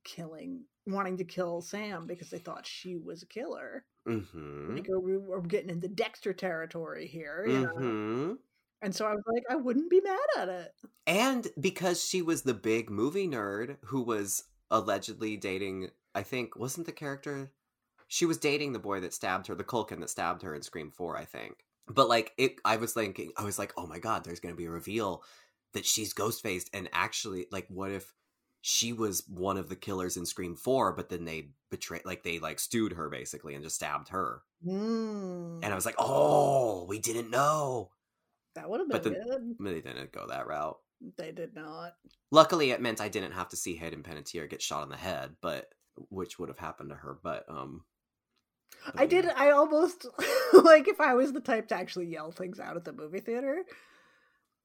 killing, 0.06 0.64
wanting 0.88 1.18
to 1.18 1.26
kill 1.26 1.62
Sam 1.62 2.08
because 2.08 2.30
they 2.30 2.40
thought 2.40 2.66
she 2.66 2.96
was 2.96 3.24
a 3.24 3.28
killer. 3.28 3.86
Mm-hmm. 4.08 4.76
Like, 4.76 4.88
we 4.88 5.18
we're 5.18 5.42
getting 5.42 5.70
into 5.70 5.90
Dexter 5.90 6.32
territory 6.32 7.08
here, 7.08 7.46
you? 7.46 7.68
Mm-hmm. 7.68 8.34
And 8.82 8.96
so 8.96 9.06
I 9.06 9.12
was 9.12 9.24
like, 9.28 9.44
I 9.50 9.56
wouldn't 9.56 9.90
be 9.90 10.02
mad 10.02 10.20
at 10.38 10.50
it. 10.50 10.72
And 11.08 11.48
because 11.60 12.04
she 12.04 12.22
was 12.22 12.44
the 12.44 12.54
big 12.54 12.90
movie 12.90 13.28
nerd 13.28 13.78
who 13.86 14.02
was 14.02 14.44
allegedly 14.70 15.38
dating, 15.38 15.90
I 16.14 16.24
think, 16.24 16.56
wasn't 16.56 16.86
the 16.86 16.92
character? 16.92 17.52
She 18.08 18.26
was 18.26 18.38
dating 18.38 18.74
the 18.74 18.80
boy 18.80 19.00
that 19.00 19.14
stabbed 19.14 19.48
her, 19.48 19.56
the 19.56 19.64
Culkin 19.64 20.00
that 20.02 20.10
stabbed 20.10 20.44
her 20.44 20.54
in 20.54 20.62
Scream 20.62 20.92
4, 20.92 21.18
I 21.18 21.26
think. 21.26 21.66
But 21.88 22.10
like, 22.10 22.34
it, 22.38 22.56
I 22.64 22.78
was 22.78 22.94
thinking, 22.94 23.32
I 23.38 23.44
was 23.44 23.58
like, 23.58 23.74
oh 23.78 23.88
my 23.88 24.00
god, 24.00 24.24
there's 24.24 24.40
going 24.40 24.54
to 24.54 24.58
be 24.58 24.66
a 24.66 24.72
reveal 24.72 25.24
that 25.74 25.86
she's 25.86 26.14
ghost 26.14 26.44
faced. 26.44 26.70
And 26.74 26.90
actually, 26.94 27.48
like, 27.52 27.66
what 27.70 27.92
if 27.92 28.14
she 28.68 28.94
was 28.94 29.24
one 29.28 29.58
of 29.58 29.70
the 29.70 29.76
killers 29.76 30.18
in 30.18 30.26
Scream 30.26 30.56
4, 30.56 30.94
but 30.94 31.08
then 31.10 31.24
they 31.24 31.50
betrayed, 31.70 32.02
like, 32.04 32.24
they 32.24 32.40
like 32.40 32.60
stewed 32.60 32.94
her 32.94 33.10
basically 33.12 33.54
and 33.54 33.64
just 33.64 33.76
stabbed 33.76 34.10
her. 34.10 34.42
Mm, 34.66 35.60
And 35.62 35.66
I 35.72 35.76
was 35.76 35.86
like, 35.86 35.94
oh, 36.00 36.84
we 36.90 36.98
didn't 36.98 37.30
know. 37.30 37.92
that 38.56 38.68
would 38.68 38.80
have 38.80 38.90
been 38.90 38.96
but 38.98 39.04
then- 39.04 39.56
good. 39.60 39.66
They 39.68 39.82
didn't 39.82 40.12
go 40.12 40.26
that 40.30 40.48
route. 40.48 40.80
They 41.16 41.32
did 41.32 41.54
not. 41.54 41.94
Luckily, 42.32 42.72
it 42.72 42.82
meant 42.82 43.02
I 43.02 43.08
didn't 43.08 43.34
have 43.34 43.50
to 43.50 43.56
see 43.56 43.76
Hayden 43.76 44.02
Panettiere 44.02 44.50
get 44.50 44.64
shot 44.64 44.82
in 44.82 44.90
the 44.90 44.98
head, 44.98 45.36
but 45.42 45.70
which 46.10 46.40
would 46.40 46.50
have 46.50 46.58
happened 46.58 46.90
to 46.90 46.96
her. 46.96 47.20
But 47.22 47.46
um, 47.48 47.84
but 48.88 49.02
I 49.02 49.06
did. 49.06 49.28
I 49.28 49.52
almost 49.52 50.08
like 50.54 50.88
if 50.88 51.00
I 51.00 51.14
was 51.14 51.34
the 51.34 51.40
type 51.42 51.68
to 51.68 51.76
actually 51.76 52.08
yell 52.08 52.32
things 52.32 52.60
out 52.60 52.78
at 52.78 52.86
the 52.86 52.94
movie 52.94 53.20
theater. 53.20 53.64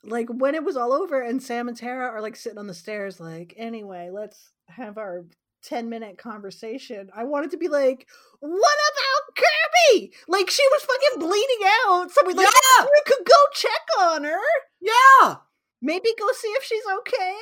Like 0.05 0.29
when 0.31 0.55
it 0.55 0.65
was 0.65 0.77
all 0.77 0.93
over 0.93 1.21
and 1.21 1.43
Sam 1.43 1.69
and 1.69 1.77
Tara 1.77 2.07
are 2.09 2.23
like 2.23 2.37
sitting 2.37 2.59
on 2.59 2.67
the 2.67 2.75
stairs, 2.75 3.21
like, 3.21 3.55
anyway, 3.57 4.11
let's 4.13 4.51
have 4.69 4.97
our 4.99 5.25
10 5.65 5.91
minute 5.91 6.17
conversation. 6.17 7.11
I 7.15 7.25
wanted 7.25 7.51
to 7.51 7.59
be 7.59 7.69
like, 7.69 8.07
what 8.41 8.79
about 8.93 9.37
Kirby? 9.37 10.13
Like 10.27 10.49
she 10.51 10.63
was 10.73 10.83
fucking 10.83 11.19
bleeding 11.29 11.69
out. 11.87 12.11
So 12.11 12.23
we 12.27 12.33
like, 12.33 12.47
Yeah! 12.49 12.85
we 12.85 13.03
could 13.07 13.27
go 13.27 13.35
check 13.55 13.99
on 14.01 14.25
her. 14.25 14.39
Yeah, 14.81 15.37
Maybe 15.83 16.11
go 16.19 16.27
see 16.33 16.49
if 16.49 16.65
she's 16.65 16.85
okay. 17.01 17.35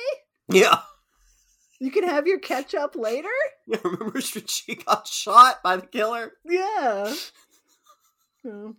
yeah. 0.49 0.79
You 1.81 1.91
can 1.91 2.03
have 2.03 2.27
your 2.27 2.39
catch 2.39 2.75
up 2.75 2.95
later. 2.95 3.29
Yeah, 3.67 3.77
remember 3.83 4.19
she 4.19 4.75
got 4.75 5.07
shot 5.07 5.61
by 5.63 5.77
the 5.77 5.85
killer? 5.87 6.33
Yeah. 6.43 7.13
Yeah. 8.43 8.69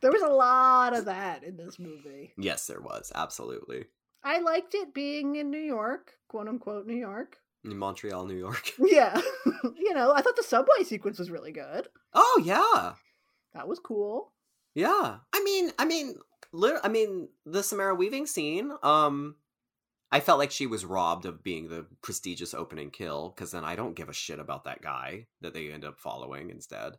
There 0.00 0.12
was 0.12 0.22
a 0.22 0.28
lot 0.28 0.96
of 0.96 1.04
that 1.06 1.42
in 1.44 1.56
this 1.56 1.78
movie. 1.78 2.32
Yes, 2.38 2.66
there 2.66 2.80
was 2.80 3.10
absolutely. 3.14 3.86
I 4.24 4.40
liked 4.40 4.74
it 4.74 4.92
being 4.94 5.36
in 5.36 5.50
New 5.50 5.60
York, 5.60 6.12
quote 6.28 6.48
unquote 6.48 6.86
New 6.86 6.96
York. 6.96 7.38
in 7.64 7.76
Montreal, 7.78 8.26
New 8.26 8.36
York. 8.36 8.72
Yeah. 8.78 9.20
you 9.76 9.94
know, 9.94 10.12
I 10.12 10.20
thought 10.22 10.36
the 10.36 10.42
subway 10.42 10.82
sequence 10.84 11.18
was 11.18 11.30
really 11.30 11.52
good. 11.52 11.88
Oh 12.14 12.42
yeah, 12.44 12.94
That 13.54 13.68
was 13.68 13.78
cool. 13.78 14.32
yeah. 14.74 15.18
I 15.32 15.42
mean, 15.44 15.70
I 15.78 15.84
mean, 15.84 16.16
lit- 16.52 16.80
I 16.84 16.88
mean, 16.88 17.28
the 17.44 17.62
Samara 17.62 17.94
Weaving 17.94 18.26
scene. 18.26 18.72
Um, 18.82 19.36
I 20.12 20.20
felt 20.20 20.38
like 20.38 20.52
she 20.52 20.66
was 20.66 20.84
robbed 20.84 21.26
of 21.26 21.42
being 21.42 21.68
the 21.68 21.86
prestigious 22.02 22.54
opening 22.54 22.90
kill 22.90 23.30
because 23.34 23.50
then 23.50 23.64
I 23.64 23.74
don't 23.74 23.96
give 23.96 24.08
a 24.08 24.12
shit 24.14 24.38
about 24.38 24.64
that 24.64 24.80
guy 24.80 25.26
that 25.40 25.52
they 25.52 25.70
end 25.72 25.84
up 25.84 25.98
following 25.98 26.50
instead. 26.50 26.92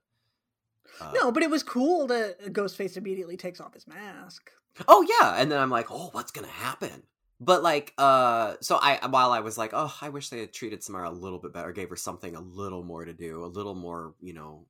Uh, 1.01 1.11
No, 1.13 1.31
but 1.31 1.43
it 1.43 1.49
was 1.49 1.63
cool 1.63 2.07
that 2.07 2.53
Ghostface 2.53 2.97
immediately 2.97 3.37
takes 3.37 3.59
off 3.59 3.73
his 3.73 3.87
mask. 3.87 4.49
Oh 4.87 5.05
yeah, 5.19 5.35
and 5.41 5.51
then 5.51 5.59
I'm 5.59 5.69
like, 5.69 5.87
oh, 5.89 6.09
what's 6.11 6.31
gonna 6.31 6.47
happen? 6.47 7.03
But 7.39 7.61
like, 7.63 7.93
uh, 7.97 8.55
so 8.61 8.77
I 8.81 9.05
while 9.07 9.31
I 9.31 9.41
was 9.41 9.57
like, 9.57 9.71
oh, 9.73 9.93
I 10.01 10.09
wish 10.09 10.29
they 10.29 10.39
had 10.39 10.53
treated 10.53 10.83
Samara 10.83 11.09
a 11.09 11.11
little 11.11 11.39
bit 11.39 11.53
better, 11.53 11.71
gave 11.71 11.89
her 11.89 11.95
something 11.95 12.35
a 12.35 12.41
little 12.41 12.83
more 12.83 13.05
to 13.05 13.13
do, 13.13 13.43
a 13.43 13.47
little 13.47 13.75
more, 13.75 14.15
you 14.21 14.33
know, 14.33 14.65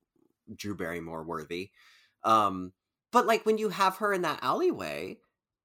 Drew 0.53 0.75
Barrymore 0.75 1.23
worthy. 1.23 1.71
Um, 2.23 2.73
but 3.11 3.25
like 3.25 3.45
when 3.45 3.57
you 3.57 3.69
have 3.69 3.97
her 3.97 4.13
in 4.13 4.23
that 4.23 4.39
alleyway, 4.41 5.19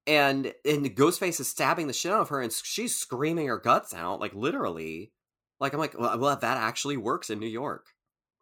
and 0.07 0.53
and 0.65 0.95
Ghostface 0.95 1.39
is 1.39 1.49
stabbing 1.49 1.87
the 1.87 1.93
shit 1.93 2.11
out 2.11 2.21
of 2.21 2.29
her, 2.29 2.41
and 2.41 2.51
she's 2.51 2.95
screaming 2.95 3.47
her 3.47 3.59
guts 3.59 3.93
out, 3.93 4.19
like 4.19 4.33
literally. 4.33 5.11
Like 5.59 5.73
I'm 5.73 5.79
like, 5.79 5.97
well, 5.97 6.17
well, 6.19 6.35
that 6.35 6.57
actually 6.57 6.97
works 6.97 7.29
in 7.29 7.39
New 7.39 7.47
York. 7.47 7.87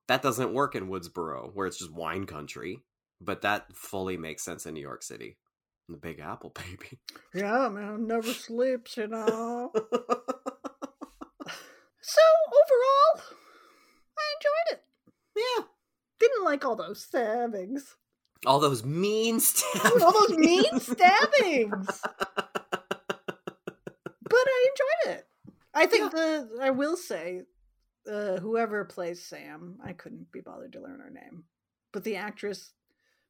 That 0.07 0.21
doesn't 0.21 0.53
work 0.53 0.75
in 0.75 0.89
Woodsboro, 0.89 1.51
where 1.53 1.67
it's 1.67 1.77
just 1.79 1.93
wine 1.93 2.25
country. 2.25 2.79
But 3.19 3.41
that 3.43 3.75
fully 3.75 4.17
makes 4.17 4.43
sense 4.43 4.65
in 4.65 4.73
New 4.73 4.81
York 4.81 5.03
City. 5.03 5.37
The 5.87 5.97
Big 5.97 6.19
Apple, 6.19 6.49
baby. 6.55 6.99
Yeah, 7.33 7.69
man, 7.69 8.07
never 8.07 8.33
sleeps, 8.33 8.97
you 8.97 9.07
know. 9.07 9.71
so 9.75 9.81
overall, 12.61 13.21
I 14.17 14.35
enjoyed 14.35 14.71
it. 14.71 14.83
yeah. 15.35 15.63
Didn't 16.19 16.43
like 16.45 16.63
all 16.65 16.75
those 16.75 17.03
stabbings. 17.03 17.95
All 18.45 18.59
those 18.59 18.83
mean 18.83 19.39
stabbings. 19.41 20.01
all 20.03 20.11
those 20.27 20.37
mean 20.37 20.79
stabbings. 20.79 22.01
But 24.23 24.47
I 24.47 24.69
enjoyed 24.71 25.17
it. 25.17 25.27
I 25.73 25.85
think 25.85 26.11
the 26.11 26.49
I 26.61 26.69
will 26.71 26.95
say, 26.97 27.41
uh, 28.09 28.37
whoever 28.37 28.85
plays 28.85 29.23
Sam, 29.23 29.79
I 29.83 29.93
couldn't 29.93 30.31
be 30.31 30.41
bothered 30.41 30.73
to 30.73 30.81
learn 30.81 30.99
her 30.99 31.09
name, 31.09 31.43
but 31.91 32.03
the 32.03 32.15
actress, 32.15 32.71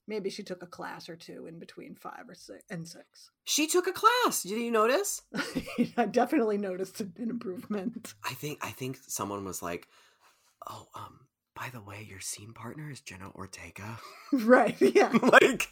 maybe 0.07 0.29
she 0.29 0.43
took 0.43 0.63
a 0.63 0.67
class 0.67 1.09
or 1.09 1.15
two 1.15 1.47
in 1.47 1.59
between 1.59 1.95
five 1.95 2.27
or 2.27 2.35
six 2.35 2.63
and 2.69 2.87
six. 2.87 3.31
She 3.43 3.67
took 3.67 3.87
a 3.87 3.93
class. 3.93 4.43
Did 4.43 4.61
you 4.61 4.71
notice? 4.71 5.23
I 5.97 6.05
definitely 6.05 6.57
noticed 6.57 7.01
an 7.01 7.13
improvement. 7.17 8.13
I 8.23 8.33
think 8.33 8.59
I 8.61 8.71
think 8.71 8.97
someone 9.07 9.43
was 9.45 9.61
like, 9.61 9.87
"Oh, 10.67 10.87
um, 10.95 11.21
by 11.55 11.69
the 11.73 11.81
way, 11.81 12.05
your 12.07 12.19
scene 12.19 12.53
partner 12.53 12.89
is 12.89 13.01
Jenna 13.01 13.31
Ortega." 13.35 13.99
right? 14.33 14.75
Yeah, 14.79 15.11
like, 15.21 15.69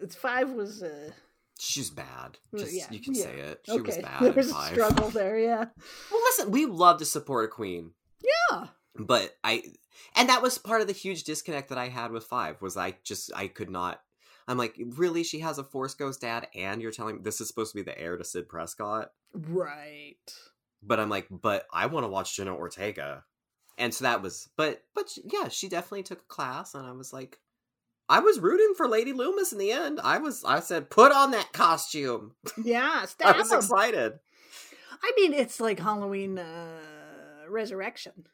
it's 0.00 0.14
five 0.16 0.50
was. 0.50 0.82
Uh, 0.82 1.10
she's 1.58 1.90
bad. 1.90 2.38
Just 2.56 2.72
yeah, 2.72 2.86
you 2.90 3.00
can 3.00 3.14
yeah. 3.14 3.22
say 3.22 3.34
it. 3.38 3.60
She 3.66 3.80
was 3.80 3.94
okay, 3.94 4.02
bad. 4.02 4.22
there 4.22 4.32
was 4.32 4.50
a 4.50 4.62
struggle 4.62 5.10
there. 5.10 5.38
Yeah, 5.38 5.66
Well, 6.10 6.20
listen, 6.24 6.50
we 6.50 6.66
love 6.66 6.98
to 6.98 7.04
support 7.04 7.44
a 7.44 7.48
queen, 7.48 7.92
yeah. 8.22 8.66
but 8.96 9.36
I, 9.44 9.62
and 10.16 10.28
that 10.28 10.42
was 10.42 10.58
part 10.58 10.80
of 10.80 10.86
the 10.86 10.92
huge 10.92 11.24
disconnect 11.24 11.68
that 11.68 11.78
I 11.78 11.88
had 11.88 12.10
with 12.10 12.24
five. 12.24 12.60
Was 12.62 12.76
I 12.76 12.96
just 13.04 13.30
I 13.34 13.48
could 13.48 13.70
not. 13.70 14.00
I'm 14.46 14.56
like, 14.56 14.76
really? 14.96 15.24
She 15.24 15.40
has 15.40 15.58
a 15.58 15.64
Force 15.64 15.94
Ghost 15.94 16.22
dad, 16.22 16.48
and 16.54 16.80
you're 16.80 16.90
telling 16.90 17.16
me 17.16 17.22
this 17.22 17.40
is 17.40 17.48
supposed 17.48 17.72
to 17.72 17.76
be 17.78 17.82
the 17.82 17.98
heir 17.98 18.16
to 18.16 18.24
Sid 18.24 18.48
Prescott? 18.48 19.10
Right. 19.34 20.16
but 20.82 20.98
I'm 20.98 21.10
like, 21.10 21.26
but 21.30 21.66
I 21.72 21.86
want 21.86 22.04
to 22.04 22.08
watch 22.08 22.36
Jenna 22.36 22.54
Ortega, 22.54 23.24
and 23.76 23.92
so 23.92 24.04
that 24.04 24.22
was, 24.22 24.48
but 24.56 24.82
but 24.94 25.16
yeah, 25.24 25.48
she 25.48 25.68
definitely 25.68 26.02
took 26.02 26.20
a 26.20 26.34
class, 26.34 26.74
and 26.74 26.86
I 26.86 26.92
was 26.92 27.12
like, 27.12 27.38
I 28.08 28.20
was 28.20 28.40
rooting 28.40 28.74
for 28.76 28.88
Lady 28.88 29.12
Loomis 29.12 29.52
in 29.52 29.58
the 29.58 29.70
end. 29.70 30.00
I 30.02 30.18
was, 30.18 30.44
I 30.44 30.60
said, 30.60 30.88
put 30.88 31.12
on 31.12 31.32
that 31.32 31.52
costume. 31.52 32.32
Yeah, 32.62 33.04
I 33.24 33.32
was 33.32 33.52
excited. 33.52 34.14
I 35.02 35.12
mean, 35.16 35.34
it's 35.34 35.60
like 35.60 35.78
Halloween 35.78 36.38
uh, 36.38 36.80
Resurrection. 37.50 38.26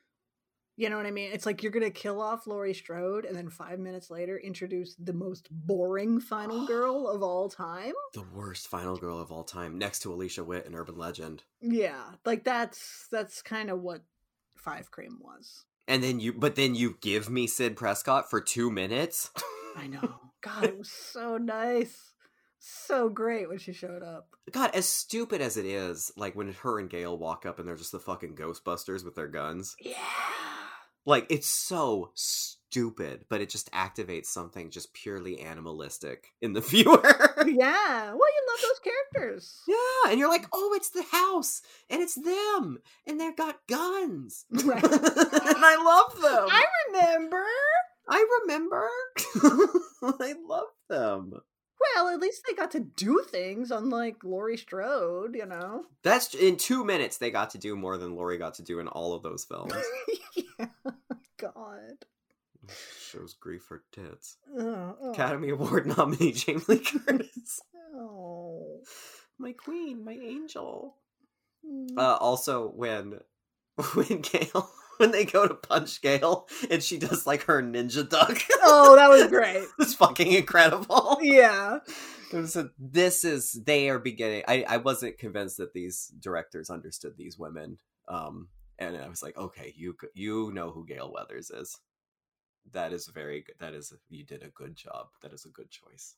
You 0.76 0.90
know 0.90 0.96
what 0.96 1.06
I 1.06 1.12
mean? 1.12 1.30
It's 1.32 1.46
like 1.46 1.62
you're 1.62 1.70
gonna 1.70 1.90
kill 1.90 2.20
off 2.20 2.48
Laurie 2.48 2.74
Strode, 2.74 3.24
and 3.24 3.36
then 3.36 3.48
five 3.48 3.78
minutes 3.78 4.10
later 4.10 4.38
introduce 4.38 4.96
the 4.96 5.12
most 5.12 5.48
boring 5.50 6.18
final 6.18 6.66
girl 6.66 7.06
of 7.06 7.22
all 7.22 7.48
time. 7.48 7.92
The 8.12 8.26
worst 8.34 8.66
final 8.66 8.96
girl 8.96 9.20
of 9.20 9.30
all 9.30 9.44
time, 9.44 9.78
next 9.78 10.00
to 10.00 10.12
Alicia 10.12 10.42
Witt 10.42 10.66
in 10.66 10.74
Urban 10.74 10.98
Legend. 10.98 11.44
Yeah, 11.60 12.02
like 12.24 12.42
that's 12.42 13.06
that's 13.12 13.40
kind 13.40 13.70
of 13.70 13.82
what 13.82 14.02
5CREAM 14.64 15.20
was. 15.20 15.64
And 15.86 16.02
then 16.02 16.18
you, 16.18 16.32
but 16.32 16.56
then 16.56 16.74
you 16.74 16.96
give 17.00 17.28
me 17.28 17.46
Sid 17.46 17.76
Prescott 17.76 18.30
for 18.30 18.40
two 18.40 18.70
minutes. 18.70 19.30
I 19.76 19.86
know. 19.86 20.14
God, 20.40 20.64
it 20.64 20.78
was 20.78 20.90
so 20.90 21.36
nice, 21.38 22.13
so 22.66 23.08
great 23.08 23.48
when 23.48 23.58
she 23.58 23.72
showed 23.72 24.02
up. 24.02 24.28
God, 24.50 24.70
as 24.74 24.88
stupid 24.88 25.40
as 25.40 25.56
it 25.56 25.66
is, 25.66 26.12
like 26.16 26.34
when 26.34 26.52
her 26.52 26.78
and 26.78 26.88
Gale 26.90 27.16
walk 27.16 27.46
up 27.46 27.58
and 27.58 27.66
they're 27.68 27.76
just 27.76 27.92
the 27.92 27.98
fucking 27.98 28.34
Ghostbusters 28.36 29.04
with 29.04 29.14
their 29.14 29.28
guns. 29.28 29.76
Yeah. 29.80 29.94
Like 31.06 31.26
it's 31.28 31.48
so 31.48 32.12
stupid, 32.14 33.26
but 33.28 33.42
it 33.42 33.50
just 33.50 33.70
activates 33.72 34.26
something 34.26 34.70
just 34.70 34.94
purely 34.94 35.38
animalistic 35.40 36.32
in 36.40 36.54
the 36.54 36.60
viewer. 36.62 37.02
Yeah. 37.46 38.04
Well, 38.06 38.14
you 38.14 38.46
love 38.48 38.60
those 38.62 38.80
characters. 39.12 39.60
yeah, 39.68 40.10
and 40.10 40.18
you're 40.18 40.30
like, 40.30 40.46
"Oh, 40.52 40.72
it's 40.74 40.88
the 40.90 41.02
house, 41.02 41.60
and 41.90 42.00
it's 42.00 42.14
them, 42.14 42.78
and 43.06 43.20
they've 43.20 43.36
got 43.36 43.58
guns." 43.68 44.46
Right. 44.50 44.82
and 44.82 44.92
I 44.94 45.76
love 45.84 46.14
them. 46.22 46.48
I 46.50 46.64
remember. 46.88 47.44
I 48.08 48.26
remember. 48.42 48.88
I 50.02 50.34
love 50.48 50.66
them. 50.88 51.32
Well, 51.80 52.08
at 52.08 52.20
least 52.20 52.42
they 52.46 52.54
got 52.54 52.70
to 52.72 52.80
do 52.80 53.22
things, 53.28 53.70
unlike 53.70 54.24
Laurie 54.24 54.56
Strode, 54.56 55.34
you 55.34 55.46
know. 55.46 55.84
That's 56.02 56.34
in 56.34 56.56
2 56.56 56.84
minutes 56.84 57.18
they 57.18 57.30
got 57.30 57.50
to 57.50 57.58
do 57.58 57.76
more 57.76 57.96
than 57.98 58.14
Laurie 58.16 58.38
got 58.38 58.54
to 58.54 58.62
do 58.62 58.78
in 58.78 58.88
all 58.88 59.12
of 59.14 59.22
those 59.22 59.44
films. 59.48 59.74
yeah. 60.36 60.66
God. 61.36 62.06
Shows 63.10 63.34
grief 63.34 63.62
for 63.62 63.82
tits. 63.92 64.38
Oh, 64.58 64.96
oh. 65.00 65.12
Academy 65.12 65.50
Award 65.50 65.86
nominee 65.98 66.32
Jamie 66.32 66.62
Lee 66.68 66.78
Curtis. 66.78 67.60
Oh. 67.96 68.80
my 69.38 69.52
queen, 69.52 70.04
my 70.04 70.14
angel. 70.14 70.96
Mm. 71.64 71.96
Uh, 71.96 72.16
also, 72.16 72.66
when 72.74 73.20
when 73.94 74.20
Gale 74.20 74.68
when 75.04 75.12
they 75.12 75.26
go 75.26 75.46
to 75.46 75.54
punch 75.54 76.00
Gale 76.00 76.48
and 76.70 76.82
she 76.82 76.96
does 76.98 77.26
like 77.26 77.42
her 77.42 77.62
ninja 77.62 78.08
duck. 78.08 78.38
oh, 78.62 78.96
that 78.96 79.10
was 79.10 79.26
great. 79.26 79.66
it's 79.78 79.94
fucking 79.94 80.32
incredible. 80.32 81.18
Yeah. 81.20 81.80
Was 82.32 82.56
this 82.78 83.22
is 83.24 83.52
they 83.52 83.90
are 83.90 83.98
beginning. 83.98 84.44
I 84.48 84.64
I 84.66 84.76
wasn't 84.78 85.18
convinced 85.18 85.58
that 85.58 85.74
these 85.74 86.10
directors 86.18 86.70
understood 86.70 87.16
these 87.16 87.38
women. 87.38 87.78
Um, 88.08 88.48
and 88.78 88.96
I 88.96 89.08
was 89.08 89.22
like, 89.22 89.36
okay, 89.36 89.74
you 89.76 89.94
you 90.14 90.50
know 90.52 90.70
who 90.70 90.86
Gale 90.86 91.12
Weathers 91.12 91.50
is. 91.50 91.78
That 92.72 92.92
is 92.92 93.06
very 93.06 93.42
good. 93.42 93.56
That 93.60 93.74
is 93.74 93.92
you 94.08 94.24
did 94.24 94.42
a 94.42 94.48
good 94.48 94.74
job. 94.74 95.08
That 95.22 95.34
is 95.34 95.44
a 95.44 95.50
good 95.50 95.70
choice. 95.70 96.16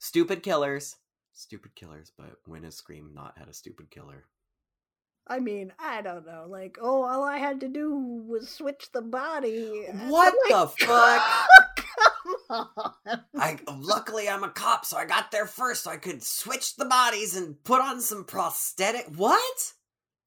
Stupid 0.00 0.42
killers, 0.42 0.96
stupid 1.32 1.76
killers. 1.76 2.10
But 2.18 2.36
when 2.44 2.64
has 2.64 2.74
Scream 2.74 3.12
not 3.14 3.38
had 3.38 3.48
a 3.48 3.54
stupid 3.54 3.90
killer? 3.90 4.24
I 5.28 5.40
mean, 5.40 5.72
I 5.78 6.00
don't 6.00 6.26
know. 6.26 6.46
Like, 6.48 6.78
oh, 6.80 7.02
all 7.02 7.22
I 7.22 7.38
had 7.38 7.60
to 7.60 7.68
do 7.68 7.94
was 8.26 8.48
switch 8.48 8.88
the 8.92 9.02
body. 9.02 9.84
What 10.06 10.34
the 10.48 10.66
fuck? 10.86 11.46
Come 12.48 12.68
on. 13.06 13.20
I 13.36 13.58
luckily 13.76 14.28
I'm 14.28 14.44
a 14.44 14.48
cop, 14.48 14.86
so 14.86 14.96
I 14.96 15.04
got 15.04 15.30
there 15.30 15.46
first, 15.46 15.84
so 15.84 15.90
I 15.90 15.96
could 15.98 16.22
switch 16.22 16.76
the 16.76 16.86
bodies 16.86 17.36
and 17.36 17.62
put 17.62 17.80
on 17.80 18.00
some 18.00 18.24
prosthetic. 18.24 19.06
What? 19.14 19.72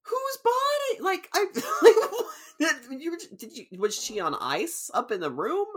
Whose 0.03 0.37
body? 0.43 1.03
Like 1.03 1.29
I 1.33 1.45
like 1.81 2.11
what? 2.11 3.01
you 3.01 3.17
did 3.37 3.51
you 3.53 3.79
was 3.79 3.95
she 3.95 4.19
on 4.19 4.35
ice 4.35 4.91
up 4.93 5.11
in 5.11 5.19
the 5.19 5.31
room? 5.31 5.67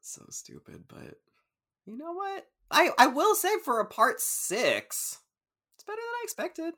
So 0.00 0.24
stupid, 0.30 0.84
but 0.88 1.16
you 1.86 1.96
know 1.96 2.12
what? 2.12 2.46
I 2.70 2.90
I 2.98 3.06
will 3.06 3.34
say 3.34 3.58
for 3.64 3.80
a 3.80 3.86
part 3.86 4.20
six, 4.20 5.18
it's 5.76 5.84
better 5.84 5.96
than 5.96 6.20
I 6.20 6.20
expected. 6.24 6.74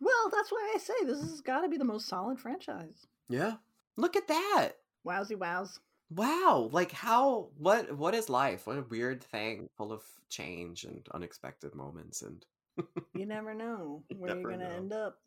Well, 0.00 0.30
that's 0.32 0.50
why 0.50 0.72
I 0.74 0.78
say 0.78 0.94
this 1.04 1.20
has 1.20 1.40
got 1.40 1.60
to 1.60 1.68
be 1.68 1.76
the 1.76 1.84
most 1.84 2.08
solid 2.08 2.38
franchise. 2.38 3.06
Yeah, 3.28 3.54
look 3.96 4.16
at 4.16 4.28
that. 4.28 4.72
Wowsy 5.06 5.36
wows. 5.36 5.78
Wow, 6.10 6.70
like 6.72 6.92
how 6.92 7.50
what 7.58 7.96
what 7.96 8.14
is 8.14 8.28
life? 8.28 8.66
What 8.66 8.78
a 8.78 8.82
weird 8.82 9.22
thing, 9.22 9.68
full 9.76 9.92
of 9.92 10.02
change 10.28 10.84
and 10.84 11.06
unexpected 11.12 11.74
moments 11.74 12.22
and 12.22 12.44
You 13.14 13.26
never 13.26 13.54
know 13.54 14.02
You 14.08 14.16
where 14.16 14.34
you're 14.34 14.42
going 14.42 14.60
to 14.60 14.66
end 14.66 14.92
up. 14.92 15.18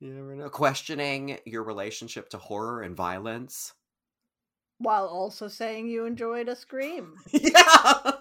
You 0.00 0.12
never 0.12 0.34
know. 0.34 0.48
Questioning 0.48 1.38
your 1.44 1.62
relationship 1.62 2.28
to 2.30 2.38
horror 2.38 2.82
and 2.82 2.96
violence. 2.96 3.72
While 4.78 5.06
also 5.06 5.48
saying 5.48 5.88
you 5.88 6.04
enjoyed 6.04 6.48
a 6.48 6.56
scream. 6.56 7.14
yeah. 7.30 8.12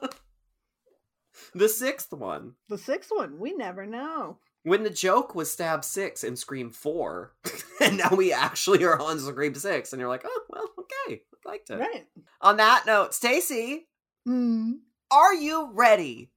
the 1.54 1.68
sixth 1.68 2.14
one. 2.14 2.54
The 2.70 2.78
sixth 2.78 3.12
one, 3.14 3.40
we 3.40 3.54
never 3.54 3.86
know. 3.86 4.38
When 4.66 4.82
the 4.82 4.90
joke 4.90 5.36
was 5.36 5.52
stab 5.52 5.86
six 5.86 6.24
and 6.24 6.38
Scream 6.40 6.72
four, 6.72 7.34
and 7.80 7.98
now 7.98 8.10
we 8.16 8.34
actually 8.34 8.84
are 8.84 9.00
on 9.00 9.20
Scream 9.20 9.54
six, 9.54 9.94
and 9.94 10.00
you're 10.00 10.10
like, 10.10 10.24
oh 10.26 10.42
well, 10.50 10.70
okay, 10.80 11.22
I 11.46 11.50
liked 11.50 11.70
it. 11.70 11.76
Right. 11.80 12.08
On 12.42 12.58
that 12.58 12.84
note, 12.88 13.12
Stacie, 13.12 13.82
Hmm. 14.26 14.72
are 15.12 15.36
you 15.36 15.70
ready 15.72 16.32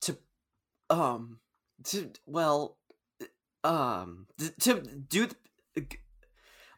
to 0.00 0.18
um 0.90 1.38
to 1.84 2.10
well 2.26 2.76
um 3.62 4.26
to, 4.38 4.50
to 4.60 4.80
do 4.82 5.28
the, 5.76 5.86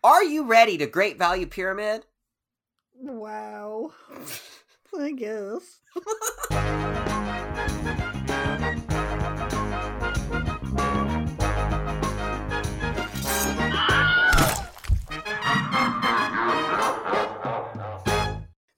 are 0.04 0.22
you 0.22 0.44
ready 0.44 0.76
to 0.76 0.86
great 0.86 1.18
value 1.18 1.46
pyramid 1.46 2.04
Wow. 3.02 3.92
I 4.98 5.12
guess. 5.12 5.80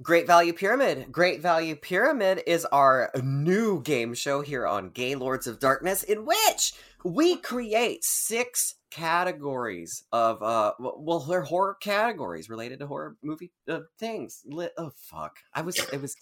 Great 0.03 0.27
Value 0.27 0.53
Pyramid. 0.53 1.13
Great 1.13 1.41
Value 1.41 1.77
Pyramid 1.77 2.43
is 2.47 2.65
our 2.67 3.11
new 3.23 3.81
game 3.83 4.15
show 4.15 4.41
here 4.41 4.67
on 4.67 4.91
Gaylords 4.91 5.47
of 5.47 5.61
Darkness, 5.61 6.03
in 6.03 6.27
which 6.27 6.73
we 7.05 7.37
create 7.37 8.03
six 8.05 8.75
categories 8.91 10.05
of 10.13 10.43
uh 10.43 10.73
well 10.79 11.21
they're 11.21 11.41
horror 11.41 11.79
categories 11.81 12.51
related 12.51 12.79
to 12.79 12.87
horror 12.87 13.17
movie 13.23 13.51
uh, 13.69 13.81
things. 13.99 14.45
Oh 14.77 14.93
fuck. 14.97 15.39
I 15.55 15.63
was 15.63 15.79
it 15.79 16.01
was 16.01 16.17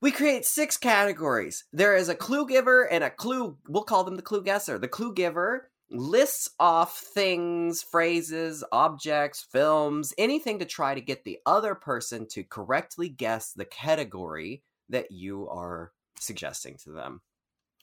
we 0.00 0.10
create 0.10 0.46
six 0.46 0.76
categories. 0.76 1.64
There 1.72 1.96
is 1.96 2.08
a 2.08 2.14
clue 2.14 2.46
giver 2.46 2.84
and 2.84 3.04
a 3.04 3.10
clue 3.10 3.58
we'll 3.68 3.82
call 3.82 4.04
them 4.04 4.16
the 4.16 4.22
clue 4.22 4.42
guesser. 4.42 4.78
The 4.78 4.88
clue 4.88 5.12
giver 5.12 5.70
lists 5.90 6.50
off 6.58 6.98
things, 6.98 7.82
phrases, 7.82 8.64
objects, 8.72 9.46
films, 9.50 10.12
anything 10.18 10.58
to 10.58 10.64
try 10.64 10.94
to 10.94 11.00
get 11.00 11.24
the 11.24 11.38
other 11.46 11.74
person 11.74 12.26
to 12.28 12.42
correctly 12.42 13.08
guess 13.08 13.52
the 13.52 13.64
category 13.64 14.62
that 14.88 15.10
you 15.10 15.48
are 15.48 15.92
suggesting 16.18 16.76
to 16.76 16.90
them 16.90 17.20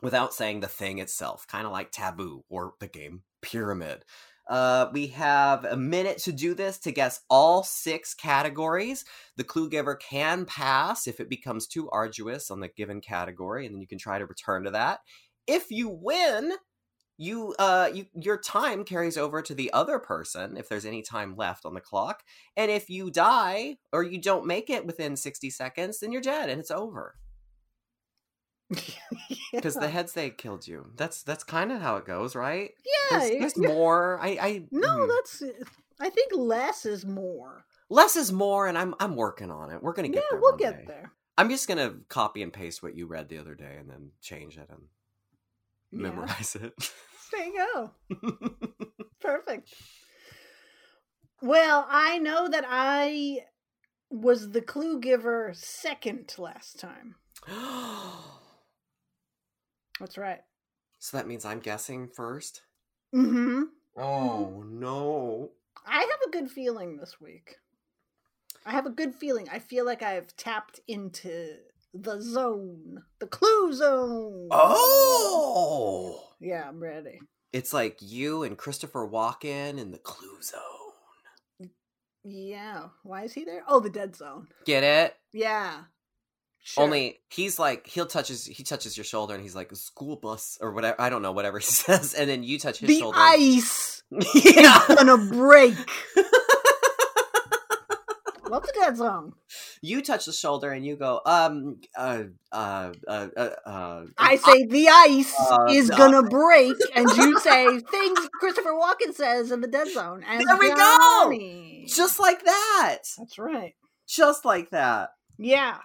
without 0.02 0.34
saying 0.34 0.60
the 0.60 0.68
thing 0.68 1.00
itself, 1.00 1.48
kind 1.48 1.66
of 1.66 1.72
like 1.72 1.92
Taboo 1.92 2.44
or 2.50 2.74
the 2.80 2.88
game 2.88 3.24
Pyramid. 3.42 4.04
Uh, 4.50 4.88
we 4.92 5.08
have 5.08 5.64
a 5.64 5.78
minute 5.78 6.18
to 6.18 6.34
do 6.34 6.54
this 6.54 6.78
to 6.78 6.92
guess 6.92 7.22
all 7.30 7.64
six 7.64 8.14
categories. 8.14 9.06
The 9.38 9.46
clue 9.46 9.70
giver 9.70 9.96
can 9.96 10.46
pass 10.46 11.08
if 11.08 11.22
it 11.22 11.30
becomes 11.30 11.66
too 11.66 11.90
arduous 11.90 12.52
on 12.52 12.60
the 12.60 12.68
given 12.68 13.00
category, 13.00 13.66
and 13.66 13.74
then 13.74 13.82
you 13.82 13.88
can 13.88 13.98
try 13.98 14.20
to 14.20 14.26
return 14.26 14.66
to 14.66 14.72
that. 14.72 15.00
If 15.48 15.72
you 15.72 15.88
win, 15.88 16.52
you 17.18 17.54
uh 17.60 17.90
you 17.94 18.06
your 18.16 18.38
time 18.38 18.84
carries 18.84 19.18
over 19.18 19.42
to 19.42 19.54
the 19.54 19.72
other 19.72 20.00
person 20.00 20.58
if 20.58 20.68
there's 20.68 20.86
any 20.86 21.02
time 21.02 21.36
left 21.36 21.66
on 21.66 21.74
the 21.74 21.82
clock 21.82 22.24
and 22.58 22.72
if 22.72 22.90
you 22.90 23.12
die 23.12 23.78
or 23.92 24.04
you 24.04 24.20
don't 24.20 24.48
make 24.48 24.70
it 24.70 24.86
within 24.86 25.16
60 25.16 25.50
seconds 25.52 26.00
then 26.00 26.12
you're 26.12 26.22
dead 26.22 26.50
and 26.50 26.60
it's 26.60 26.72
over 26.72 27.16
because 29.54 29.76
the 29.76 29.90
heads 29.90 30.14
they 30.14 30.30
killed 30.32 30.68
you 30.68 30.88
that's 30.96 31.22
that's 31.22 31.44
kind 31.44 31.72
of 31.72 31.82
how 31.82 31.98
it 31.98 32.06
goes 32.06 32.36
right 32.36 32.72
yeah, 33.12 33.20
there's, 33.20 33.40
there's 33.40 33.54
yeah. 33.58 33.68
more 33.68 34.20
i 34.22 34.30
i 34.42 34.64
No, 34.72 35.04
hmm. 35.04 35.10
that's. 35.10 35.44
I 36.00 36.10
think 36.10 36.32
less 36.36 36.86
is 36.86 37.06
more. 37.06 37.66
less 37.90 38.16
is 38.16 38.32
more 38.32 38.66
and 38.68 38.78
i'm 38.78 38.96
i'm 39.00 39.16
working 39.16 39.52
on 39.52 39.70
it 39.70 39.84
we're 39.84 39.94
gonna 39.94 40.08
get 40.08 40.24
yeah, 40.24 40.28
there 40.32 40.40
we'll 40.42 40.58
get 40.58 40.78
day. 40.80 40.86
there. 40.88 41.12
i'm 41.38 41.50
just 41.50 41.68
gonna 41.68 41.94
copy 42.10 42.42
and 42.42 42.52
paste 42.52 42.82
what 42.82 42.96
you 42.96 43.06
read 43.06 43.30
the 43.30 43.38
other 43.38 43.54
day 43.54 43.76
and 43.80 43.88
then 43.90 44.10
change 44.22 44.58
it 44.58 44.68
and 44.70 44.82
Yeah. 45.96 46.02
memorize 46.02 46.56
it 46.56 46.74
There 47.32 47.46
you 47.46 47.58
go. 47.58 47.92
Perfect. 49.22 49.74
Well, 51.42 51.86
I 51.90 52.20
know 52.20 52.48
that 52.48 52.64
I 52.68 53.46
was 54.12 54.52
the 54.52 54.62
clue 54.62 55.00
giver 55.00 55.52
second 55.56 56.34
last 56.38 56.80
time. 56.80 57.16
That's 60.00 60.18
right. 60.18 60.42
so 61.00 61.18
that 61.18 61.28
means 61.28 61.46
i'm 61.46 61.60
guessing 61.60 62.08
first 62.08 62.62
Mm-hmm. 63.16 63.64
oh 64.02 64.64
no 64.68 65.52
I 65.86 66.00
have 66.00 66.22
a 66.28 66.32
good 66.32 66.50
feeling 66.50 66.96
this 66.98 67.20
week. 67.20 67.58
I 68.66 68.72
have 68.72 68.86
a 68.86 68.90
good 68.90 69.14
feeling. 69.14 69.50
I 69.52 69.60
feel 69.60 69.86
like 69.86 70.02
I've 70.02 70.34
tapped 70.38 70.80
into 70.88 71.58
the 71.94 72.22
zone, 72.22 73.04
the 73.20 73.28
clue 73.28 73.74
zone. 73.74 74.48
Oh! 74.52 76.24
Yeah, 76.40 76.68
I'm 76.68 76.82
ready. 76.82 77.20
It's 77.52 77.72
like 77.72 77.98
you 78.02 78.44
and 78.44 78.58
Christopher 78.58 79.08
Walken 79.08 79.72
in 79.72 79.80
in 79.80 79.92
the 79.92 80.00
Clue 80.00 80.42
Zone. 80.42 81.70
Yeah. 82.24 82.86
Why 83.04 83.24
is 83.24 83.34
he 83.34 83.44
there? 83.44 83.64
Oh, 83.68 83.80
the 83.80 83.90
dead 83.90 84.16
zone. 84.16 84.48
Get 84.66 84.84
it? 84.84 85.16
Yeah. 85.32 85.84
Sure. 86.64 86.86
Only 86.86 87.20
he's 87.30 87.60
like 87.60 87.86
he'll 87.88 88.06
touches 88.06 88.46
he 88.46 88.64
touches 88.64 88.96
your 88.98 89.04
shoulder 89.04 89.34
and 89.34 89.44
he's 89.44 89.56
like 89.56 89.76
school 89.76 90.16
bus 90.16 90.58
or 90.62 90.72
whatever 90.72 91.00
I 91.00 91.10
don't 91.10 91.22
know 91.22 91.34
whatever 91.34 91.60
he 91.60 91.66
says 91.70 92.14
and 92.14 92.30
then 92.30 92.44
you 92.44 92.58
touch 92.58 92.80
his 92.80 92.88
the 92.88 93.00
shoulder. 93.00 93.18
ice 93.20 94.02
yeah. 94.12 94.82
is 94.90 94.96
gonna 94.96 95.18
break. 95.18 95.76
Love 98.54 98.68
the 98.68 98.74
dead 98.80 98.96
zone. 98.98 99.34
you 99.82 100.04
touch 100.04 100.26
the 100.26 100.32
shoulder 100.32 100.70
and 100.72 100.86
you 100.86 100.96
go 100.96 101.22
um 101.26 101.82
uh 101.98 102.26
uh 102.52 102.92
uh 103.08 103.28
uh. 103.36 103.50
uh 103.66 104.04
I 104.16 104.36
say 104.36 104.68
the 104.68 104.90
ice 104.90 105.34
Uh, 105.40 105.66
is 105.72 105.90
uh, 105.90 105.98
gonna 105.98 106.22
break, 106.22 106.76
and 106.96 107.10
you 107.18 107.40
say 107.40 107.80
things 107.80 108.20
Christopher 108.40 108.74
Walken 108.74 109.12
says 109.16 109.52
in 109.52 109.62
the 109.62 109.68
dead 109.68 109.88
zone. 109.88 110.24
And 110.30 110.46
There 110.48 110.58
we 110.58 110.72
go! 110.72 111.86
Just 111.88 112.20
like 112.20 112.46
that. 112.46 113.00
That's 113.18 113.40
right. 113.40 113.74
Just 114.08 114.46
like 114.46 114.70
that. 114.70 115.10
Yeah. 115.40 115.80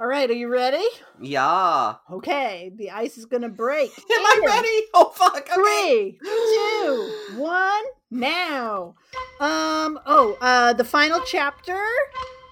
All 0.00 0.06
right, 0.06 0.30
are 0.30 0.34
you 0.34 0.48
ready? 0.48 0.82
Yeah. 1.20 1.96
Okay, 2.10 2.72
the 2.74 2.90
ice 2.90 3.18
is 3.18 3.26
gonna 3.26 3.50
break. 3.50 3.90
Am 3.98 4.04
I 4.08 4.40
ready? 4.46 4.86
Oh 4.94 5.10
fuck. 5.14 5.36
Okay. 5.36 5.52
Three, 5.52 6.18
two, 6.22 7.36
one, 7.38 7.82
now. 8.10 8.94
Um. 9.40 10.00
Oh. 10.06 10.38
Uh. 10.40 10.72
The 10.72 10.84
final 10.84 11.20
chapter. 11.26 11.78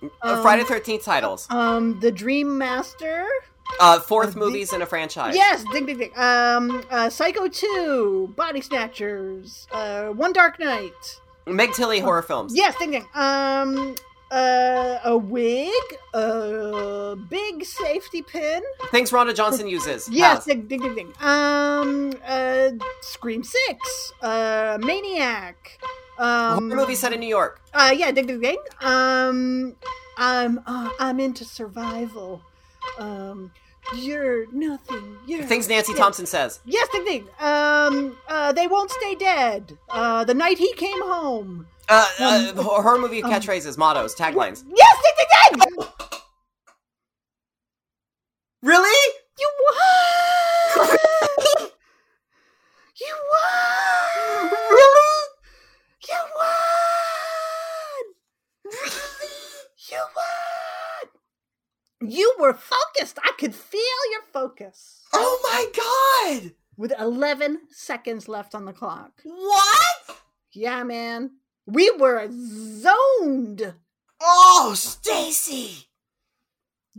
Uh, 0.02 0.08
Um, 0.22 0.42
Friday 0.42 0.64
Thirteenth 0.64 1.04
titles. 1.04 1.46
Um. 1.50 1.98
The 2.00 2.12
Dream 2.12 2.58
Master. 2.58 3.24
Uh, 3.80 3.98
fourth 4.00 4.34
the- 4.34 4.38
movies 4.40 4.74
in 4.74 4.82
a 4.82 4.86
franchise. 4.86 5.34
Yes. 5.34 5.64
Ding. 5.72 5.86
Ding. 5.86 5.96
Ding. 5.96 6.12
Um. 6.18 6.84
Uh. 6.90 7.08
Psycho 7.08 7.48
Two. 7.48 8.32
Body 8.36 8.60
Snatchers. 8.60 9.66
Uh. 9.72 10.08
One 10.08 10.34
Dark 10.34 10.58
Night. 10.60 11.20
Meg 11.46 11.72
Tilly 11.72 12.00
horror 12.00 12.20
films. 12.22 12.52
Yes. 12.54 12.76
Ding. 12.78 12.90
Ding. 12.90 13.06
Um. 13.14 13.94
Uh. 14.30 14.98
A 15.04 15.16
wig. 15.16 15.70
Big 15.90 15.98
safety 18.08 18.22
pin. 18.22 18.62
Things 18.90 19.10
Rhonda 19.10 19.34
Johnson 19.34 19.68
uses. 19.68 20.08
Yes, 20.18 20.44
ding, 20.46 20.66
ding, 20.66 20.80
ding, 20.80 20.94
ding. 20.94 21.12
Um, 21.20 22.12
uh, 22.26 22.70
Scream 23.02 23.44
Six, 23.44 24.12
uh, 24.22 24.78
Maniac. 24.80 25.78
Um, 26.18 26.68
horror 26.70 26.76
movie 26.80 26.94
set 26.94 27.12
in 27.12 27.20
New 27.20 27.28
York. 27.28 27.60
Uh, 27.72 27.94
yeah, 27.96 28.10
ding, 28.10 28.26
ding, 28.26 28.40
ding. 28.40 28.58
Um, 28.80 29.76
I'm, 30.16 30.60
uh, 30.66 30.90
I'm 30.98 31.20
into 31.20 31.44
survival. 31.44 32.40
Um, 32.98 33.52
you're 33.94 34.50
nothing. 34.52 35.16
You're 35.26 35.44
Things 35.44 35.68
Nancy. 35.68 35.94
Thompson 35.94 36.26
says. 36.26 36.60
Yes, 36.64 36.88
ding, 36.90 37.04
ding. 37.04 37.28
Um, 37.38 38.16
uh, 38.28 38.52
they 38.52 38.66
won't 38.66 38.90
stay 38.90 39.14
dead. 39.14 39.78
Uh, 39.88 40.24
the 40.24 40.34
night 40.34 40.58
he 40.58 40.72
came 40.74 41.00
home. 41.02 41.66
Uh, 41.88 42.06
uh, 42.20 42.52
Um, 42.56 42.64
horror 42.64 42.98
movie 42.98 43.22
um, 43.22 43.30
catchphrases, 43.30 43.78
mottos, 43.78 44.14
taglines. 44.16 44.64
Yes, 44.74 44.96
ding, 45.02 45.60
ding, 45.60 45.76
ding. 45.78 45.88
Really? 48.62 49.14
You 49.38 49.50
won. 49.66 50.88
you 53.00 53.14
won. 53.30 54.50
Really? 54.70 55.24
You 56.08 56.20
won! 56.36 58.04
Really? 58.64 59.34
You 59.90 59.98
won! 60.16 62.10
You 62.10 62.34
were 62.40 62.54
focused. 62.54 63.18
I 63.22 63.30
could 63.38 63.54
feel 63.54 63.80
your 64.10 64.22
focus. 64.32 65.02
Oh 65.12 65.38
my 65.44 66.40
god! 66.42 66.52
With 66.76 66.92
11 66.98 67.60
seconds 67.70 68.28
left 68.28 68.56
on 68.56 68.64
the 68.64 68.72
clock. 68.72 69.12
What? 69.22 70.16
Yeah, 70.52 70.82
man. 70.82 71.30
We 71.66 71.90
were 71.92 72.28
zoned. 72.30 73.74
Oh, 74.20 74.72
Stacie! 74.74 75.87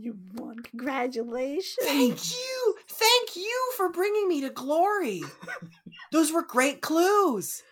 You 0.00 0.16
won. 0.34 0.60
Congratulations. 0.60 1.76
Thank 1.82 2.32
you! 2.32 2.74
Thank 2.88 3.36
you 3.36 3.72
for 3.76 3.90
bringing 3.90 4.28
me 4.28 4.40
to 4.40 4.50
glory! 4.50 5.22
Those 6.12 6.32
were 6.32 6.42
great 6.42 6.80
clues! 6.80 7.62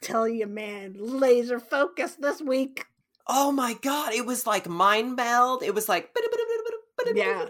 Tell 0.00 0.26
you, 0.26 0.46
man, 0.46 0.96
laser 0.98 1.60
focus 1.60 2.16
this 2.16 2.42
week. 2.42 2.86
Oh 3.28 3.52
my 3.52 3.74
god, 3.74 4.14
it 4.14 4.26
was 4.26 4.46
like 4.46 4.68
mind 4.68 5.14
meld. 5.14 5.62
It 5.62 5.74
was 5.74 5.88
like 5.88 6.10
Yeah. 7.14 7.46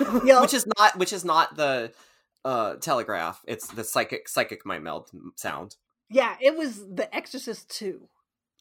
Yup. 0.24 0.42
which 0.42 0.54
is 0.54 0.66
not 0.78 0.98
which 0.98 1.12
is 1.12 1.24
not 1.24 1.56
the 1.56 1.92
uh 2.44 2.74
telegraph. 2.74 3.40
It's 3.46 3.68
the 3.68 3.84
psychic 3.84 4.28
psychic 4.28 4.66
might 4.66 4.82
meld 4.82 5.10
sound. 5.36 5.76
Yeah, 6.10 6.36
it 6.42 6.58
was 6.58 6.86
The 6.94 7.12
Exorcist 7.14 7.70
2. 7.70 8.06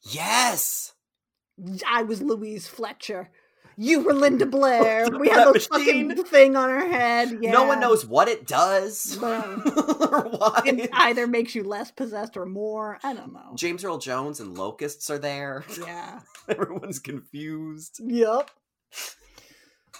Yes. 0.03 0.93
I 1.85 2.03
was 2.03 2.21
Louise 2.21 2.65
Fletcher. 2.65 3.29
You 3.77 4.01
were 4.01 4.13
Linda 4.13 4.45
Blair. 4.45 5.07
We 5.21 5.29
had 5.29 5.53
the 5.53 5.59
fucking 5.59 6.23
thing 6.23 6.55
on 6.55 6.69
our 6.69 6.87
head. 6.87 7.37
Yeah. 7.41 7.51
No 7.51 7.65
one 7.65 7.79
knows 7.79 8.05
what 8.05 8.27
it 8.27 8.47
does 8.47 9.17
or 9.21 9.39
why. 10.29 10.61
It 10.65 10.89
either 10.93 11.27
makes 11.27 11.53
you 11.53 11.63
less 11.63 11.91
possessed 11.91 12.37
or 12.37 12.45
more. 12.45 12.97
I 13.03 13.13
don't 13.13 13.33
know. 13.33 13.53
James 13.55 13.83
Earl 13.83 13.97
Jones 13.99 14.39
and 14.39 14.57
locusts 14.57 15.09
are 15.09 15.19
there. 15.19 15.63
Yeah. 15.81 16.19
Everyone's 16.47 16.99
confused. 16.99 17.99
Yep. 18.03 18.51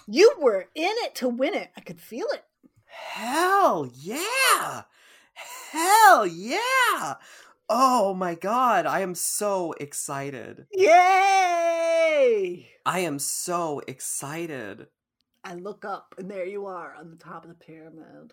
You 0.06 0.34
were 0.40 0.66
in 0.74 0.92
it 1.04 1.14
to 1.16 1.28
win 1.28 1.54
it. 1.54 1.70
I 1.76 1.80
could 1.80 2.00
feel 2.00 2.26
it. 2.32 2.44
Hell 2.86 3.90
yeah! 3.94 4.82
Hell 5.70 6.26
yeah! 6.26 7.14
Oh 7.68 8.14
my 8.14 8.34
god, 8.34 8.86
I 8.86 9.00
am 9.00 9.14
so 9.14 9.72
excited. 9.80 10.66
Yay! 10.72 12.68
I 12.84 12.98
am 13.00 13.18
so 13.18 13.80
excited. 13.86 14.88
I 15.44 15.54
look 15.54 15.84
up 15.84 16.14
and 16.18 16.30
there 16.30 16.46
you 16.46 16.66
are 16.66 16.94
on 16.94 17.10
the 17.10 17.16
top 17.16 17.44
of 17.44 17.48
the 17.48 17.54
pyramid. 17.54 18.32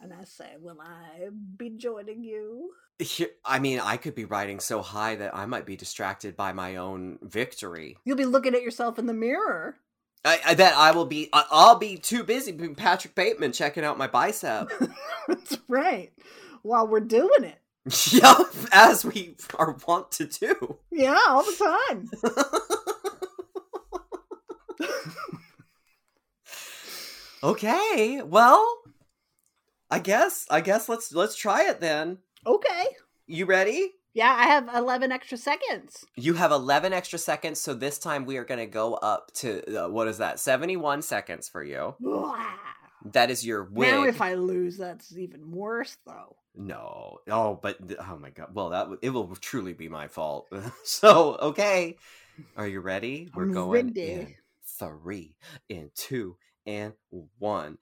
And 0.00 0.12
I 0.12 0.24
say, 0.24 0.54
Will 0.60 0.80
I 0.80 1.28
be 1.56 1.70
joining 1.70 2.22
you? 2.22 2.70
Here, 2.98 3.30
I 3.44 3.58
mean, 3.58 3.80
I 3.80 3.96
could 3.96 4.14
be 4.14 4.24
riding 4.24 4.60
so 4.60 4.80
high 4.80 5.16
that 5.16 5.36
I 5.36 5.46
might 5.46 5.66
be 5.66 5.76
distracted 5.76 6.36
by 6.36 6.52
my 6.52 6.76
own 6.76 7.18
victory. 7.22 7.96
You'll 8.04 8.16
be 8.16 8.24
looking 8.24 8.54
at 8.54 8.62
yourself 8.62 8.98
in 8.98 9.06
the 9.06 9.14
mirror. 9.14 9.76
I, 10.24 10.40
I 10.46 10.54
bet 10.54 10.74
I 10.74 10.92
will 10.92 11.04
be. 11.06 11.30
I'll 11.32 11.78
be 11.78 11.96
too 11.96 12.22
busy 12.24 12.52
being 12.52 12.74
Patrick 12.74 13.14
Bateman 13.14 13.52
checking 13.52 13.84
out 13.84 13.98
my 13.98 14.08
bicep. 14.08 14.70
That's 15.28 15.58
right. 15.68 16.12
While 16.62 16.88
we're 16.88 17.00
doing 17.00 17.44
it. 17.44 17.58
yup, 18.10 18.54
as 18.72 19.04
we 19.04 19.36
are 19.58 19.76
wont 19.86 20.10
to 20.12 20.26
do. 20.26 20.78
Yeah, 20.90 21.18
all 21.28 21.42
the 21.42 21.86
time. 21.90 22.10
okay, 27.42 28.22
well, 28.22 28.66
I 29.90 29.98
guess. 30.00 30.46
I 30.50 30.60
guess 30.60 30.88
let's 30.88 31.12
let's 31.12 31.36
try 31.36 31.68
it 31.68 31.80
then. 31.80 32.18
Okay. 32.46 32.86
You 33.26 33.46
ready? 33.46 33.92
Yeah, 34.14 34.34
I 34.36 34.44
have 34.44 34.68
11 34.74 35.12
extra 35.12 35.38
seconds. 35.38 36.04
You 36.16 36.34
have 36.34 36.50
11 36.50 36.92
extra 36.92 37.18
seconds, 37.18 37.60
so 37.60 37.74
this 37.74 37.98
time 37.98 38.24
we 38.24 38.36
are 38.38 38.44
going 38.44 38.58
to 38.58 38.66
go 38.66 38.94
up 38.94 39.30
to 39.34 39.84
uh, 39.84 39.88
what 39.88 40.08
is 40.08 40.18
that? 40.18 40.40
71 40.40 41.02
seconds 41.02 41.48
for 41.48 41.62
you. 41.62 41.94
Blah. 42.00 42.36
That 43.12 43.30
is 43.30 43.46
your 43.46 43.64
win. 43.64 43.90
Now, 43.90 44.02
if 44.04 44.20
I 44.20 44.34
lose, 44.34 44.76
that's 44.76 45.16
even 45.16 45.52
worse, 45.52 45.96
though. 46.04 46.36
No. 46.58 47.18
Oh, 47.30 47.58
but 47.62 47.78
oh 48.00 48.18
my 48.20 48.30
god. 48.30 48.48
Well, 48.52 48.70
that 48.70 48.80
w- 48.80 48.98
it 49.00 49.10
will 49.10 49.34
truly 49.36 49.72
be 49.72 49.88
my 49.88 50.08
fault. 50.08 50.52
so, 50.84 51.36
okay. 51.40 51.96
Are 52.56 52.66
you 52.66 52.80
ready? 52.80 53.30
We're 53.34 53.44
I'm 53.44 53.52
going 53.52 53.86
ready. 53.86 54.10
in 54.10 54.34
3 54.78 55.36
in 55.68 55.90
2 55.94 56.36
and 56.66 56.92
1. 57.38 57.78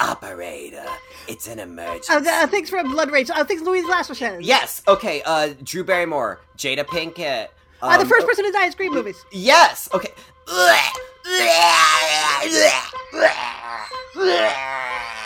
Operator, 0.00 0.84
it's 1.28 1.46
an 1.46 1.58
emergency. 1.58 2.12
Uh, 2.12 2.20
uh, 2.20 2.46
thanks 2.46 2.70
for 2.70 2.82
Blood 2.82 3.10
Rage. 3.10 3.30
Uh, 3.30 3.44
thanks, 3.44 3.62
Louise 3.62 3.84
Lasserson. 3.84 4.38
yes. 4.40 4.82
Okay. 4.88 5.22
Uh 5.24 5.50
Drew 5.62 5.84
Barrymore, 5.84 6.40
Jada 6.58 6.84
Pinkett. 6.84 7.48
Uh, 7.82 7.96
the 7.98 8.02
um, 8.02 8.08
first 8.08 8.26
person 8.26 8.44
to 8.44 8.50
die 8.52 8.66
in 8.66 8.72
Scream 8.72 8.92
movies. 8.94 9.22
Yes. 9.30 9.88
Okay. 9.94 10.10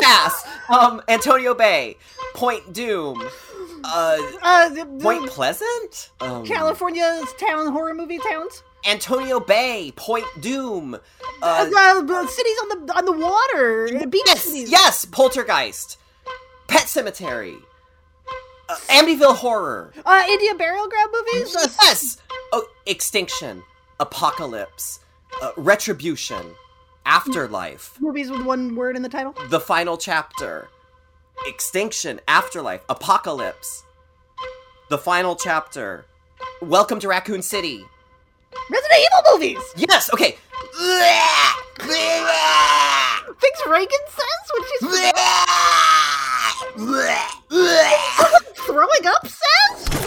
Pass. 0.00 0.44
Um, 0.68 1.02
Antonio 1.08 1.54
Bay, 1.54 1.96
Point 2.34 2.72
Doom, 2.72 3.22
uh, 3.84 4.16
Uh, 4.42 4.84
Point 5.00 5.28
Pleasant, 5.28 6.10
um, 6.20 6.44
California's 6.46 7.26
town 7.38 7.72
horror 7.72 7.94
movie 7.94 8.18
towns. 8.18 8.62
Antonio 8.86 9.38
Bay, 9.38 9.92
Point 9.96 10.26
Doom, 10.40 10.94
Uh, 11.42 11.70
uh, 11.76 12.26
cities 12.26 12.56
on 12.62 12.86
the 12.86 12.94
on 12.96 13.04
the 13.04 13.12
water. 13.12 13.98
The 13.98 14.06
beach 14.06 14.22
yes, 14.26 14.42
cities. 14.44 14.70
yes, 14.70 15.04
Poltergeist, 15.04 15.98
Pet 16.68 16.82
Sematary, 16.82 17.60
uh, 18.68 18.76
Amityville 18.88 19.36
Horror, 19.36 19.92
Uh, 20.04 20.24
India 20.28 20.54
Burial 20.54 20.88
Ground 20.88 21.10
movies. 21.12 21.54
Yes, 21.82 22.16
oh, 22.52 22.66
Extinction, 22.86 23.62
Apocalypse, 24.00 25.00
uh, 25.40 25.52
Retribution, 25.56 26.54
Afterlife. 27.06 27.96
movies 28.00 28.30
with 28.30 28.42
one 28.42 28.74
word 28.76 28.96
in 28.96 29.02
the 29.02 29.08
title. 29.08 29.34
the 29.50 29.60
final 29.60 29.96
chapter. 29.96 30.68
Extinction. 31.46 32.20
Afterlife. 32.28 32.82
Apocalypse. 32.88 33.84
The 34.90 34.98
final 34.98 35.34
chapter. 35.34 36.04
Welcome 36.60 37.00
to 37.00 37.08
raccoon 37.08 37.42
city. 37.42 37.84
Resident 38.70 39.00
Evil 39.00 39.32
movies. 39.32 39.62
yes 39.76 40.12
okay 40.12 40.36
Things 43.40 43.60
Reagan 43.68 44.04
says 44.08 44.46
when 44.52 44.62
she's 44.68 44.80
throwing 48.66 49.06
up 49.06 49.26
says. 49.26 49.38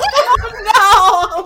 No. 0.66 1.45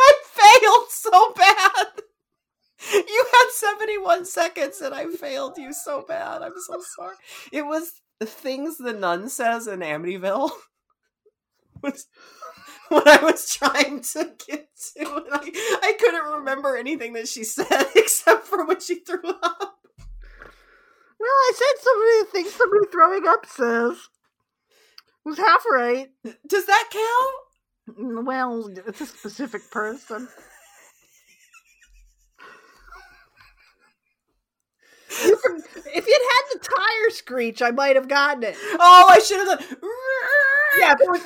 I 0.00 0.12
failed 0.24 0.88
so 0.90 1.32
bad. 1.34 1.86
You 2.92 3.26
had 3.32 3.50
71 3.50 4.24
seconds 4.24 4.80
and 4.80 4.94
i 4.94 5.06
failed 5.06 5.58
you 5.58 5.72
so 5.72 6.04
bad. 6.06 6.42
I'm 6.42 6.52
so 6.66 6.80
sorry. 6.96 7.16
It 7.52 7.66
was 7.66 7.92
the 8.20 8.26
things 8.26 8.78
the 8.78 8.92
nun 8.92 9.28
says 9.28 9.66
in 9.66 9.80
amityville 9.80 10.50
was 11.82 12.06
what 12.90 13.08
i 13.08 13.24
was 13.24 13.50
trying 13.54 14.00
to 14.02 14.32
get 14.48 14.68
to 14.94 15.00
and 15.16 15.26
I, 15.32 15.78
I 15.82 15.94
couldn't 15.98 16.32
remember 16.38 16.76
anything 16.76 17.14
that 17.14 17.28
she 17.28 17.44
said 17.44 17.66
except 17.96 18.46
for 18.46 18.64
when 18.66 18.80
she 18.80 18.96
threw 18.96 19.28
up 19.28 19.78
Well, 21.20 21.30
I 21.30 21.52
said 21.54 21.82
somebody 21.82 22.32
thinks 22.32 22.52
somebody 22.56 22.86
throwing 22.92 23.26
up 23.26 23.46
says. 23.46 23.98
Was 25.24 25.38
half 25.38 25.64
right. 25.70 26.08
does 26.46 26.66
that 26.66 26.88
count 26.92 27.34
Mm, 27.98 28.24
Well, 28.26 28.70
it's 28.86 29.00
a 29.00 29.06
specific 29.06 29.70
person. 29.70 30.28
Can- 35.18 35.62
if 35.94 36.06
you'd 36.06 36.28
had 36.32 36.44
the 36.52 36.58
tire 36.60 37.10
screech, 37.10 37.62
I 37.62 37.70
might 37.70 37.96
have 37.96 38.08
gotten 38.08 38.42
it. 38.44 38.56
oh 38.80 39.06
i 39.08 39.18
should 39.18 39.38
have 39.46 39.58
done 39.58 39.68
Yeah, 40.78 40.94
if 40.98 41.00
it 41.00 41.08
was. 41.10 41.22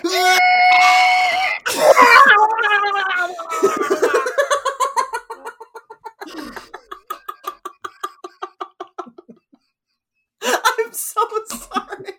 i'm 10.42 10.92
so 10.92 11.20
sorry 11.46 12.12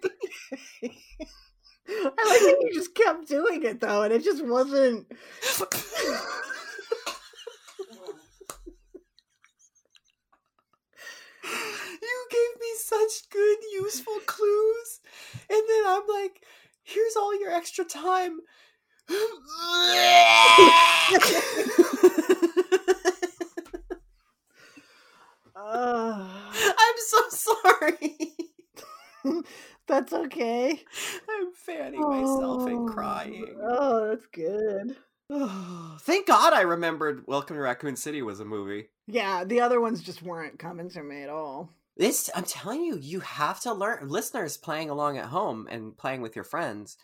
I 1.99 2.01
like 2.01 2.13
that 2.41 2.57
you 2.61 2.74
just 2.74 2.95
kept 2.95 3.28
doing 3.28 3.63
it 3.63 3.80
though, 3.80 4.03
and 4.03 4.13
it 4.13 4.24
just 4.24 4.43
wasn't. 4.45 5.05
you 12.01 12.28
gave 12.32 12.61
me 12.61 12.67
such 12.78 13.30
good, 13.30 13.57
useful 13.74 14.17
clues. 14.26 14.99
And 15.49 15.61
then 15.67 15.84
I'm 15.86 16.07
like, 16.07 16.43
here's 16.84 17.15
all 17.15 17.38
your 17.39 17.51
extra 17.51 17.86
time. 18.24 18.39
Uh, 25.55 26.28
I'm 26.55 26.95
so 26.97 27.21
sorry. 27.30 28.17
that's 29.88 30.13
okay. 30.13 30.82
I'm 31.30 31.51
fanning 31.53 32.01
myself 32.01 32.65
and 32.67 32.89
Oh, 32.89 32.93
crying. 32.93 33.55
Oh, 33.61 34.07
that's 34.09 34.26
good. 34.28 34.97
Thank 36.01 36.28
God 36.28 36.53
I 36.53 36.61
remembered 36.61 37.24
Welcome 37.28 37.55
to 37.55 37.61
Raccoon 37.61 37.95
City 37.95 38.21
was 38.21 38.39
a 38.39 38.45
movie. 38.45 38.89
Yeah, 39.07 39.43
the 39.43 39.61
other 39.61 39.80
ones 39.80 40.01
just 40.01 40.21
weren't 40.21 40.59
coming 40.59 40.89
to 40.91 41.03
me 41.03 41.24
at 41.24 41.30
all. 41.30 41.69
This 41.95 42.30
I'm 42.34 42.43
telling 42.43 42.84
you, 42.84 42.97
you 42.97 43.19
have 43.19 43.59
to 43.61 43.74
learn 43.74 44.09
listeners 44.09 44.57
playing 44.57 44.89
along 44.89 45.17
at 45.17 45.26
home 45.26 45.67
and 45.69 45.95
playing 45.95 46.21
with 46.21 46.36
your 46.36 46.45
friends, 46.45 46.97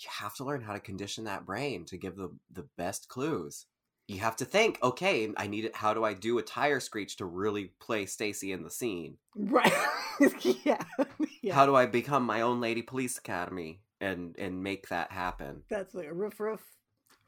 you 0.00 0.08
have 0.20 0.34
to 0.36 0.44
learn 0.44 0.62
how 0.62 0.72
to 0.72 0.80
condition 0.80 1.24
that 1.24 1.46
brain 1.46 1.84
to 1.86 1.96
give 1.96 2.16
the 2.16 2.30
the 2.52 2.66
best 2.76 3.08
clues. 3.08 3.66
you 4.08 4.18
have 4.20 4.36
to 4.36 4.44
think, 4.44 4.78
okay, 4.82 5.32
I 5.36 5.46
need 5.46 5.64
it. 5.64 5.76
How 5.76 5.94
do 5.94 6.04
I 6.04 6.12
do 6.14 6.38
a 6.38 6.42
tire 6.42 6.80
screech 6.80 7.16
to 7.16 7.24
really 7.24 7.72
play 7.80 8.04
Stacie 8.04 8.52
in 8.52 8.62
the 8.62 8.70
scene? 8.70 9.16
Right. 9.34 9.72
yeah. 10.64 10.82
yeah. 11.42 11.54
How 11.54 11.66
do 11.66 11.74
I 11.74 11.86
become 11.86 12.24
my 12.24 12.42
own 12.42 12.60
Lady 12.60 12.82
Police 12.82 13.16
Academy 13.18 13.80
and 14.00 14.34
and 14.38 14.62
make 14.62 14.88
that 14.88 15.10
happen? 15.12 15.62
That's 15.70 15.94
like 15.94 16.06
a 16.08 16.14
roof 16.14 16.38
roof. 16.40 16.60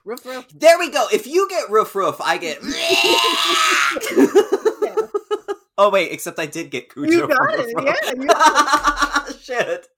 Roof 0.05 0.25
roof. 0.27 0.47
There 0.55 0.79
we 0.79 0.91
go. 0.91 1.07
If 1.13 1.27
you 1.27 1.49
get 1.49 1.71
roof 1.71 1.95
roof, 1.95 2.17
I 2.21 2.39
get. 2.39 2.59
Oh 5.79 5.91
wait, 5.91 6.11
except 6.11 6.39
I 6.39 6.47
did 6.47 6.71
get 6.71 6.91
Cujo. 6.91 7.11
You 7.11 7.29
got 7.29 7.53
it, 7.53 7.75
Roof 7.77 7.85
yeah, 7.85 8.25
got 8.25 9.37
Shit. 9.41 9.89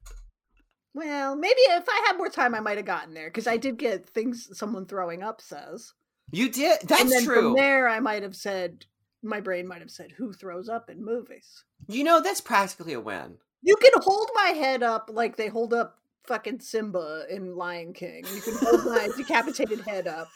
Well, 0.99 1.37
maybe 1.37 1.61
if 1.61 1.85
I 1.89 2.05
had 2.09 2.17
more 2.17 2.29
time, 2.29 2.57
I 2.57 2.61
might 2.61 2.77
have 2.77 2.85
gotten 2.85 3.15
there 3.15 3.29
because 3.29 3.47
I 3.47 3.57
did 3.57 3.77
get 3.77 4.09
things 4.09 4.49
someone 4.59 4.85
throwing 4.85 5.23
up 5.23 5.41
says. 5.41 5.93
You 6.33 6.51
did. 6.51 6.81
That's 6.83 7.03
and 7.03 7.13
then 7.13 7.25
true. 7.25 7.35
from 7.37 7.55
there, 7.55 7.89
I 7.89 8.01
might 8.01 8.25
have 8.25 8.35
said, 8.35 8.85
my 9.23 9.41
brain 9.41 9.69
might 9.69 9.81
have 9.81 9.93
said, 9.93 10.11
"Who 10.11 10.33
throws 10.33 10.69
up 10.69 10.91
in 10.91 11.05
movies?" 11.05 11.63
You 11.87 12.03
know, 12.03 12.21
that's 12.21 12.41
practically 12.41 12.95
a 12.95 13.01
win. 13.01 13.37
You 13.63 13.77
can 13.77 13.93
hold 14.03 14.29
my 14.35 14.49
head 14.49 14.83
up 14.83 15.09
like 15.13 15.37
they 15.37 15.47
hold 15.47 15.73
up 15.73 16.01
fucking 16.27 16.59
Simba 16.59 17.27
in 17.31 17.55
Lion 17.55 17.93
King. 17.93 18.25
You 18.35 18.41
can 18.41 18.55
hold 18.57 18.85
my 18.87 19.09
decapitated 19.17 19.83
head 19.83 20.09
up 20.09 20.27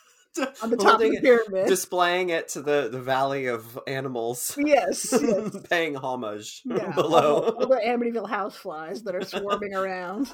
on 0.62 0.70
the 0.70 0.76
top 0.76 0.94
of 0.94 1.00
the 1.00 1.16
it- 1.16 1.22
pyramid. 1.22 1.66
Displaying 1.68 2.30
it 2.30 2.48
to 2.50 2.62
the, 2.62 2.88
the 2.90 3.00
valley 3.00 3.46
of 3.46 3.78
animals, 3.86 4.56
Yes, 4.58 5.12
yes. 5.22 5.56
paying 5.68 5.94
homage 5.96 6.62
Yeah, 6.64 6.92
below. 6.92 7.40
the- 7.46 7.52
all 7.52 7.66
the 7.68 7.80
Amityville 7.84 8.28
houseflies 8.28 9.04
that 9.04 9.14
are 9.14 9.24
swarming 9.24 9.74
around. 9.74 10.30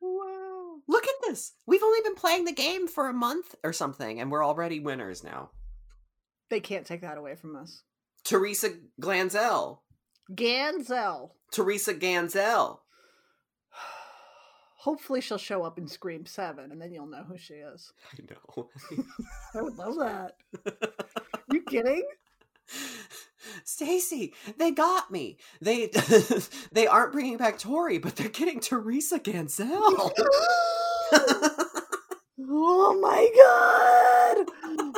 Wow. 0.00 0.76
Look 0.88 1.04
at 1.06 1.14
this. 1.28 1.52
We've 1.66 1.82
only 1.82 2.00
been 2.02 2.14
playing 2.14 2.44
the 2.44 2.52
game 2.52 2.86
for 2.88 3.08
a 3.08 3.12
month 3.14 3.54
or 3.64 3.72
something, 3.72 4.20
and 4.20 4.30
we're 4.30 4.44
already 4.44 4.80
winners 4.80 5.24
now. 5.24 5.50
They 6.50 6.60
can't 6.60 6.86
take 6.86 7.00
that 7.02 7.18
away 7.18 7.36
from 7.36 7.56
us. 7.56 7.82
Teresa 8.24 8.70
Glanzel. 9.00 9.78
Ganzel. 10.32 11.30
Teresa 11.52 11.94
Ganzel. 11.94 12.78
Hopefully 14.84 15.22
she'll 15.22 15.38
show 15.38 15.62
up 15.62 15.78
in 15.78 15.88
Scream 15.88 16.26
7 16.26 16.70
and 16.70 16.78
then 16.78 16.92
you'll 16.92 17.06
know 17.06 17.24
who 17.26 17.38
she 17.38 17.54
is. 17.54 17.94
I 18.12 18.16
know. 18.28 18.68
I 19.54 19.62
would 19.62 19.78
love 19.78 19.96
that. 19.96 20.36
you 21.50 21.62
kidding? 21.62 22.04
Stacie, 23.64 24.34
they 24.58 24.72
got 24.72 25.10
me. 25.10 25.38
They 25.62 25.90
they 26.72 26.86
aren't 26.86 27.12
bringing 27.12 27.38
back 27.38 27.58
Tori, 27.58 27.96
but 27.96 28.16
they're 28.16 28.28
getting 28.28 28.60
Teresa 28.60 29.18
Ganzel. 29.18 30.10
oh 32.46 33.00
my 33.00 34.44
god! 34.84 34.92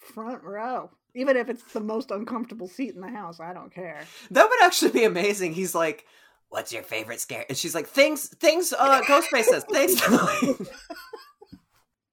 Front 0.00 0.42
row. 0.42 0.90
Even 1.14 1.36
if 1.36 1.48
it's 1.48 1.62
the 1.72 1.80
most 1.80 2.10
uncomfortable 2.10 2.66
seat 2.66 2.96
in 2.96 3.02
the 3.02 3.08
house, 3.08 3.38
I 3.38 3.52
don't 3.52 3.72
care. 3.72 4.02
that 4.32 4.48
would 4.48 4.62
actually 4.64 4.90
be 4.90 5.04
amazing. 5.04 5.52
He's 5.52 5.76
like, 5.76 6.06
"What's 6.50 6.72
your 6.72 6.82
favorite 6.82 7.20
scare?" 7.20 7.46
And 7.48 7.56
she's 7.56 7.74
like, 7.74 7.86
"Things, 7.88 8.28
things." 8.28 8.72
Uh, 8.72 9.00
Ghostface 9.02 9.44
says, 9.44 9.64
"Things." 9.64 10.00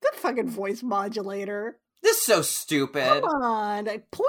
That 0.01 0.15
fucking 0.15 0.49
voice 0.49 0.83
modulator. 0.83 1.79
this 2.03 2.17
is 2.17 2.23
so 2.23 2.41
stupid. 2.41 3.03
Come 3.03 3.23
on. 3.23 3.89
I, 3.89 4.01
please. 4.11 4.27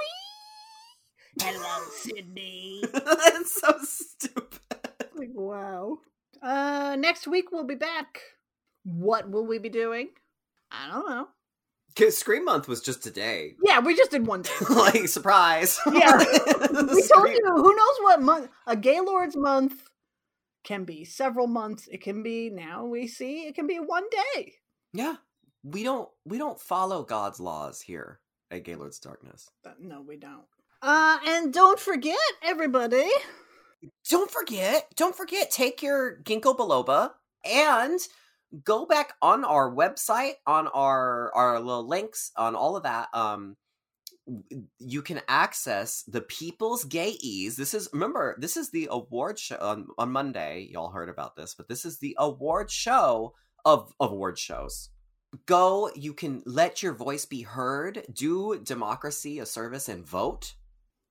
Hello, 1.41 1.85
Sidney. 1.93 2.83
That's 2.93 3.61
so 3.61 3.75
stupid. 3.83 4.59
like, 5.15 5.31
wow. 5.35 5.99
Uh, 6.43 6.97
next 6.99 7.29
week 7.29 7.53
we'll 7.53 7.67
be 7.67 7.75
back. 7.75 8.21
What 8.85 9.31
will 9.31 9.47
we 9.47 9.59
be 9.59 9.69
doing? 9.69 10.09
I 10.73 10.89
don't 10.91 11.09
know. 11.09 11.29
Cause 11.97 12.17
Scream 12.17 12.45
Month 12.45 12.69
was 12.69 12.81
just 12.81 13.03
today. 13.03 13.55
Yeah, 13.63 13.81
we 13.81 13.97
just 13.97 14.11
did 14.13 14.27
one 14.27 14.43
day. 14.43 14.51
like 14.71 15.09
surprise. 15.09 15.81
Yeah. 15.87 16.17
we 16.19 17.03
told 17.03 17.29
you 17.29 17.43
who 17.45 17.77
knows 17.77 17.99
what 18.01 18.23
month 18.23 18.49
a 18.67 18.77
Gaylord's 18.77 19.37
month 19.37 19.88
can 20.65 20.85
be 20.85 21.05
several 21.05 21.47
months. 21.47 21.89
It 21.91 22.03
can 22.03 22.23
be 22.23 22.51
now 22.51 22.85
we 22.85 23.07
see 23.07 23.47
it 23.47 23.55
can 23.55 23.67
be 23.67 23.79
one 23.79 24.05
day. 24.35 24.55
Yeah, 24.93 25.17
we 25.63 25.83
don't 25.83 26.09
we 26.25 26.39
don't 26.39 26.61
follow 26.61 27.03
God's 27.03 27.41
laws 27.41 27.81
here 27.81 28.21
at 28.51 28.65
Gaylord's 28.65 28.99
Darkness. 28.99 29.51
But 29.63 29.81
no, 29.81 30.03
we 30.03 30.17
don't. 30.17 30.45
Uh 30.83 31.19
and 31.27 31.53
don't 31.53 31.81
forget 31.81 32.19
everybody. 32.43 33.09
Don't 34.11 34.31
forget, 34.31 34.91
don't 34.97 35.15
forget, 35.15 35.51
take 35.51 35.83
your 35.83 36.21
ginkgo 36.25 36.57
biloba 36.57 37.11
and 37.45 38.01
go 38.65 38.87
back 38.87 39.13
on 39.23 39.45
our 39.45 39.73
website, 39.73 40.35
on 40.47 40.69
our 40.69 41.33
our 41.35 41.61
little 41.61 41.87
links, 41.87 42.33
on 42.37 42.55
all 42.55 42.77
of 42.77 42.83
that. 42.85 43.09
Um, 43.13 43.57
you 44.79 45.03
can 45.03 45.21
access 45.29 46.03
the 46.05 46.21
People's 46.21 46.85
Gayees. 46.85 47.57
This 47.57 47.75
is 47.75 47.89
remember, 47.93 48.37
this 48.39 48.57
is 48.57 48.71
the 48.71 48.89
award 48.91 49.39
show 49.39 49.57
on, 49.61 49.89
on 49.99 50.13
Monday. 50.13 50.69
Y'all 50.71 50.91
heard 50.91 51.09
about 51.09 51.37
this, 51.37 51.55
but 51.55 51.69
this 51.69 51.85
is 51.85 51.99
the 51.99 52.17
award 52.19 52.71
show 52.71 53.35
of 53.65 53.93
of 54.01 54.13
award 54.13 54.39
shows. 54.39 54.91
Go, 55.47 55.91
you 55.95 56.15
can 56.15 56.43
let 56.47 56.83
your 56.83 56.95
voice 56.95 57.27
be 57.27 57.43
heard. 57.43 58.03
Do 58.13 58.59
democracy 58.61 59.41
a 59.41 59.47
service 59.47 59.89
and 59.89 60.07
vote. 60.07 60.55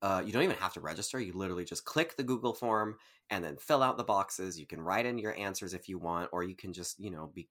Uh, 0.01 0.23
you 0.25 0.31
don't 0.31 0.43
even 0.43 0.55
have 0.57 0.73
to 0.73 0.79
register. 0.79 1.19
You 1.19 1.33
literally 1.33 1.65
just 1.65 1.85
click 1.85 2.15
the 2.15 2.23
Google 2.23 2.53
form 2.53 2.97
and 3.29 3.43
then 3.43 3.57
fill 3.57 3.83
out 3.83 3.97
the 3.97 4.03
boxes. 4.03 4.59
You 4.59 4.65
can 4.65 4.81
write 4.81 5.05
in 5.05 5.19
your 5.19 5.37
answers 5.37 5.73
if 5.73 5.87
you 5.87 5.99
want, 5.99 6.29
or 6.31 6.43
you 6.43 6.55
can 6.55 6.73
just, 6.73 6.99
you 6.99 7.11
know, 7.11 7.31
be 7.33 7.47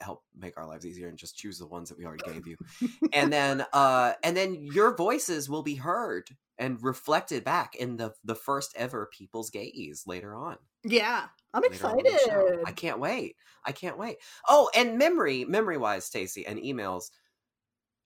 help 0.00 0.22
make 0.36 0.56
our 0.56 0.66
lives 0.66 0.86
easier 0.86 1.08
and 1.08 1.18
just 1.18 1.36
choose 1.36 1.58
the 1.58 1.66
ones 1.66 1.88
that 1.88 1.98
we 1.98 2.06
already 2.06 2.30
gave 2.32 2.46
you. 2.46 2.56
and 3.12 3.32
then 3.32 3.64
uh 3.72 4.12
and 4.22 4.36
then 4.36 4.54
your 4.54 4.96
voices 4.96 5.48
will 5.48 5.62
be 5.62 5.74
heard 5.74 6.30
and 6.58 6.82
reflected 6.82 7.44
back 7.44 7.74
in 7.74 7.96
the 7.96 8.12
the 8.24 8.34
first 8.34 8.74
ever 8.76 9.08
People's 9.16 9.50
Gayees 9.50 10.06
later 10.06 10.34
on. 10.34 10.56
Yeah. 10.84 11.26
I'm 11.54 11.62
later 11.62 11.86
on 11.86 11.98
in 11.98 12.04
the 12.04 12.18
show. 12.26 12.46
excited. 12.46 12.64
I 12.66 12.72
can't 12.72 13.00
wait. 13.00 13.36
I 13.64 13.72
can't 13.72 13.98
wait. 13.98 14.18
Oh, 14.48 14.70
and 14.74 14.98
memory, 14.98 15.44
memory 15.44 15.78
wise, 15.78 16.08
Stacie, 16.08 16.44
and 16.46 16.58
emails. 16.58 17.10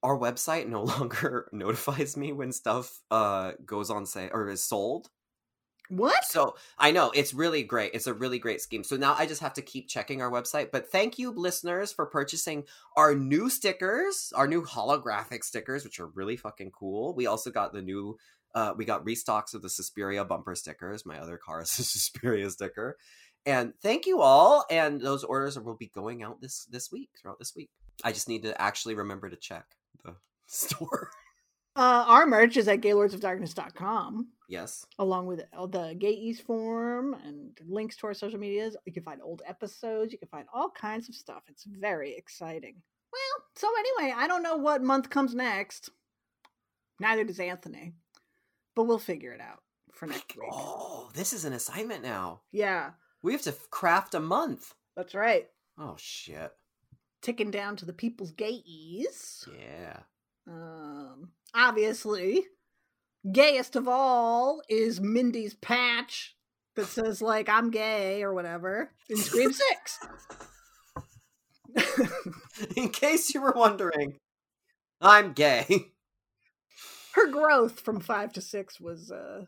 Our 0.01 0.17
website 0.17 0.67
no 0.67 0.83
longer 0.83 1.49
notifies 1.51 2.17
me 2.17 2.33
when 2.33 2.51
stuff 2.51 2.99
uh 3.11 3.53
goes 3.65 3.89
on 3.89 4.05
sale 4.05 4.29
or 4.33 4.49
is 4.49 4.63
sold. 4.63 5.09
What? 5.97 6.25
So 6.25 6.55
I 6.77 6.91
know 6.91 7.11
it's 7.11 7.33
really 7.33 7.63
great. 7.63 7.91
It's 7.93 8.07
a 8.07 8.13
really 8.13 8.39
great 8.39 8.61
scheme. 8.61 8.83
So 8.83 8.95
now 8.97 9.15
I 9.17 9.25
just 9.25 9.41
have 9.41 9.53
to 9.53 9.61
keep 9.61 9.87
checking 9.87 10.21
our 10.21 10.31
website. 10.31 10.71
But 10.71 10.91
thank 10.91 11.19
you, 11.19 11.31
listeners, 11.31 11.91
for 11.91 12.05
purchasing 12.05 12.63
our 12.97 13.13
new 13.13 13.49
stickers, 13.49 14.33
our 14.35 14.47
new 14.47 14.63
holographic 14.63 15.43
stickers, 15.43 15.83
which 15.83 15.99
are 15.99 16.07
really 16.07 16.35
fucking 16.35 16.71
cool. 16.71 17.13
We 17.13 17.27
also 17.27 17.51
got 17.51 17.73
the 17.73 17.81
new 17.81 18.17
uh 18.55 18.73
we 18.75 18.85
got 18.85 19.05
restocks 19.05 19.53
of 19.53 19.61
the 19.61 19.69
Suspiria 19.69 20.25
bumper 20.25 20.55
stickers. 20.55 21.05
My 21.05 21.19
other 21.19 21.37
car 21.37 21.61
is 21.61 21.77
a 21.79 21.83
Suspiria 21.83 22.49
sticker. 22.49 22.97
And 23.45 23.73
thank 23.81 24.05
you 24.05 24.21
all. 24.21 24.65
And 24.69 25.01
those 25.01 25.23
orders 25.23 25.59
will 25.59 25.75
be 25.75 25.87
going 25.87 26.23
out 26.23 26.41
this 26.41 26.65
this 26.65 26.91
week, 26.91 27.09
throughout 27.21 27.39
this 27.39 27.55
week. 27.55 27.69
I 28.03 28.11
just 28.11 28.29
need 28.29 28.43
to 28.43 28.59
actually 28.59 28.95
remember 28.95 29.29
to 29.29 29.35
check 29.35 29.65
the 30.03 30.15
store. 30.47 31.09
Uh 31.75 32.05
our 32.07 32.25
merch 32.25 32.55
is 32.57 32.67
at 32.67 32.81
gaylordsofdarkness.com. 32.81 34.27
yes. 34.47 34.85
along 34.99 35.25
with 35.27 35.39
the 35.71 35.95
Gay 35.97 36.11
East 36.11 36.43
forum 36.43 37.15
and 37.25 37.57
links 37.67 37.95
to 37.97 38.07
our 38.07 38.13
social 38.13 38.39
medias. 38.39 38.77
You 38.85 38.93
can 38.93 39.03
find 39.03 39.21
old 39.23 39.41
episodes. 39.47 40.11
You 40.11 40.19
can 40.19 40.27
find 40.27 40.45
all 40.53 40.69
kinds 40.69 41.09
of 41.09 41.15
stuff. 41.15 41.43
It's 41.47 41.63
very 41.63 42.15
exciting. 42.15 42.75
Well, 43.11 43.45
so 43.55 43.67
anyway, 43.79 44.13
I 44.15 44.27
don't 44.27 44.43
know 44.43 44.57
what 44.57 44.83
month 44.83 45.09
comes 45.09 45.33
next. 45.35 45.89
Neither 46.99 47.23
does 47.23 47.39
Anthony, 47.39 47.93
but 48.75 48.83
we'll 48.83 48.99
figure 48.99 49.31
it 49.33 49.41
out 49.41 49.61
for 49.91 50.05
next 50.07 50.35
week. 50.35 50.49
Oh, 50.51 51.09
this 51.13 51.33
is 51.33 51.43
an 51.45 51.53
assignment 51.53 52.03
now. 52.03 52.41
Yeah, 52.51 52.91
We 53.23 53.31
have 53.33 53.41
to 53.43 53.53
craft 53.71 54.13
a 54.15 54.19
month. 54.19 54.73
that's 54.95 55.15
right. 55.15 55.47
Oh 55.79 55.95
shit. 55.97 56.51
Ticking 57.23 57.49
down 57.51 57.75
to 57.77 57.85
the 57.85 57.93
people's 57.93 58.31
gays. 58.31 59.47
Yeah. 59.59 59.99
Um, 60.47 61.31
obviously, 61.53 62.45
gayest 63.31 63.75
of 63.75 63.87
all 63.87 64.61
is 64.69 64.99
Mindy's 64.99 65.53
patch 65.55 66.35
that 66.75 66.85
says 66.87 67.21
like 67.21 67.49
I'm 67.49 67.71
gay 67.71 68.23
or 68.23 68.33
whatever 68.33 68.91
in 69.09 69.17
Scream 69.17 69.51
Six. 69.53 69.99
In 72.75 72.89
case 72.89 73.33
you 73.33 73.41
were 73.41 73.53
wondering, 73.55 74.17
I'm 75.01 75.33
gay. 75.33 75.87
Her 77.15 77.27
growth 77.31 77.79
from 77.79 77.99
five 77.99 78.33
to 78.33 78.41
six 78.41 78.79
was 78.79 79.11
uh 79.11 79.45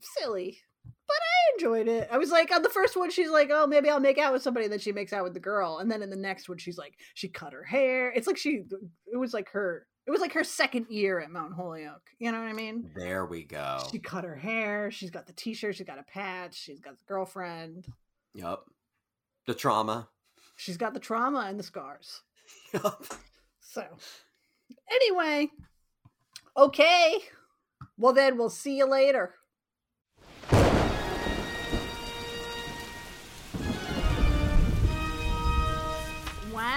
silly, 0.00 0.60
but 1.06 1.16
I 1.16 1.54
enjoyed 1.54 1.88
it. 1.88 2.08
I 2.10 2.18
was 2.18 2.30
like 2.30 2.52
on 2.52 2.62
the 2.62 2.68
first 2.68 2.96
one, 2.96 3.10
she's 3.10 3.30
like, 3.30 3.50
"Oh, 3.52 3.66
maybe 3.66 3.88
I'll 3.88 4.00
make 4.00 4.18
out 4.18 4.32
with 4.32 4.42
somebody," 4.42 4.66
and 4.66 4.72
then 4.72 4.80
she 4.80 4.92
makes 4.92 5.12
out 5.12 5.24
with 5.24 5.34
the 5.34 5.40
girl, 5.40 5.78
and 5.78 5.90
then 5.90 6.02
in 6.02 6.10
the 6.10 6.16
next 6.16 6.48
one, 6.48 6.58
she's 6.58 6.78
like, 6.78 6.94
she 7.14 7.28
cut 7.28 7.52
her 7.52 7.64
hair. 7.64 8.12
It's 8.12 8.26
like 8.26 8.36
she, 8.36 8.62
it 9.12 9.16
was 9.16 9.32
like 9.34 9.48
her, 9.50 9.86
it 10.06 10.10
was 10.10 10.20
like 10.20 10.32
her 10.34 10.44
second 10.44 10.86
year 10.88 11.20
at 11.20 11.30
Mount 11.30 11.54
Holyoke. 11.54 12.10
You 12.18 12.32
know 12.32 12.40
what 12.40 12.48
I 12.48 12.52
mean? 12.52 12.90
There 12.94 13.26
we 13.26 13.44
go. 13.44 13.82
She 13.90 13.98
cut 13.98 14.24
her 14.24 14.36
hair. 14.36 14.90
She's 14.90 15.10
got 15.10 15.26
the 15.26 15.32
t-shirt. 15.32 15.74
She's 15.76 15.86
got 15.86 15.98
a 15.98 16.04
patch. 16.04 16.54
She's 16.54 16.80
got 16.80 16.96
the 16.96 17.04
girlfriend. 17.06 17.86
Yep. 18.34 18.60
The 19.46 19.54
trauma. 19.54 20.08
She's 20.56 20.76
got 20.76 20.94
the 20.94 21.00
trauma 21.00 21.46
and 21.48 21.58
the 21.58 21.64
scars. 21.64 22.22
Yup. 22.72 23.04
So, 23.60 23.84
anyway, 24.90 25.50
okay. 26.56 27.18
Well, 27.98 28.12
then 28.12 28.38
we'll 28.38 28.48
see 28.48 28.76
you 28.78 28.86
later. 28.86 29.34